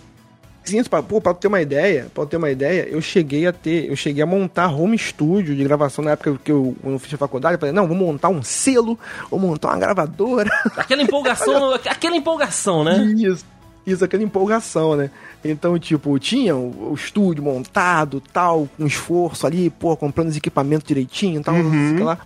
Sim, 0.62 0.84
pra, 0.84 1.02
pô, 1.02 1.20
pra 1.20 1.32
ter 1.32 1.48
uma 1.48 1.60
ideia, 1.60 2.08
pra 2.14 2.26
ter 2.26 2.36
uma 2.36 2.50
ideia, 2.50 2.86
eu 2.88 3.00
cheguei 3.00 3.46
a 3.46 3.52
ter, 3.52 3.88
eu 3.88 3.96
cheguei 3.96 4.22
a 4.22 4.26
montar 4.26 4.68
home 4.68 4.96
studio 4.96 5.56
de 5.56 5.64
gravação 5.64 6.04
na 6.04 6.12
época 6.12 6.38
que 6.44 6.52
eu, 6.52 6.76
eu 6.84 6.98
fiz 6.98 7.14
a 7.14 7.16
faculdade, 7.16 7.54
eu 7.54 7.58
falei, 7.58 7.74
não, 7.74 7.88
vou 7.88 7.96
montar 7.96 8.28
um 8.28 8.42
selo, 8.42 8.98
vou 9.30 9.40
montar 9.40 9.68
uma 9.68 9.78
gravadora. 9.78 10.50
Aquela 10.76 11.02
empolgação, 11.02 11.72
aquela 11.86 12.14
empolgação, 12.14 12.84
né? 12.84 12.98
Isso, 13.16 13.44
isso, 13.86 14.04
aquela 14.04 14.22
empolgação, 14.22 14.96
né? 14.96 15.10
Então, 15.42 15.78
tipo, 15.78 16.18
tinha 16.18 16.54
o, 16.54 16.90
o 16.90 16.94
estúdio 16.94 17.42
montado, 17.42 18.22
tal, 18.32 18.68
com 18.76 18.86
esforço 18.86 19.46
ali, 19.46 19.70
pô, 19.70 19.96
comprando 19.96 20.28
os 20.28 20.36
equipamentos 20.36 20.86
direitinho, 20.86 21.42
tal, 21.42 21.54
uhum. 21.54 21.96
sei 21.96 22.04
lá. 22.04 22.18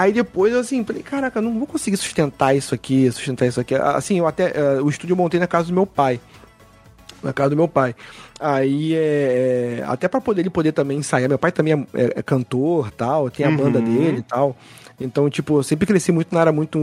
Aí 0.00 0.14
depois 0.14 0.54
eu 0.54 0.60
assim, 0.60 0.82
falei, 0.82 1.02
caraca, 1.02 1.42
não 1.42 1.58
vou 1.58 1.66
conseguir 1.66 1.98
sustentar 1.98 2.56
isso 2.56 2.74
aqui, 2.74 3.12
sustentar 3.12 3.46
isso 3.46 3.60
aqui. 3.60 3.74
Assim, 3.74 4.18
eu 4.18 4.26
até. 4.26 4.46
Uh, 4.46 4.82
o 4.82 4.88
estúdio 4.88 5.12
eu 5.12 5.16
montei 5.16 5.38
na 5.38 5.46
casa 5.46 5.68
do 5.68 5.74
meu 5.74 5.84
pai. 5.84 6.18
Na 7.22 7.34
casa 7.34 7.50
do 7.50 7.56
meu 7.56 7.68
pai. 7.68 7.94
Aí 8.40 8.94
é. 8.94 9.80
é 9.80 9.84
até 9.86 10.08
para 10.08 10.18
poder 10.18 10.40
ele 10.40 10.48
poder 10.48 10.72
também 10.72 10.96
ensaiar. 10.96 11.28
Meu 11.28 11.38
pai 11.38 11.52
também 11.52 11.74
é, 11.74 12.00
é, 12.02 12.12
é 12.16 12.22
cantor 12.22 12.90
tal, 12.92 13.28
tem 13.28 13.44
a 13.44 13.50
uhum. 13.50 13.56
banda 13.58 13.78
dele 13.78 14.20
e 14.20 14.22
tal. 14.22 14.56
Então, 15.00 15.30
tipo, 15.30 15.58
eu 15.58 15.62
sempre 15.62 15.86
cresci 15.86 16.12
muito 16.12 16.34
na 16.34 16.40
área 16.40 16.52
muito. 16.52 16.78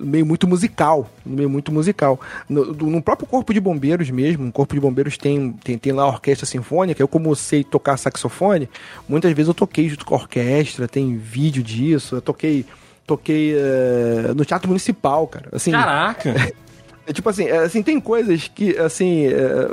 meio 0.00 0.24
muito 0.24 0.46
musical. 0.46 1.10
Meio 1.26 1.50
muito 1.50 1.72
musical. 1.72 2.20
No, 2.48 2.72
no, 2.72 3.02
próprio 3.02 3.26
Corpo 3.26 3.52
de 3.52 3.60
Bombeiros 3.60 4.08
mesmo, 4.10 4.44
no 4.44 4.52
Corpo 4.52 4.74
de 4.74 4.80
Bombeiros 4.80 5.18
tem, 5.18 5.52
tem, 5.52 5.76
tem 5.76 5.92
lá 5.92 6.04
a 6.04 6.08
orquestra 6.08 6.46
sinfônica. 6.46 7.02
Eu, 7.02 7.08
como 7.08 7.34
sei 7.34 7.64
tocar 7.64 7.96
saxofone, 7.96 8.68
muitas 9.08 9.32
vezes 9.32 9.48
eu 9.48 9.54
toquei 9.54 9.88
junto 9.88 10.06
com 10.06 10.14
a 10.14 10.18
orquestra, 10.18 10.86
tem 10.86 11.16
vídeo 11.16 11.62
disso. 11.62 12.16
Eu 12.16 12.22
toquei. 12.22 12.64
Toquei 13.06 13.54
uh, 13.54 14.34
no 14.34 14.44
Teatro 14.44 14.68
Municipal, 14.68 15.26
cara. 15.26 15.48
Assim, 15.52 15.70
Caraca! 15.70 16.34
É, 17.08 17.12
tipo 17.12 17.26
assim, 17.30 17.46
é, 17.46 17.56
assim, 17.56 17.82
tem 17.82 17.98
coisas 17.98 18.50
que, 18.54 18.76
assim, 18.76 19.28
é, 19.28 19.70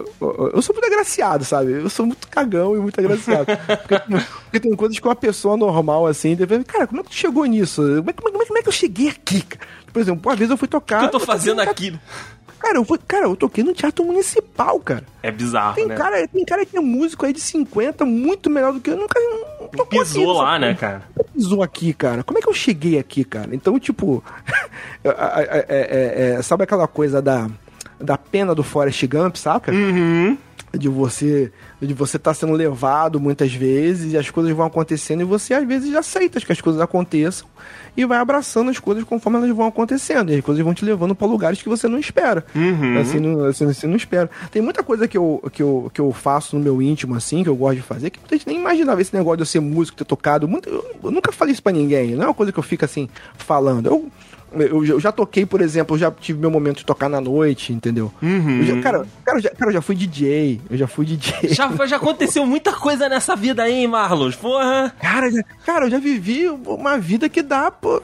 eu 0.53 0.61
sou 0.61 0.73
muito 0.73 0.85
agraciado, 0.85 1.43
sabe? 1.43 1.73
Eu 1.73 1.89
sou 1.89 2.05
muito 2.05 2.29
cagão 2.29 2.77
e 2.77 2.79
muito 2.79 2.97
agraciado. 2.97 3.45
porque, 3.45 3.99
porque, 4.45 4.59
tem 4.61 4.73
coisas 4.73 4.97
que 4.97 5.05
uma 5.05 5.15
pessoa 5.15 5.57
normal, 5.57 6.07
assim, 6.07 6.33
deve 6.33 6.63
cara, 6.63 6.87
como 6.87 7.01
é 7.01 7.03
que 7.03 7.09
tu 7.09 7.15
chegou 7.15 7.43
nisso? 7.45 7.81
Como 7.81 8.09
é, 8.09 8.13
como 8.13 8.41
é, 8.41 8.45
como 8.45 8.57
é 8.57 8.61
que 8.61 8.69
eu 8.69 8.73
cheguei 8.73 9.09
aqui? 9.09 9.43
Por 9.91 10.01
exemplo, 10.01 10.29
uma 10.29 10.35
vez 10.35 10.49
eu 10.49 10.55
fui 10.55 10.67
tocar. 10.69 10.97
O 10.97 10.99
que 11.01 11.15
eu 11.15 11.19
tô 11.19 11.25
fazendo 11.25 11.61
eu 11.61 11.69
aqui? 11.69 11.99
Cara, 12.57 12.77
eu, 12.77 12.85
fui, 12.85 12.97
cara, 13.05 13.25
eu 13.25 13.35
toquei 13.35 13.65
no 13.65 13.73
Teatro 13.73 14.05
Municipal, 14.05 14.79
cara. 14.79 15.03
É 15.21 15.29
bizarro, 15.29 15.75
tem 15.75 15.87
né? 15.87 15.95
Cara, 15.95 16.25
tem 16.27 16.45
cara 16.45 16.65
que 16.65 16.77
é 16.77 16.79
músico 16.79 17.25
aí 17.25 17.33
de 17.33 17.41
50, 17.41 18.05
muito 18.05 18.49
melhor 18.49 18.71
do 18.71 18.79
que 18.79 18.89
eu. 18.89 18.97
Nunca 18.97 19.19
tocou 19.75 19.99
Pisou 19.99 20.33
lá, 20.33 20.59
né, 20.59 20.73
cara? 20.73 21.03
Pisou 21.33 21.63
aqui, 21.63 21.93
cara. 21.93 22.23
Como 22.23 22.39
é 22.39 22.41
que 22.41 22.49
eu 22.49 22.53
cheguei 22.53 22.97
aqui, 22.97 23.23
cara? 23.23 23.53
Então, 23.53 23.79
tipo... 23.79 24.23
é, 25.03 25.65
é, 25.69 26.35
é, 26.37 26.41
sabe 26.41 26.63
aquela 26.63 26.87
coisa 26.87 27.21
da, 27.21 27.49
da 27.99 28.17
pena 28.17 28.53
do 28.55 28.63
Forrest 28.63 29.05
Gump, 29.07 29.35
saca? 29.35 29.71
Uhum. 29.71 30.37
De 30.77 30.89
você 30.89 31.51
de 31.81 31.93
você 31.93 32.17
estar 32.17 32.31
tá 32.31 32.33
sendo 32.33 32.53
levado 32.53 33.19
muitas 33.19 33.53
vezes 33.53 34.13
e 34.13 34.17
as 34.17 34.29
coisas 34.29 34.51
vão 34.53 34.65
acontecendo 34.65 35.21
e 35.21 35.23
você 35.23 35.53
às 35.53 35.67
vezes 35.67 35.93
aceita 35.93 36.39
que 36.39 36.51
as 36.51 36.61
coisas 36.61 36.81
aconteçam 36.81 37.47
e 37.97 38.05
vai 38.05 38.17
abraçando 38.17 38.69
as 38.69 38.79
coisas 38.79 39.03
conforme 39.03 39.37
elas 39.37 39.49
vão 39.55 39.67
acontecendo. 39.67 40.31
E 40.31 40.35
as 40.35 40.41
coisas 40.43 40.63
vão 40.63 40.73
te 40.73 40.83
levando 40.83 41.15
para 41.15 41.27
lugares 41.27 41.61
que 41.61 41.69
você 41.69 41.87
não 41.87 41.97
espera. 41.97 42.45
Uhum. 42.53 42.99
Assim, 42.99 43.19
não, 43.19 43.45
assim, 43.45 43.65
assim, 43.65 43.87
não 43.87 43.95
espera. 43.95 44.29
Tem 44.51 44.61
muita 44.61 44.83
coisa 44.83 45.07
que 45.07 45.17
eu, 45.17 45.41
que, 45.51 45.63
eu, 45.63 45.89
que 45.93 46.01
eu 46.01 46.11
faço 46.11 46.57
no 46.57 46.61
meu 46.61 46.81
íntimo, 46.81 47.15
assim, 47.15 47.43
que 47.43 47.49
eu 47.49 47.55
gosto 47.55 47.77
de 47.77 47.81
fazer, 47.81 48.09
que 48.09 48.19
muita 48.19 48.35
gente 48.35 48.47
nem 48.47 48.57
imaginava 48.57 49.01
esse 49.01 49.15
negócio 49.15 49.37
de 49.37 49.43
eu 49.43 49.47
ser 49.47 49.59
músico, 49.59 49.97
ter 49.97 50.05
tocado. 50.05 50.47
Muito, 50.47 50.69
eu, 50.69 50.85
eu 51.03 51.11
nunca 51.11 51.31
falei 51.31 51.53
isso 51.53 51.63
pra 51.63 51.71
ninguém. 51.71 52.15
Não 52.15 52.23
é 52.23 52.27
uma 52.27 52.33
coisa 52.33 52.51
que 52.51 52.59
eu 52.59 52.63
fico 52.63 52.83
assim, 52.83 53.09
falando. 53.37 53.87
Eu 53.87 54.11
eu, 54.61 54.85
eu, 54.85 54.99
já 54.99 55.11
toquei, 55.11 55.45
por 55.45 55.61
exemplo, 55.61 55.95
eu 55.95 55.99
já 55.99 56.11
tive 56.11 56.39
meu 56.39 56.51
momento 56.51 56.77
de 56.77 56.85
tocar 56.85 57.09
na 57.09 57.19
noite, 57.19 57.73
entendeu? 57.73 58.11
Uhum. 58.21 58.63
Já, 58.63 58.81
cara, 58.81 59.05
cara, 59.23 59.37
eu 59.37 59.41
já, 59.41 59.49
cara, 59.49 59.69
eu 59.69 59.73
já 59.73 59.81
fui 59.81 59.95
DJ. 59.95 60.61
Eu 60.69 60.77
já 60.77 60.87
fui 60.87 61.05
DJ. 61.05 61.35
Já, 61.55 61.69
já 61.85 61.95
aconteceu 61.95 62.45
muita 62.45 62.73
coisa 62.73 63.07
nessa 63.07 63.35
vida 63.35 63.63
aí, 63.63 63.73
hein, 63.73 63.87
Marlos? 63.87 64.35
Porra! 64.35 64.93
Cara, 64.99 65.31
já, 65.31 65.43
cara, 65.65 65.85
eu 65.85 65.89
já 65.89 65.99
vivi 65.99 66.47
uma 66.47 66.97
vida 66.97 67.29
que 67.29 67.41
dá, 67.41 67.71
pô, 67.71 68.01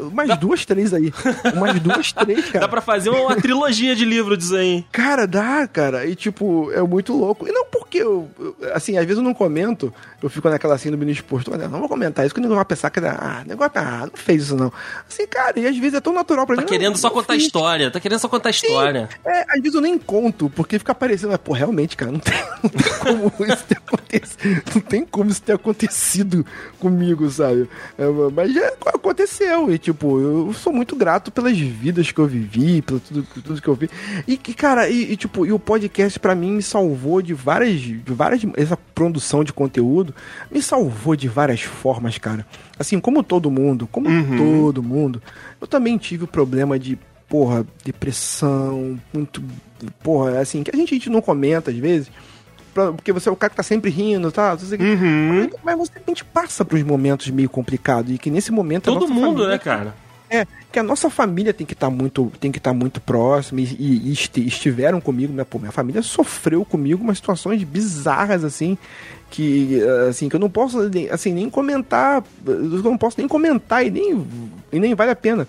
umas 0.00 0.28
dá... 0.28 0.34
duas, 0.34 0.64
três 0.64 0.94
aí. 0.94 1.12
Umas 1.54 1.78
duas, 1.80 2.12
três, 2.12 2.46
cara. 2.50 2.60
Dá 2.60 2.68
pra 2.68 2.80
fazer 2.80 3.10
uma 3.10 3.36
trilogia 3.36 3.94
de 3.94 4.04
livro 4.04 4.36
disso 4.36 4.56
aí. 4.56 4.84
Cara, 4.90 5.26
dá, 5.26 5.66
cara. 5.66 6.06
E, 6.06 6.14
tipo, 6.14 6.70
é 6.72 6.82
muito 6.82 7.12
louco. 7.12 7.46
E 7.46 7.52
não 7.52 7.66
porque 7.66 7.98
eu, 7.98 8.28
assim, 8.72 8.96
às 8.96 9.04
vezes 9.04 9.18
eu 9.18 9.24
não 9.24 9.34
comento, 9.34 9.92
eu 10.22 10.28
fico 10.28 10.48
naquela 10.48 10.74
assim 10.74 10.90
do 10.90 10.98
mini 10.98 11.12
exposto, 11.12 11.50
não 11.50 11.80
vou 11.80 11.88
comentar 11.88 12.24
isso, 12.24 12.34
que 12.34 12.40
o 12.40 12.42
negócio 12.42 12.56
vai 12.56 12.64
pensar 12.64 12.90
que, 12.90 13.00
ah, 13.00 13.42
negócio, 13.46 13.72
ah, 13.76 14.06
não 14.06 14.16
fez 14.16 14.44
isso 14.44 14.56
não. 14.56 14.72
Assim, 15.08 15.26
cara, 15.26 15.58
e 15.58 15.66
às 15.66 15.76
vezes 15.76 15.93
é 15.94 16.00
tão 16.00 16.12
natural 16.12 16.46
pra 16.46 16.56
tá 16.56 16.62
mim. 16.62 16.66
Tá 16.66 16.72
querendo 16.72 16.96
só 16.96 17.10
contar 17.10 17.34
fiz. 17.34 17.44
história, 17.44 17.90
tá 17.90 18.00
querendo 18.00 18.18
só 18.18 18.28
contar 18.28 18.52
Sim. 18.52 18.66
história. 18.66 19.08
É, 19.24 19.44
às 19.48 19.60
vezes 19.60 19.74
eu 19.74 19.80
nem 19.80 19.98
conto, 19.98 20.50
porque 20.50 20.78
fica 20.78 20.94
parecendo, 20.94 21.32
mas, 21.32 21.40
pô, 21.40 21.52
realmente, 21.52 21.96
cara, 21.96 22.12
não 22.12 22.18
tem, 22.20 22.34
não 22.62 22.70
tem 22.70 22.92
como 23.00 23.52
isso 23.52 23.64
ter 23.64 23.76
acontecido. 23.76 24.62
Não 24.74 24.80
tem 24.80 25.04
como 25.04 25.30
isso 25.30 25.42
ter 25.42 25.52
acontecido 25.52 26.46
comigo, 26.78 27.28
sabe? 27.30 27.68
É, 27.98 28.04
mas 28.32 28.52
já 28.52 28.72
aconteceu. 28.86 29.72
E, 29.72 29.78
tipo, 29.78 30.20
eu 30.20 30.52
sou 30.52 30.72
muito 30.72 30.96
grato 30.96 31.30
pelas 31.30 31.58
vidas 31.58 32.10
que 32.10 32.18
eu 32.18 32.26
vivi, 32.26 32.82
pelo 32.82 33.00
tudo, 33.00 33.26
tudo 33.42 33.62
que 33.62 33.68
eu 33.68 33.74
vi. 33.74 33.90
E, 34.26 34.36
cara, 34.36 34.88
e, 34.88 35.12
e 35.12 35.16
tipo, 35.16 35.46
e 35.46 35.52
o 35.52 35.58
podcast 35.58 36.18
pra 36.18 36.34
mim 36.34 36.52
me 36.52 36.62
salvou 36.62 37.20
de 37.22 37.34
várias. 37.34 37.80
De 37.80 38.02
várias 38.06 38.42
essa 38.56 38.76
produção 38.76 39.42
de 39.42 39.52
conteúdo 39.52 40.14
me 40.50 40.62
salvou 40.62 41.16
de 41.16 41.28
várias 41.28 41.62
formas, 41.62 42.18
cara. 42.18 42.46
Assim, 42.78 42.98
como 42.98 43.22
todo 43.22 43.50
mundo, 43.50 43.88
como 43.90 44.08
uhum. 44.08 44.36
todo 44.36 44.82
mundo, 44.82 45.22
eu 45.60 45.66
também 45.66 45.96
tive 45.96 46.24
o 46.24 46.28
problema 46.28 46.78
de, 46.78 46.98
porra, 47.28 47.64
depressão, 47.84 48.98
muito. 49.12 49.42
Porra, 50.02 50.40
assim, 50.40 50.62
que 50.62 50.70
a 50.74 50.76
gente, 50.76 50.94
a 50.94 50.96
gente 50.96 51.10
não 51.10 51.20
comenta 51.20 51.70
às 51.70 51.76
vezes 51.76 52.10
porque 52.74 53.12
você 53.12 53.28
é 53.28 53.32
o 53.32 53.36
cara 53.36 53.50
que 53.50 53.56
tá 53.56 53.62
sempre 53.62 53.90
rindo, 53.90 54.32
tá? 54.32 54.56
Uhum. 54.80 55.48
Mas 55.62 55.78
você 55.78 55.92
a 55.94 56.10
gente 56.10 56.24
passa 56.24 56.64
pros 56.64 56.82
momentos 56.82 57.30
meio 57.30 57.48
complicados 57.48 58.12
e 58.12 58.18
que 58.18 58.30
nesse 58.30 58.50
momento 58.50 58.84
todo 58.84 59.08
mundo, 59.08 59.42
família, 59.42 59.48
né, 59.48 59.58
cara? 59.58 59.94
É, 60.28 60.46
que 60.72 60.78
a 60.78 60.82
nossa 60.82 61.08
família 61.08 61.54
tem 61.54 61.66
que 61.66 61.74
estar 61.74 61.88
tá 61.88 61.94
muito, 61.94 62.32
tem 62.40 62.50
que 62.50 62.58
estar 62.58 62.70
tá 62.70 62.76
muito 62.76 63.00
próxima 63.00 63.60
e, 63.60 63.64
e, 63.78 64.08
e, 64.08 64.46
estiveram 64.46 65.00
comigo, 65.00 65.32
minha, 65.32 65.44
pô, 65.44 65.58
minha 65.58 65.70
família 65.70 66.02
sofreu 66.02 66.64
comigo 66.64 67.04
umas 67.04 67.18
situações 67.18 67.62
bizarras 67.62 68.42
assim, 68.42 68.76
que 69.34 69.82
assim 70.08 70.28
que 70.28 70.36
eu 70.36 70.40
não 70.40 70.48
posso 70.48 70.78
assim 71.10 71.32
nem 71.32 71.50
comentar 71.50 72.22
eu 72.46 72.82
não 72.84 72.96
posso 72.96 73.18
nem 73.18 73.26
comentar 73.26 73.84
e 73.84 73.90
nem, 73.90 74.24
e 74.72 74.78
nem 74.78 74.94
vale 74.94 75.10
a 75.10 75.16
pena. 75.16 75.48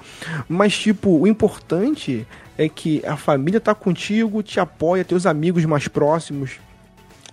Mas 0.50 0.76
tipo 0.76 1.20
o 1.20 1.28
importante 1.28 2.26
é 2.58 2.68
que 2.68 3.06
a 3.06 3.16
família 3.16 3.62
tá 3.62 3.76
contigo 3.76 4.42
te 4.42 4.60
apoia 4.60 5.06
teus 5.06 5.28
amigos 5.28 5.64
mais 5.66 5.88
próximos 5.88 6.60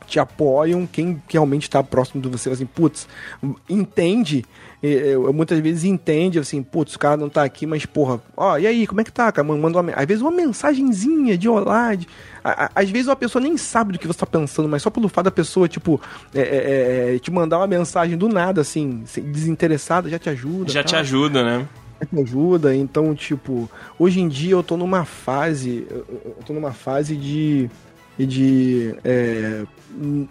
te 0.06 0.20
apoiam. 0.20 0.86
Quem 0.86 1.22
realmente 1.26 1.62
está 1.62 1.82
próximo 1.82 2.20
de 2.20 2.28
você 2.28 2.50
assim 2.50 2.66
putz 2.66 3.08
entende 3.66 4.44
eu, 4.82 5.32
muitas 5.32 5.58
vezes 5.60 5.84
entende 5.84 6.38
assim 6.38 6.62
putz 6.62 6.94
o 6.94 6.98
cara 6.98 7.16
não 7.16 7.28
tá 7.28 7.44
aqui 7.44 7.66
mas 7.66 7.86
porra 7.86 8.20
ó 8.36 8.58
e 8.58 8.66
aí 8.66 8.86
como 8.86 9.00
é 9.00 9.04
que 9.04 9.12
tá 9.12 9.30
cara 9.30 9.46
manda 9.46 9.80
uma, 9.80 9.92
às 9.92 10.06
vezes 10.06 10.22
uma 10.22 10.30
mensagenzinha 10.30 11.38
de 11.38 11.48
olá 11.48 11.94
de, 11.94 12.08
às 12.44 12.90
vezes 12.90 13.06
uma 13.06 13.16
pessoa 13.16 13.42
nem 13.42 13.56
sabe 13.56 13.92
do 13.92 13.98
que 13.98 14.06
você 14.06 14.16
está 14.16 14.26
pensando, 14.26 14.68
mas 14.68 14.82
só 14.82 14.90
pelo 14.90 15.08
fato 15.08 15.26
da 15.26 15.30
pessoa, 15.30 15.68
tipo, 15.68 16.00
é, 16.34 16.40
é, 16.40 17.14
é, 17.14 17.18
te 17.18 17.30
mandar 17.30 17.58
uma 17.58 17.66
mensagem 17.66 18.18
do 18.18 18.28
nada, 18.28 18.60
assim, 18.60 19.04
desinteressada, 19.32 20.08
já 20.08 20.18
te 20.18 20.28
ajuda. 20.28 20.72
Já 20.72 20.82
tá? 20.82 20.88
te 20.88 20.96
ajuda, 20.96 21.44
né? 21.44 21.68
Já 22.00 22.06
te 22.06 22.20
ajuda. 22.20 22.74
Então, 22.74 23.14
tipo, 23.14 23.70
hoje 23.98 24.20
em 24.20 24.28
dia 24.28 24.52
eu 24.52 24.62
tô 24.62 24.76
numa 24.76 25.04
fase. 25.04 25.86
Eu 25.88 26.36
tô 26.44 26.52
numa 26.52 26.72
fase 26.72 27.16
de. 27.16 27.70
De 28.18 28.94
é, 29.04 29.64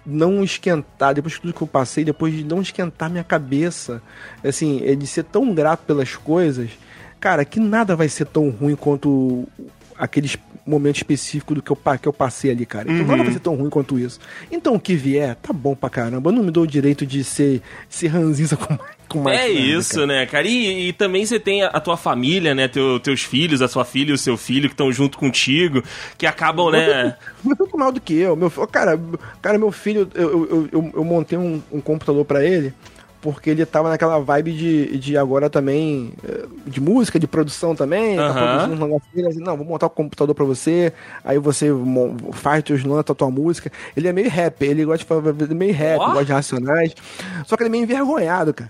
não 0.05 0.43
esquentar, 0.43 1.13
depois 1.13 1.33
de 1.33 1.41
tudo 1.41 1.53
que 1.53 1.61
eu 1.61 1.67
passei, 1.67 2.03
depois 2.03 2.33
de 2.33 2.43
não 2.43 2.61
esquentar 2.61 3.09
minha 3.09 3.23
cabeça, 3.23 4.01
assim, 4.43 4.81
é 4.85 4.95
de 4.95 5.07
ser 5.07 5.23
tão 5.23 5.53
grato 5.53 5.81
pelas 5.85 6.15
coisas, 6.15 6.69
cara, 7.19 7.43
que 7.43 7.59
nada 7.59 7.95
vai 7.95 8.07
ser 8.07 8.25
tão 8.25 8.49
ruim 8.49 8.75
quanto 8.75 9.47
aqueles 9.97 10.37
momento 10.65 10.97
específico 10.97 11.55
do 11.55 11.61
que 11.61 11.71
eu, 11.71 11.77
que 12.01 12.07
eu 12.07 12.13
passei 12.13 12.51
ali, 12.51 12.65
cara. 12.65 12.91
Então 12.91 13.01
uhum. 13.01 13.11
nada 13.11 13.23
vai 13.23 13.33
ser 13.33 13.39
tão 13.39 13.55
ruim 13.55 13.69
quanto 13.69 13.99
isso. 13.99 14.19
Então 14.51 14.75
o 14.75 14.79
que 14.79 14.95
vier, 14.95 15.35
tá 15.35 15.53
bom 15.53 15.75
pra 15.75 15.89
caramba. 15.89 16.29
Eu 16.29 16.33
não 16.33 16.43
me 16.43 16.51
dou 16.51 16.63
o 16.63 16.67
direito 16.67 17.05
de 17.05 17.23
ser, 17.23 17.61
ser 17.89 18.07
ranzinza 18.07 18.55
com 18.55 18.77
com 19.11 19.19
mais. 19.19 19.41
É 19.41 19.49
isso, 19.49 19.95
cara. 19.95 20.07
né, 20.07 20.25
cara? 20.25 20.47
E, 20.47 20.89
e, 20.89 20.93
também 20.93 21.25
você 21.25 21.39
tem 21.39 21.63
a, 21.63 21.67
a, 21.67 21.79
tua 21.79 21.97
família, 21.97 22.55
né? 22.55 22.67
Teu, 22.67 22.99
teus 22.99 23.21
filhos, 23.21 23.61
a 23.61 23.67
sua 23.67 23.83
filha 23.83 24.11
e 24.11 24.13
o 24.13 24.17
seu 24.17 24.37
filho 24.37 24.69
que 24.69 24.73
estão 24.73 24.91
junto 24.91 25.17
contigo, 25.17 25.83
que 26.17 26.25
acabam, 26.25 26.71
né? 26.71 27.15
Muito 27.43 27.77
mal 27.77 27.91
do 27.91 27.99
que 27.99 28.13
eu. 28.13 28.35
Meu, 28.35 28.49
cara, 28.67 28.99
cara, 29.41 29.57
meu 29.57 29.71
filho, 29.71 30.09
eu, 30.15 30.29
eu, 30.29 30.69
eu, 30.71 30.91
eu 30.95 31.03
montei 31.03 31.37
um, 31.37 31.61
um 31.71 31.81
computador 31.81 32.23
para 32.23 32.45
ele 32.45 32.73
porque 33.21 33.51
ele 33.51 33.65
tava 33.65 33.89
naquela 33.89 34.19
vibe 34.19 34.51
de, 34.53 34.97
de 34.97 35.17
agora 35.17 35.49
também, 35.49 36.13
eh, 36.27 36.45
de 36.65 36.81
música, 36.81 37.19
de 37.19 37.27
produção 37.27 37.75
também, 37.75 38.19
uhum. 38.19 38.27
tá 38.27 38.33
produzindo 38.33 38.73
um 38.73 38.87
negócio 38.87 39.27
assim, 39.27 39.39
não, 39.39 39.55
vou 39.55 39.65
montar 39.65 39.85
o 39.85 39.89
um 39.89 39.93
computador 39.93 40.33
pra 40.33 40.43
você, 40.43 40.91
aí 41.23 41.37
você 41.37 41.67
faz 42.33 42.63
teus 42.63 42.83
lança 42.83 43.11
a 43.11 43.15
tua 43.15 43.29
música. 43.29 43.71
Ele 43.95 44.07
é 44.07 44.13
meio 44.13 44.29
rap, 44.29 44.63
ele 44.63 44.83
gosta 44.83 44.99
de 44.99 45.05
fazer 45.05 45.53
meio 45.53 45.73
rap, 45.73 45.99
oh? 46.01 46.07
gosta 46.07 46.25
de 46.25 46.31
racionais, 46.31 46.95
só 47.45 47.55
que 47.55 47.63
ele 47.63 47.69
é 47.69 47.71
meio 47.71 47.83
envergonhado, 47.83 48.53
cara. 48.53 48.69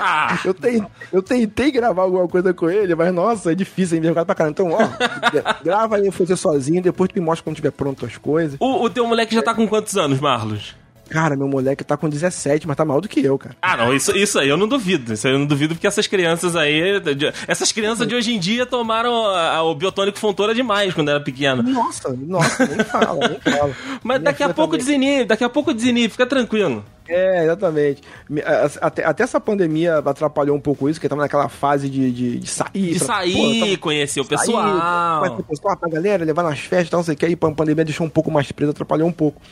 Ah. 0.00 0.38
Eu, 0.44 0.54
tentei, 0.54 0.86
eu 1.12 1.22
tentei 1.22 1.70
gravar 1.72 2.02
alguma 2.02 2.26
coisa 2.28 2.54
com 2.54 2.70
ele, 2.70 2.94
mas 2.94 3.12
nossa, 3.12 3.52
é 3.52 3.54
difícil, 3.54 3.96
é 3.96 3.98
envergonhado 3.98 4.26
pra 4.26 4.34
caramba. 4.34 4.52
Então, 4.52 4.70
ó, 4.72 4.78
grava 5.62 5.96
aí 5.96 6.08
você 6.08 6.36
sozinho, 6.36 6.82
depois 6.82 7.10
tu 7.10 7.18
me 7.18 7.20
mostra 7.20 7.44
quando 7.44 7.56
tiver 7.56 7.72
pronto 7.72 8.06
as 8.06 8.16
coisas. 8.16 8.56
O, 8.60 8.84
o 8.84 8.90
teu 8.90 9.06
moleque 9.06 9.34
já 9.34 9.42
tá 9.42 9.54
com 9.54 9.66
quantos 9.66 9.96
anos, 9.96 10.20
Marlos? 10.20 10.79
Cara, 11.10 11.34
meu 11.34 11.48
moleque 11.48 11.82
tá 11.82 11.96
com 11.96 12.08
17, 12.08 12.68
mas 12.68 12.76
tá 12.76 12.84
mal 12.84 13.00
do 13.00 13.08
que 13.08 13.20
eu, 13.20 13.36
cara. 13.36 13.56
Ah, 13.60 13.76
não, 13.76 13.92
isso, 13.92 14.16
isso 14.16 14.38
aí 14.38 14.48
eu 14.48 14.56
não 14.56 14.68
duvido. 14.68 15.12
Isso 15.12 15.26
aí 15.26 15.32
eu 15.32 15.40
não 15.40 15.46
duvido 15.46 15.74
porque 15.74 15.86
essas 15.86 16.06
crianças 16.06 16.54
aí. 16.54 17.02
Essas 17.48 17.72
crianças 17.72 18.06
de 18.06 18.14
hoje 18.14 18.32
em 18.32 18.38
dia 18.38 18.64
tomaram 18.64 19.26
a, 19.26 19.56
a, 19.56 19.62
o 19.64 19.74
biotônico 19.74 20.18
fontora 20.18 20.54
demais 20.54 20.94
quando 20.94 21.08
era 21.08 21.20
pequeno. 21.20 21.64
Nossa, 21.64 22.16
nossa, 22.16 22.64
nem 22.64 22.84
fala, 22.84 23.28
nem 23.28 23.40
fala. 23.42 23.74
Mas 24.04 24.22
daqui 24.22 24.44
a 24.44 24.54
pouco 24.54 24.76
desinibe, 24.76 25.24
daqui 25.24 25.42
a 25.42 25.48
pouco 25.48 25.74
desinibe, 25.74 26.12
fica 26.12 26.26
tranquilo. 26.26 26.84
É, 27.08 27.42
exatamente. 27.42 28.02
Até, 28.80 29.04
até, 29.04 29.24
essa 29.24 29.40
pandemia 29.40 29.98
atrapalhou 29.98 30.56
um 30.56 30.60
pouco 30.60 30.88
isso, 30.88 31.00
porque 31.00 31.08
tava 31.08 31.22
naquela 31.22 31.48
fase 31.48 31.88
de, 31.88 32.12
de, 32.12 32.38
de 32.38 32.48
sair. 32.48 32.92
De 32.92 32.98
pra, 32.98 33.06
sair, 33.06 33.70
pô, 33.70 33.78
conhecer 33.78 34.20
o 34.20 34.24
pessoal. 34.24 35.18
Conhecer 35.18 35.40
o 35.40 35.44
pessoal, 35.44 35.76
pra 35.76 35.88
galera, 35.88 36.24
levar 36.24 36.44
nas 36.44 36.60
festas, 36.60 36.96
não 36.96 37.02
sei 37.02 37.14
o 37.14 37.16
que, 37.16 37.26
aí 37.26 37.32
a 37.34 37.50
pandemia 37.50 37.84
deixou 37.84 38.06
um 38.06 38.10
pouco 38.10 38.30
mais 38.30 38.52
preso, 38.52 38.70
atrapalhou 38.70 39.08
um 39.08 39.12
pouco. 39.12 39.42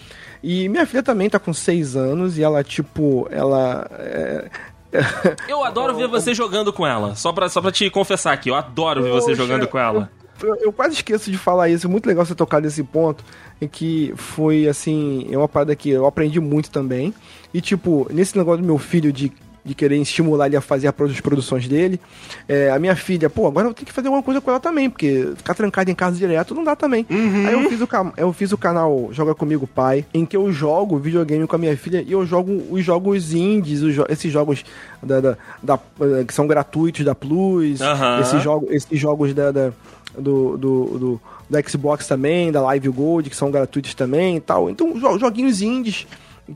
E 0.42 0.68
minha 0.68 0.86
filha 0.86 1.02
também 1.02 1.28
tá 1.28 1.38
com 1.38 1.52
seis 1.52 1.96
anos 1.96 2.38
e 2.38 2.42
ela, 2.42 2.62
tipo, 2.62 3.28
ela. 3.30 3.86
É... 3.92 4.50
Eu 5.48 5.64
adoro 5.64 5.94
ver 5.94 6.08
você 6.08 6.34
jogando 6.34 6.72
com 6.72 6.86
ela. 6.86 7.14
Só 7.14 7.32
pra, 7.32 7.48
só 7.48 7.60
pra 7.60 7.70
te 7.70 7.90
confessar 7.90 8.32
aqui, 8.32 8.48
eu 8.48 8.54
adoro 8.54 9.02
ver 9.02 9.10
você 9.10 9.34
jogando 9.34 9.68
com 9.68 9.78
ela. 9.78 10.10
Eu, 10.42 10.56
eu, 10.56 10.72
quase 10.72 10.94
esqueço 10.94 11.30
de 11.30 11.36
falar 11.36 11.68
isso, 11.68 11.86
é 11.86 11.90
muito 11.90 12.06
legal 12.06 12.24
você 12.24 12.34
tocar 12.34 12.62
nesse 12.62 12.82
ponto, 12.82 13.24
que 13.72 14.14
foi 14.16 14.68
assim, 14.68 15.26
é 15.30 15.36
uma 15.36 15.48
parada 15.48 15.74
que 15.74 15.90
eu 15.90 16.06
aprendi 16.06 16.40
muito 16.40 16.70
também. 16.70 17.12
E 17.52 17.60
tipo, 17.60 18.06
nesse 18.10 18.38
negócio 18.38 18.62
do 18.62 18.66
meu 18.66 18.78
filho 18.78 19.12
de 19.12 19.32
de 19.64 19.74
querer 19.74 19.96
estimular 19.96 20.46
ele 20.46 20.56
a 20.56 20.60
fazer 20.60 20.88
as 20.88 21.20
produções 21.20 21.68
dele. 21.68 22.00
É, 22.48 22.70
a 22.70 22.78
minha 22.78 22.96
filha, 22.96 23.28
pô, 23.28 23.46
agora 23.46 23.68
eu 23.68 23.74
tenho 23.74 23.86
que 23.86 23.92
fazer 23.92 24.08
alguma 24.08 24.22
coisa 24.22 24.40
com 24.40 24.50
ela 24.50 24.60
também, 24.60 24.88
porque 24.88 25.32
ficar 25.36 25.54
trancada 25.54 25.90
em 25.90 25.94
casa 25.94 26.16
direto 26.16 26.54
não 26.54 26.64
dá 26.64 26.74
também. 26.74 27.06
Uhum. 27.10 27.46
Aí 27.46 27.52
eu 27.52 27.68
fiz, 27.68 27.80
o, 27.80 27.88
eu 28.16 28.32
fiz 28.32 28.52
o 28.52 28.58
canal 28.58 29.08
Joga 29.12 29.34
Comigo 29.34 29.66
Pai, 29.66 30.04
em 30.14 30.24
que 30.24 30.36
eu 30.36 30.50
jogo 30.52 30.98
videogame 30.98 31.46
com 31.46 31.56
a 31.56 31.58
minha 31.58 31.76
filha 31.76 32.02
e 32.06 32.12
eu 32.12 32.24
jogo 32.24 32.62
os 32.70 32.84
jogos 32.84 33.32
indies, 33.32 33.82
os, 33.82 33.96
esses 34.08 34.32
jogos 34.32 34.64
da, 35.02 35.20
da, 35.20 35.36
da, 35.62 35.78
que 36.26 36.32
são 36.32 36.46
gratuitos 36.46 37.04
da 37.04 37.14
Plus, 37.14 37.80
uhum. 37.80 38.20
esses, 38.20 38.42
jogo, 38.42 38.68
esses 38.70 38.98
jogos 38.98 39.34
da, 39.34 39.50
da 39.50 39.72
do, 40.16 40.56
do, 40.56 40.84
do, 40.98 41.20
do, 41.50 41.68
Xbox 41.68 42.06
também, 42.06 42.50
da 42.50 42.60
Live 42.62 42.88
Gold, 42.88 43.30
que 43.30 43.36
são 43.36 43.50
gratuitos 43.50 43.94
também 43.94 44.36
e 44.36 44.40
tal. 44.40 44.70
Então, 44.70 44.98
joguinhos 45.18 45.62
indies, 45.62 46.06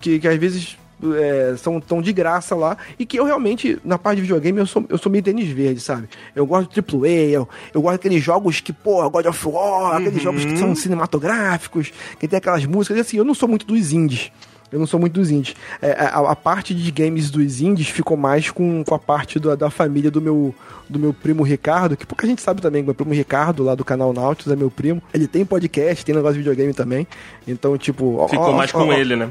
que, 0.00 0.18
que 0.18 0.28
às 0.28 0.38
vezes 0.38 0.76
é, 1.14 1.55
são 1.57 1.80
tão 1.80 2.00
de 2.00 2.12
graça 2.12 2.55
lá. 2.55 2.76
E 2.98 3.05
que 3.05 3.18
eu 3.18 3.24
realmente, 3.24 3.78
na 3.84 3.98
parte 3.98 4.16
de 4.16 4.22
videogame, 4.22 4.59
eu 4.59 4.66
sou, 4.66 4.84
eu 4.88 4.98
sou 4.98 5.11
meio 5.11 5.24
tênis 5.24 5.48
verde, 5.48 5.80
sabe? 5.80 6.09
Eu 6.34 6.46
gosto 6.46 6.72
de 6.72 6.80
AAA, 6.80 7.30
eu, 7.30 7.48
eu 7.74 7.82
gosto 7.82 7.94
daqueles 7.94 8.22
jogos 8.22 8.61
que, 8.61 8.72
pô, 8.72 9.09
God 9.11 9.26
of 9.26 9.48
War, 9.48 9.96
aqueles 9.96 10.16
uhum. 10.16 10.20
jogos 10.20 10.44
que 10.44 10.57
são 10.57 10.74
cinematográficos, 10.74 11.92
que 12.18 12.28
tem 12.28 12.36
aquelas 12.36 12.64
músicas. 12.64 12.98
E 12.98 13.00
assim, 13.00 13.16
eu 13.16 13.24
não 13.24 13.34
sou 13.34 13.48
muito 13.48 13.66
dos 13.66 13.92
indies. 13.92 14.30
Eu 14.72 14.78
não 14.78 14.86
sou 14.86 14.98
muito 14.98 15.12
dos 15.12 15.30
indies. 15.30 15.55
É, 15.82 15.92
a, 15.92 16.30
a, 16.30 16.34
parte 16.34 16.74
de 16.74 16.90
games 16.90 17.30
dos 17.30 17.61
indies 17.61 17.88
ficou 17.88 18.16
mais 18.16 18.50
com, 18.50 18.82
com 18.82 18.94
a 18.94 18.98
parte 18.98 19.38
do, 19.38 19.55
da 19.55 19.68
família 19.68 20.11
do 20.11 20.20
meu, 20.20 20.55
do 20.88 20.98
meu 20.98 21.12
primo 21.12 21.42
Ricardo, 21.42 21.94
que 21.94 22.07
pouca 22.07 22.26
gente 22.26 22.40
sabe 22.40 22.62
também, 22.62 22.82
meu 22.82 22.94
primo 22.94 23.12
Ricardo, 23.12 23.62
lá 23.62 23.74
do 23.74 23.84
canal 23.84 24.14
Nautilus, 24.14 24.50
é 24.50 24.57
meu 24.57 24.70
primo. 24.70 25.03
Ele 25.12 25.26
tem 25.26 25.44
podcast, 25.44 26.03
tem 26.03 26.14
negócio 26.14 26.34
de 26.34 26.38
videogame 26.38 26.72
também. 26.72 27.07
Então, 27.46 27.76
tipo. 27.76 28.26
Ficou 28.30 28.46
ó, 28.48 28.57
mais 28.57 28.74
ó, 28.74 28.78
com 28.78 28.88
ó, 28.88 28.92
ele, 28.94 29.14
né? 29.14 29.30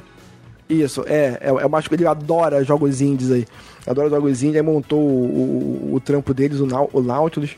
Isso, 0.72 1.04
é, 1.06 1.38
é, 1.42 1.50
é 1.50 1.68
mais 1.68 1.86
que 1.86 1.94
ele 1.94 2.08
adora 2.08 2.64
jogos 2.64 3.02
indies 3.02 3.30
aí. 3.30 3.46
Adora 3.86 4.10
jogos 4.10 4.42
indies, 4.42 4.56
aí 4.56 4.62
montou 4.62 5.00
o, 5.00 5.90
o, 5.92 5.96
o 5.96 6.00
trampo 6.00 6.34
deles, 6.34 6.62
o, 6.62 6.68
o 6.94 7.02
Nautilus. 7.02 7.58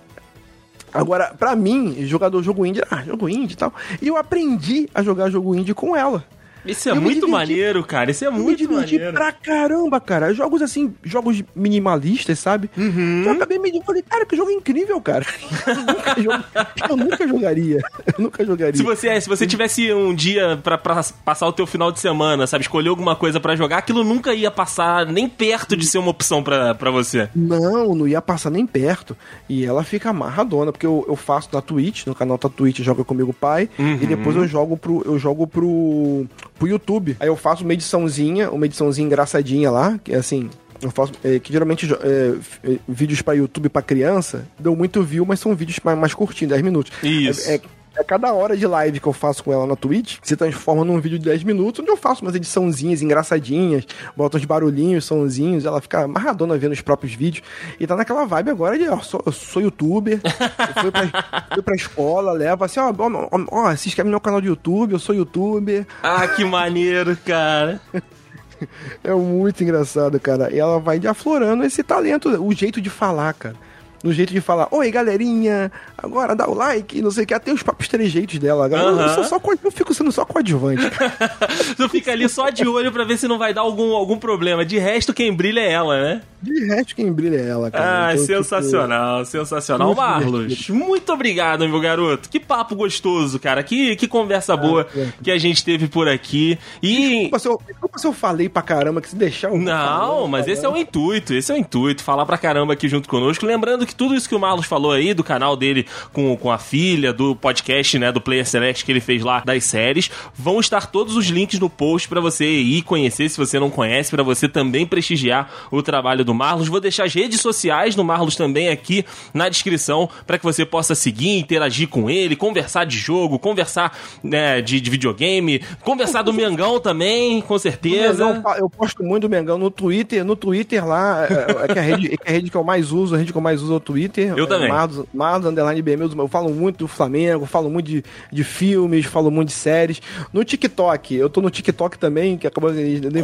Agora, 0.91 1.34
pra 1.38 1.55
mim, 1.55 2.05
jogador 2.07 2.41
jogo 2.41 2.66
indie, 2.66 2.82
ah, 2.89 3.03
jogo 3.03 3.30
indie 3.30 3.53
e 3.53 3.57
tal. 3.57 3.72
E 4.01 4.07
eu 4.07 4.18
aprendi 4.18 4.89
a 4.95 5.03
jogar 5.03 5.30
jogo 5.30 5.55
indie 5.55 5.76
com 5.76 5.95
ela. 5.95 6.26
Isso 6.66 6.89
é 6.89 6.93
muito 6.93 7.28
maneiro, 7.28 7.84
cara. 7.84 8.11
Isso 8.11 8.26
é 8.26 8.30
muito 8.30 8.68
me 8.68 8.76
maneiro. 8.76 9.14
pra 9.14 9.32
caramba, 9.32 9.99
cara. 9.99 10.34
Jogos 10.34 10.61
assim, 10.61 10.93
jogos 11.03 11.43
minimalistas, 11.55 12.39
sabe? 12.39 12.70
Uhum. 12.78 13.24
Eu 13.26 13.32
acabei 13.32 13.59
me 13.59 13.84
falei, 13.84 14.01
cara, 14.01 14.26
que 14.26 14.36
jogo 14.36 14.51
incrível, 14.51 14.99
cara. 15.01 15.26
eu, 16.18 16.24
nunca 16.24 16.72
eu 16.89 16.97
nunca 16.97 17.28
jogaria. 17.28 17.82
Eu 18.07 18.24
nunca 18.24 18.45
jogaria. 18.45 18.76
Se 18.76 18.84
você, 18.84 19.09
é, 19.09 19.20
se 19.20 19.28
você 19.28 19.45
tivesse 19.45 19.93
um 19.93 20.14
dia 20.14 20.59
pra, 20.64 20.78
pra 20.78 21.03
passar 21.26 21.47
o 21.47 21.53
teu 21.53 21.66
final 21.66 21.91
de 21.91 21.99
semana, 21.99 22.47
sabe, 22.47 22.64
escolher 22.64 22.89
alguma 22.89 23.16
coisa 23.16 23.39
para 23.39 23.55
jogar, 23.55 23.78
aquilo 23.78 24.03
nunca 24.03 24.34
ia 24.34 24.51
passar 24.51 25.05
nem 25.05 25.28
perto 25.28 25.76
de 25.76 25.86
ser 25.86 25.97
uma 25.97 26.11
opção 26.11 26.43
pra, 26.43 26.74
pra 26.76 26.91
você. 26.91 27.30
Não, 27.36 27.95
não 27.95 28.07
ia 28.07 28.22
passar 28.22 28.49
nem 28.49 28.66
perto. 28.66 29.16
E 29.49 29.66
ela 29.66 29.84
fica 29.84 30.09
amarradona, 30.09 30.72
porque 30.72 30.86
eu, 30.86 31.05
eu 31.07 31.16
faço 31.16 31.49
na 31.51 31.61
Twitch, 31.61 32.05
no 32.05 32.16
canal 32.16 32.38
da 32.38 32.49
Twitch, 32.49 32.80
joga 32.80 33.03
comigo 33.03 33.34
pai, 33.34 33.70
uhum. 33.78 33.99
e 34.01 34.05
depois 34.05 34.36
eu 34.36 34.47
jogo 34.47 34.78
pro. 34.78 35.01
Eu 35.05 35.18
jogo 35.20 35.47
pro 35.47 36.26
pro 36.64 36.68
YouTube. 36.68 37.18
Aí 37.20 37.28
eu 37.28 37.36
faço 37.36 37.64
uma 37.64 37.74
ediçãozinha, 37.74 38.49
uma 38.49 38.66
ediçãozinha 38.66 39.05
engraçadinha 39.05 39.70
lá, 39.70 39.99
que 40.01 40.14
é 40.14 40.18
assim, 40.18 40.49
eu 40.82 40.89
faço 40.89 41.14
é, 41.24 41.39
que 41.39 41.51
geralmente 41.51 41.91
é, 41.93 42.36
é, 42.64 42.78
vídeos 42.88 43.22
para 43.22 43.34
YouTube 43.34 43.70
para 43.70 43.82
criança 43.82 44.47
dão 44.57 44.76
muito 44.76 45.03
view, 45.03 45.26
mas 45.26 45.39
são 45.39 45.55
vídeos 45.55 45.80
mais, 45.84 45.97
mais 45.97 46.14
curtinhos, 46.14 46.51
10 46.51 46.61
minutos. 46.61 46.91
Isso. 47.03 47.49
É, 47.49 47.59
é, 47.96 48.02
é, 48.02 48.04
cada 48.04 48.34
hora 48.34 48.56
de 48.56 48.66
live 48.66 49.00
que 49.00 49.08
eu 49.08 49.14
faço 49.14 49.44
com 49.44 49.52
ela 49.52 49.66
na 49.66 49.76
Twitch, 49.76 50.18
se 50.22 50.36
transforma 50.36 50.84
num 50.84 51.00
vídeo 51.00 51.20
de 51.20 51.26
10 51.26 51.44
minutos, 51.44 51.82
onde 51.82 51.89
eu 51.89 51.98
faço 51.98 52.24
umas 52.24 52.36
ediçãozinhas 52.36 53.02
engraçadinhas, 53.02 53.86
boto 54.16 54.38
uns 54.38 54.46
barulhinhos, 54.46 55.06
sonzinhos, 55.06 55.66
ela 55.66 55.82
fica 55.82 56.04
amarradona 56.04 56.58
vendo 56.58 56.74
os 56.74 56.82
próprios 56.82 57.14
vídeos. 57.14 57.46
E 57.80 57.88
tá 57.88 57.96
naquela 57.96 58.26
vibe 58.26 58.50
agora 58.50 58.78
de, 58.78 58.88
ó, 58.88 59.00
sou, 59.00 59.22
eu 59.26 59.32
sou 59.32 59.62
youtuber, 59.62 60.20
eu 60.24 60.82
fui 60.82 60.91
pra, 60.91 61.48
fui 61.54 61.64
pra 61.64 61.76
escola, 61.76 62.32
leva 62.32 62.66
assim, 62.66 62.80
ó, 62.80 62.94
ó, 62.98 63.30
ó, 63.32 63.46
ó, 63.52 63.76
se 63.76 63.88
inscreve 63.88 64.08
no 64.08 64.14
meu 64.14 64.22
canal 64.22 64.41
de 64.41 64.48
YouTube, 64.48 64.94
eu 64.94 65.00
sou 65.00 65.16
youtuber. 65.16 65.86
Ah, 66.02 66.28
que 66.28 66.44
maneiro, 66.44 67.16
cara. 67.18 67.80
é 69.04 69.14
muito 69.14 69.64
engraçado, 69.64 70.20
cara. 70.20 70.54
E 70.54 70.60
ela 70.60 70.80
vai 70.80 71.00
aflorando 71.06 71.64
esse 71.64 71.84
talento, 71.84 72.30
o 72.30 72.54
jeito 72.54 72.82
de 72.82 72.89
falar, 72.89 73.34
cara 73.34 73.72
no 74.04 74.12
jeito 74.12 74.34
de 74.34 74.41
falar, 74.41 74.68
oi 74.72 74.91
galerinha, 74.91 75.72
agora 75.97 76.36
dá 76.36 76.47
o 76.47 76.54
like, 76.54 77.01
não 77.01 77.10
sei 77.10 77.24
o 77.24 77.28
que, 77.28 77.34
até 77.34 77.54
os 77.54 77.64
papos 77.64 77.88
trejeitos 77.88 78.38
dela. 78.38 78.68
Uh 78.68 78.70
-huh. 78.70 79.18
eu, 79.18 79.24
só, 79.24 79.39
eu 79.64 79.72
fico 79.72 79.93
sendo 79.93 80.12
só 80.12 80.26
coadjuvante. 80.26 80.84
tu 81.78 81.88
fica 81.88 82.12
ali 82.12 82.28
só 82.28 82.49
de 82.49 82.68
olho 82.68 82.91
para 82.91 83.06
ver 83.06 83.18
se 83.18 83.28
não 83.28 83.38
vai 83.38 83.54
dar 83.54 83.62
algum, 83.62 83.93
algum 83.93 84.18
problema. 84.18 84.66
De 84.66 84.78
resto, 84.78 85.14
quem 85.14 85.34
brilha 85.34 85.62
é 85.62 85.72
ela, 85.72 86.01
né? 86.01 86.22
De 86.43 86.66
resto, 86.66 86.93
quem 86.93 87.10
brilha 87.10 87.38
é 87.38 87.47
ela, 87.47 87.72
cara. 87.72 88.08
Ah, 88.08 88.14
então, 88.14 88.26
sensacional, 88.26 89.20
tipo... 89.20 89.32
sensacional. 89.32 89.88
Muito 89.88 89.97
Marlos, 89.97 90.47
divertido. 90.49 90.78
muito 90.78 91.14
obrigado, 91.14 91.68
meu 91.70 91.80
garoto. 91.80 92.28
Que 92.28 92.38
papo 92.38 92.76
gostoso, 92.76 93.39
cara. 93.39 93.64
Que, 93.64 93.95
que 93.95 94.10
conversa 94.10 94.58
boa 94.58 94.86
é, 94.93 94.99
é. 94.99 95.14
que 95.24 95.32
a 95.32 95.38
gente 95.38 95.64
teve 95.64 95.88
por 95.88 96.10
aqui. 96.10 96.60
E. 96.82 97.10
Desculpa 97.10 97.39
se 97.39 97.47
eu, 97.47 97.62
desculpa 97.66 97.97
se 97.97 98.08
eu 98.08 98.12
falei 98.12 98.49
pra 98.49 98.62
caramba, 98.62 98.99
que 98.99 99.10
se 99.10 99.16
deixar. 99.16 99.51
Não, 99.51 100.28
mas 100.28 100.45
esse 100.45 100.66
é 100.66 100.70
o 100.70 100.76
intuito, 100.76 101.34
esse 101.34 101.49
é 101.49 101.56
o 101.56 101.58
intuito. 101.58 102.04
Falar 102.04 102.26
pra 102.26 102.38
caramba 102.38 102.74
aqui 102.74 102.89
junto 102.89 103.08
conosco. 103.08 103.45
Lembrando 103.45 103.86
que 103.86 103.93
tudo 103.96 104.16
isso 104.16 104.28
que 104.28 104.36
o 104.36 104.39
Marlos 104.39 104.66
falou 104.66 104.91
aí, 104.91 105.14
do 105.14 105.24
canal 105.24 105.56
dele 105.56 105.86
com, 106.12 106.36
com 106.36 106.52
a 106.52 106.58
filha, 106.58 107.14
do 107.14 107.36
podcast, 107.36 107.98
né, 108.00 108.12
do 108.12 108.22
Player 108.22 108.48
Select 108.48 108.86
que 108.86 108.91
ele 108.91 109.00
fez 109.00 109.22
lá 109.24 109.41
das 109.46 109.64
séries, 109.64 110.10
vão 110.36 110.60
estar 110.60 110.88
todos 110.88 111.16
os 111.16 111.28
links 111.28 111.60
no 111.60 111.70
post 111.70 112.08
para 112.08 112.22
você 112.22 112.46
ir 112.46 112.82
conhecer 112.84 113.30
se 113.30 113.38
você 113.38 113.60
não 113.60 113.70
conhece, 113.70 114.12
para 114.12 114.24
você 114.24 114.48
também 114.48 114.86
prestigiar 114.86 115.50
o 115.72 115.82
trabalho 115.82 116.24
do 116.24 116.34
Marlos. 116.34 116.68
Vou 116.68 116.80
deixar 116.80 117.06
as 117.06 117.14
redes 117.14 117.41
sociais 117.41 117.96
do 117.96 118.04
Marlos 118.04 118.36
também 118.36 118.70
aqui 118.70 119.06
na 119.34 119.50
descrição 119.50 120.10
para 120.26 120.38
que 120.38 120.44
você 120.44 120.66
possa 120.66 120.96
seguir, 120.96 121.38
interagir 121.38 121.88
com 121.88 122.10
ele, 122.10 122.36
conversar 122.36 122.86
de 122.86 122.98
jogo, 122.98 123.39
conversar 123.39 123.98
né, 124.24 124.62
de, 124.62 124.80
de 124.80 124.89
videogame, 124.89 125.62
conversar 125.82 126.22
do 126.22 126.32
Mengão 126.34 126.80
também, 126.80 127.41
com 127.41 127.58
certeza. 127.58 128.26
Mengão, 128.26 128.56
eu 128.58 128.70
posto 128.70 129.04
muito 129.04 129.24
do 129.24 129.30
Mengão 129.30 129.58
no 129.58 129.70
Twitter, 129.72 130.24
no 130.24 130.36
Twitter 130.36 130.86
lá, 130.86 131.26
é, 131.26 131.34
é, 131.34 131.64
é, 131.64 131.74
que 131.74 131.80
a 131.80 131.82
rede, 131.82 132.14
é, 132.14 132.18
que 132.18 132.30
a 132.30 132.32
rede 132.32 132.50
que 132.50 132.58
eu 132.58 132.64
mais 132.64 132.91
uso, 132.91 133.16
a 133.16 133.18
rede 133.18 133.32
que 133.32 133.38
eu 133.38 133.41
mais 133.41 133.62
uso 133.62 133.76
é 133.76 133.80
Twitter. 133.84 134.34
Eu 134.38 134.47
também. 134.47 134.69
Marlos, 134.69 135.05
Marlos 135.13 135.47
Underline 135.47 135.81
BM, 135.81 136.01
eu 136.17 136.27
falo 136.27 136.49
muito 136.49 136.79
do 136.79 136.88
Flamengo, 136.88 137.45
falo 137.45 137.69
muito 137.69 137.88
de, 137.88 138.03
de 138.31 138.43
filmes, 138.43 139.05
falo 139.05 139.29
muito 139.29 139.49
de 139.49 139.55
séries. 139.55 140.01
No 140.31 140.43
TikTok, 140.43 141.13
eu 141.15 141.29
tô 141.29 141.41
no 141.41 141.49
TikTok 141.49 141.97
também, 141.97 142.38
que 142.38 142.47
acabou... 142.47 142.71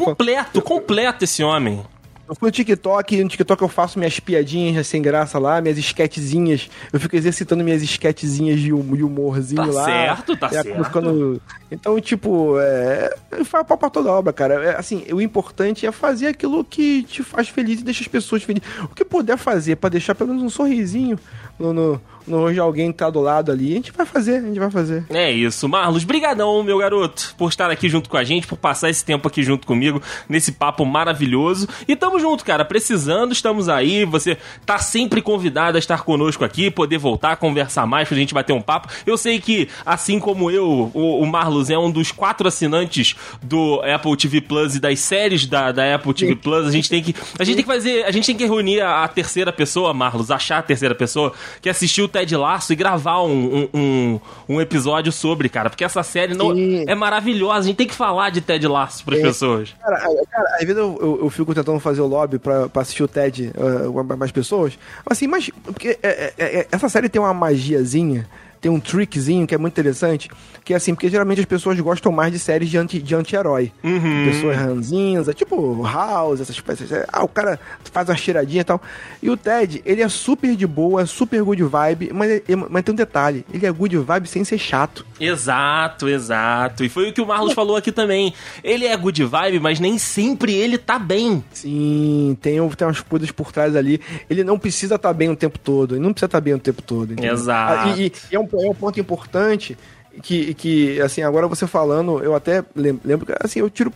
Completo, 0.03 0.61
completo 0.61 1.23
esse 1.23 1.43
homem. 1.43 1.81
Eu 2.29 2.35
fui 2.35 2.49
no 2.49 2.51
TikTok, 2.51 3.23
no 3.23 3.29
TikTok 3.29 3.59
eu 3.59 3.67
faço 3.67 3.97
minhas 3.97 4.19
piadinhas 4.19 4.85
sem 4.85 5.01
graça 5.01 5.39
lá, 5.39 5.59
minhas 5.59 5.79
esquetezinhas. 5.79 6.69
Eu 6.93 6.99
fico 6.99 7.15
exercitando 7.15 7.63
minhas 7.63 7.81
esquetezinhas 7.81 8.59
de 8.59 8.71
humorzinho 8.71 9.65
tá 9.65 9.71
lá. 9.71 9.85
Certo, 9.85 10.37
tá 10.37 10.49
certo. 10.49 10.83
Ficando... 10.83 11.41
Então, 11.71 11.99
tipo, 11.99 12.59
é. 12.59 13.15
Faz 13.45 13.65
pau 13.65 13.75
pra 13.75 13.89
toda 13.89 14.11
obra, 14.11 14.31
cara. 14.31 14.63
É, 14.63 14.77
assim, 14.77 15.03
o 15.11 15.19
importante 15.19 15.87
é 15.87 15.91
fazer 15.91 16.27
aquilo 16.27 16.63
que 16.63 17.01
te 17.01 17.23
faz 17.23 17.49
feliz 17.49 17.79
e 17.79 17.83
deixa 17.83 18.03
as 18.03 18.07
pessoas 18.07 18.43
felizes. 18.43 18.69
O 18.83 18.89
que 18.89 19.03
puder 19.03 19.37
fazer 19.37 19.77
para 19.77 19.89
deixar 19.89 20.13
pelo 20.13 20.29
menos 20.29 20.43
um 20.43 20.49
sorrisinho 20.51 21.17
no, 21.57 21.73
no 21.73 22.01
hoje 22.29 22.59
alguém 22.59 22.91
tá 22.91 23.09
do 23.09 23.19
lado 23.19 23.51
ali, 23.51 23.71
a 23.71 23.75
gente 23.75 23.91
vai 23.91 24.05
fazer, 24.05 24.37
a 24.37 24.41
gente 24.41 24.59
vai 24.59 24.71
fazer. 24.71 25.05
É 25.09 25.31
isso. 25.31 25.67
Marlos, 25.67 26.03
brigadão, 26.03 26.63
meu 26.63 26.77
garoto, 26.77 27.33
por 27.37 27.49
estar 27.49 27.69
aqui 27.69 27.89
junto 27.89 28.09
com 28.09 28.17
a 28.17 28.23
gente, 28.23 28.47
por 28.47 28.57
passar 28.57 28.89
esse 28.89 29.03
tempo 29.03 29.27
aqui 29.27 29.43
junto 29.43 29.65
comigo, 29.65 30.01
nesse 30.27 30.51
papo 30.51 30.85
maravilhoso. 30.85 31.67
E 31.87 31.95
tamo 31.95 32.19
junto, 32.19 32.43
cara, 32.45 32.63
precisando, 32.65 33.31
estamos 33.31 33.69
aí, 33.69 34.05
você 34.05 34.37
tá 34.65 34.77
sempre 34.79 35.21
convidado 35.21 35.77
a 35.77 35.79
estar 35.79 36.03
conosco 36.03 36.43
aqui, 36.43 36.69
poder 36.69 36.97
voltar, 36.97 37.35
conversar 37.37 37.85
mais, 37.85 38.07
pra 38.07 38.17
gente 38.17 38.33
bater 38.33 38.53
um 38.53 38.61
papo. 38.61 38.89
Eu 39.05 39.17
sei 39.17 39.39
que, 39.39 39.67
assim 39.85 40.19
como 40.19 40.51
eu, 40.51 40.91
o, 40.93 41.21
o 41.21 41.25
Marlos 41.25 41.69
é 41.69 41.77
um 41.77 41.91
dos 41.91 42.11
quatro 42.11 42.47
assinantes 42.47 43.15
do 43.41 43.81
Apple 43.81 44.15
TV 44.15 44.41
Plus 44.41 44.75
e 44.75 44.79
das 44.79 44.99
séries 44.99 45.45
da, 45.45 45.71
da 45.71 45.95
Apple 45.95 46.13
TV. 46.13 46.35
Plus, 46.35 46.67
a 46.67 46.71
gente 46.71 46.89
tem 46.89 47.01
que 47.01 47.15
a 47.37 47.43
gente 47.43 47.55
tem 47.55 47.65
que 47.65 47.71
fazer, 47.71 48.03
a 48.05 48.11
gente 48.11 48.25
tem 48.25 48.35
que 48.35 48.45
reunir 48.45 48.81
a, 48.81 49.03
a 49.03 49.07
terceira 49.07 49.51
pessoa, 49.51 49.93
Marlos, 49.93 50.31
achar 50.31 50.59
a 50.59 50.61
terceira 50.61 50.95
pessoa 50.95 51.33
que 51.61 51.69
assistiu 51.69 52.05
o 52.05 52.07
Ted 52.19 52.35
Lasso 52.35 52.73
e 52.73 52.75
gravar 52.75 53.23
um, 53.23 53.69
um, 53.73 54.19
um, 54.47 54.61
episódio 54.61 55.11
sobre, 55.11 55.47
cara. 55.49 55.69
Porque 55.69 55.83
essa 55.83 56.03
série 56.03 56.33
não, 56.33 56.51
é 56.87 56.95
maravilhosa. 56.95 57.59
A 57.59 57.63
gente 57.63 57.77
tem 57.77 57.87
que 57.87 57.95
falar 57.95 58.29
de 58.29 58.41
Ted 58.41 58.67
Lasso 58.67 59.03
para 59.05 59.15
as 59.15 59.21
pessoas. 59.21 59.75
Cara, 59.81 59.97
cara, 59.99 60.49
às 60.55 60.61
vezes 60.61 60.77
eu, 60.77 60.97
eu, 61.01 61.19
eu, 61.23 61.29
fico 61.29 61.53
tentando 61.55 61.79
fazer 61.79 62.01
o 62.01 62.07
lobby 62.07 62.37
pra, 62.39 62.67
pra 62.67 62.81
assistir 62.81 63.03
o 63.03 63.07
Ted 63.07 63.51
uh, 63.55 64.17
mais 64.17 64.31
pessoas. 64.31 64.77
Assim, 65.05 65.27
mas 65.27 65.49
porque 65.63 65.97
é, 66.03 66.33
é, 66.37 66.45
é, 66.45 66.67
essa 66.71 66.89
série 66.89 67.09
tem 67.09 67.21
uma 67.21 67.33
magiazinha 67.33 68.27
tem 68.61 68.71
um 68.71 68.79
trickzinho 68.79 69.47
que 69.47 69.55
é 69.55 69.57
muito 69.57 69.73
interessante, 69.73 70.29
que 70.63 70.73
é 70.73 70.77
assim, 70.77 70.93
porque 70.93 71.09
geralmente 71.09 71.39
as 71.39 71.45
pessoas 71.45 71.79
gostam 71.79 72.11
mais 72.11 72.31
de 72.31 72.39
séries 72.39 72.69
de 72.69 72.77
anti-herói. 72.77 73.71
De 73.81 73.89
anti 73.93 74.05
uhum. 74.05 74.25
Pessoas 74.25 74.57
ranzinhas, 74.57 75.27
é 75.29 75.33
tipo 75.33 75.81
House, 75.83 76.41
essas 76.41 76.59
coisas. 76.59 76.89
Ah, 77.11 77.23
o 77.23 77.27
cara 77.27 77.59
faz 77.91 78.09
uma 78.09 78.15
cheiradinha 78.15 78.61
e 78.61 78.63
tal. 78.63 78.81
E 79.21 79.29
o 79.29 79.37
Ted, 79.37 79.81
ele 79.85 80.01
é 80.01 80.09
super 80.09 80.55
de 80.55 80.67
boa, 80.67 81.05
super 81.05 81.41
good 81.43 81.63
vibe, 81.63 82.11
mas, 82.13 82.41
mas 82.69 82.83
tem 82.83 82.93
um 82.93 82.95
detalhe, 82.95 83.45
ele 83.53 83.65
é 83.65 83.71
good 83.71 83.97
vibe 83.97 84.27
sem 84.27 84.43
ser 84.43 84.57
chato. 84.57 85.05
Exato, 85.19 86.07
exato. 86.07 86.83
E 86.83 86.89
foi 86.89 87.09
o 87.09 87.13
que 87.13 87.21
o 87.21 87.27
Marlos 87.27 87.53
falou 87.53 87.75
aqui 87.75 87.91
também. 87.91 88.33
Ele 88.63 88.85
é 88.85 88.95
good 88.95 89.23
vibe, 89.23 89.59
mas 89.59 89.79
nem 89.79 89.97
sempre 89.97 90.53
ele 90.53 90.77
tá 90.77 90.97
bem. 90.97 91.43
Sim, 91.51 92.37
tem, 92.41 92.69
tem 92.69 92.87
umas 92.87 93.01
coisas 93.01 93.31
por 93.31 93.51
trás 93.51 93.75
ali. 93.75 93.99
Ele 94.29 94.43
não 94.43 94.57
precisa 94.57 94.95
estar 94.95 95.09
tá 95.09 95.13
bem 95.13 95.29
o 95.29 95.35
tempo 95.35 95.59
todo. 95.59 95.95
Ele 95.95 96.03
não 96.03 96.13
precisa 96.13 96.27
estar 96.27 96.37
tá 96.37 96.41
bem 96.41 96.53
o 96.53 96.59
tempo 96.59 96.81
todo. 96.81 97.13
Entendeu? 97.13 97.33
Exato. 97.33 97.89
Ah, 97.89 97.97
e, 97.97 98.11
e 98.31 98.35
é, 98.35 98.39
um, 98.39 98.48
é 98.53 98.69
um 98.69 98.73
ponto 98.73 98.99
importante 98.99 99.77
que, 100.21 100.53
que, 100.53 101.01
assim, 101.01 101.21
agora 101.21 101.47
você 101.47 101.67
falando, 101.67 102.23
eu 102.23 102.35
até 102.35 102.63
lembro 102.75 103.25
que, 103.25 103.33
assim, 103.39 103.59
eu 103.59 103.69
tiro 103.69 103.93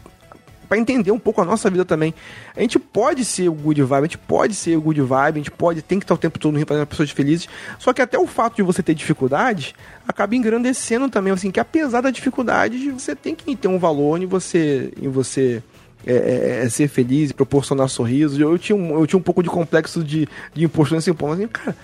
para 0.73 0.79
entender 0.79 1.11
um 1.11 1.19
pouco 1.19 1.39
a 1.39 1.45
nossa 1.45 1.69
vida 1.69 1.85
também. 1.85 2.13
A 2.55 2.61
gente 2.61 2.79
pode 2.79 3.23
ser 3.23 3.47
o 3.47 3.53
good 3.53 3.81
vibe, 3.83 3.99
a 3.99 4.07
gente 4.07 4.17
pode 4.17 4.55
ser 4.55 4.75
o 4.75 4.81
good 4.81 5.01
vibe, 5.01 5.35
a 5.35 5.39
gente 5.39 5.51
pode, 5.51 5.81
tem 5.81 5.99
que 5.99 6.03
estar 6.03 6.15
o 6.15 6.17
tempo 6.17 6.39
todo 6.39 6.57
Rio 6.57 6.65
fazendo 6.65 6.87
pessoas 6.87 7.11
felizes. 7.11 7.47
Só 7.77 7.93
que 7.93 8.01
até 8.01 8.17
o 8.17 8.25
fato 8.25 8.55
de 8.55 8.63
você 8.63 8.81
ter 8.81 8.95
dificuldades 8.95 9.73
acaba 10.07 10.35
engrandecendo 10.35 11.09
também, 11.09 11.31
assim, 11.31 11.51
que 11.51 11.59
apesar 11.59 12.01
da 12.01 12.09
dificuldade, 12.09 12.89
você 12.91 13.15
tem 13.15 13.35
que 13.35 13.55
ter 13.55 13.67
um 13.67 13.77
valor 13.77 14.19
em 14.19 14.25
você, 14.25 14.91
em 14.99 15.09
você 15.09 15.61
é, 16.05 16.13
é, 16.13 16.65
é 16.65 16.69
ser 16.69 16.87
feliz 16.87 17.31
e 17.31 17.33
proporcionar 17.33 17.87
sorrisos. 17.89 18.39
Eu, 18.39 18.51
eu, 18.51 18.57
tinha 18.57 18.75
um, 18.75 18.99
eu 18.99 19.07
tinha 19.07 19.19
um 19.19 19.23
pouco 19.23 19.43
de 19.43 19.49
complexo 19.49 20.03
de, 20.03 20.27
de 20.53 20.65
impostor 20.65 20.95
nesse 20.95 21.13
ponto, 21.13 21.33
assim, 21.33 21.47
cara 21.47 21.75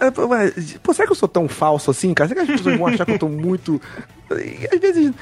é, 0.00 0.10
pô, 0.80 0.94
será 0.94 1.06
que 1.06 1.12
eu 1.12 1.16
sou 1.16 1.28
tão 1.28 1.48
falso 1.48 1.90
assim, 1.90 2.14
cara? 2.14 2.28
Será 2.28 2.44
que 2.44 2.52
as 2.52 2.58
pessoas 2.58 2.78
vão 2.78 2.86
achar 2.86 3.04
que 3.04 3.12
eu 3.12 3.18
tô 3.18 3.28
muito. 3.28 3.80
Às 4.30 4.78
vezes, 4.78 5.12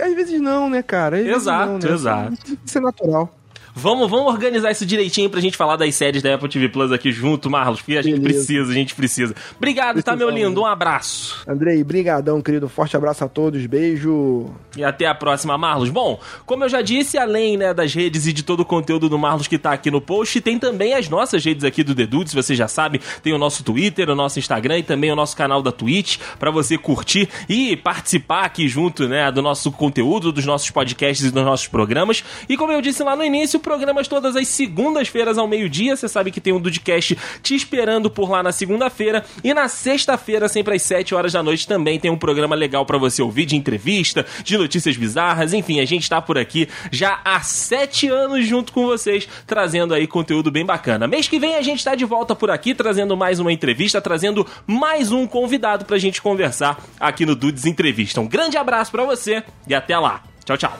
às 0.00 0.14
vezes 0.14 0.40
não, 0.40 0.70
né, 0.70 0.82
cara? 0.82 1.18
Às 1.18 1.26
exato, 1.26 1.72
não, 1.72 1.78
né? 1.78 1.90
exato. 1.90 2.58
Isso 2.64 2.78
é 2.78 2.80
natural. 2.80 3.34
Vamos, 3.74 4.10
vamos 4.10 4.32
organizar 4.32 4.70
isso 4.70 4.84
direitinho 4.84 5.30
pra 5.30 5.40
gente 5.40 5.56
falar 5.56 5.76
das 5.76 5.94
séries 5.94 6.22
da 6.22 6.34
Apple 6.34 6.48
TV 6.48 6.68
Plus 6.68 6.92
aqui 6.92 7.10
junto, 7.10 7.48
Marlos, 7.48 7.80
porque 7.80 7.96
a 7.96 8.02
gente 8.02 8.20
Beleza. 8.20 8.34
precisa, 8.38 8.70
a 8.70 8.74
gente 8.74 8.94
precisa. 8.94 9.34
Obrigado, 9.56 10.02
tá, 10.02 10.14
meu 10.14 10.28
lindo? 10.28 10.60
Um 10.60 10.66
abraço. 10.66 11.42
Andrei, 11.48 11.82
brigadão, 11.82 12.42
querido. 12.42 12.68
Forte 12.68 12.96
abraço 12.96 13.24
a 13.24 13.28
todos, 13.28 13.64
beijo. 13.64 14.50
E 14.76 14.84
até 14.84 15.06
a 15.06 15.14
próxima, 15.14 15.56
Marlos. 15.56 15.88
Bom, 15.88 16.20
como 16.44 16.64
eu 16.64 16.68
já 16.68 16.82
disse, 16.82 17.16
além 17.16 17.56
né, 17.56 17.72
das 17.72 17.94
redes 17.94 18.26
e 18.26 18.32
de 18.32 18.42
todo 18.42 18.60
o 18.60 18.64
conteúdo 18.64 19.08
do 19.08 19.18
Marlos 19.18 19.48
que 19.48 19.56
tá 19.56 19.72
aqui 19.72 19.90
no 19.90 20.02
post, 20.02 20.38
tem 20.42 20.58
também 20.58 20.92
as 20.92 21.08
nossas 21.08 21.42
redes 21.42 21.64
aqui 21.64 21.82
do 21.82 21.94
The 21.94 22.06
Dudes, 22.06 22.34
você 22.34 22.54
já 22.54 22.68
sabe, 22.68 23.00
tem 23.22 23.32
o 23.32 23.38
nosso 23.38 23.64
Twitter, 23.64 24.10
o 24.10 24.14
nosso 24.14 24.38
Instagram 24.38 24.78
e 24.78 24.82
também 24.82 25.10
o 25.10 25.16
nosso 25.16 25.34
canal 25.34 25.62
da 25.62 25.72
Twitch, 25.72 26.18
para 26.38 26.50
você 26.50 26.76
curtir 26.76 27.26
e 27.48 27.74
participar 27.74 28.44
aqui 28.44 28.68
junto, 28.68 29.08
né, 29.08 29.32
do 29.32 29.40
nosso 29.40 29.72
conteúdo, 29.72 30.30
dos 30.30 30.44
nossos 30.44 30.70
podcasts 30.70 31.26
e 31.26 31.30
dos 31.30 31.44
nossos 31.44 31.68
programas. 31.68 32.22
E 32.48 32.56
como 32.56 32.70
eu 32.70 32.82
disse 32.82 33.02
lá 33.02 33.16
no 33.16 33.24
início, 33.24 33.61
programas 33.62 34.08
todas 34.08 34.36
as 34.36 34.48
segundas-feiras 34.48 35.38
ao 35.38 35.48
meio-dia. 35.48 35.96
Você 35.96 36.08
sabe 36.08 36.30
que 36.30 36.40
tem 36.40 36.52
um 36.52 36.60
Dudcast 36.60 37.16
te 37.42 37.54
esperando 37.54 38.10
por 38.10 38.30
lá 38.30 38.42
na 38.42 38.52
segunda-feira. 38.52 39.24
E 39.42 39.54
na 39.54 39.68
sexta-feira, 39.68 40.48
sempre 40.48 40.74
às 40.74 40.82
7 40.82 41.14
horas 41.14 41.32
da 41.32 41.42
noite, 41.42 41.66
também 41.66 41.98
tem 41.98 42.10
um 42.10 42.18
programa 42.18 42.54
legal 42.54 42.84
para 42.84 42.98
você 42.98 43.22
ouvir 43.22 43.46
de 43.46 43.56
entrevista, 43.56 44.26
de 44.44 44.58
notícias 44.58 44.96
bizarras. 44.96 45.54
Enfim, 45.54 45.80
a 45.80 45.84
gente 45.84 46.08
tá 46.08 46.20
por 46.20 46.36
aqui 46.36 46.68
já 46.90 47.20
há 47.24 47.40
sete 47.40 48.08
anos 48.08 48.46
junto 48.46 48.72
com 48.72 48.86
vocês, 48.86 49.28
trazendo 49.46 49.94
aí 49.94 50.06
conteúdo 50.06 50.50
bem 50.50 50.64
bacana. 50.64 51.06
Mês 51.06 51.28
que 51.28 51.38
vem 51.38 51.54
a 51.54 51.62
gente 51.62 51.84
tá 51.84 51.94
de 51.94 52.04
volta 52.04 52.34
por 52.34 52.50
aqui, 52.50 52.74
trazendo 52.74 53.16
mais 53.16 53.38
uma 53.38 53.52
entrevista, 53.52 54.00
trazendo 54.00 54.46
mais 54.66 55.12
um 55.12 55.26
convidado 55.26 55.84
pra 55.84 55.98
gente 55.98 56.20
conversar 56.20 56.82
aqui 56.98 57.24
no 57.24 57.34
Dudes 57.36 57.64
Entrevista. 57.64 58.20
Um 58.20 58.28
grande 58.28 58.56
abraço 58.56 58.90
para 58.90 59.04
você 59.04 59.42
e 59.66 59.74
até 59.74 59.98
lá. 59.98 60.22
Tchau, 60.44 60.56
tchau. 60.56 60.78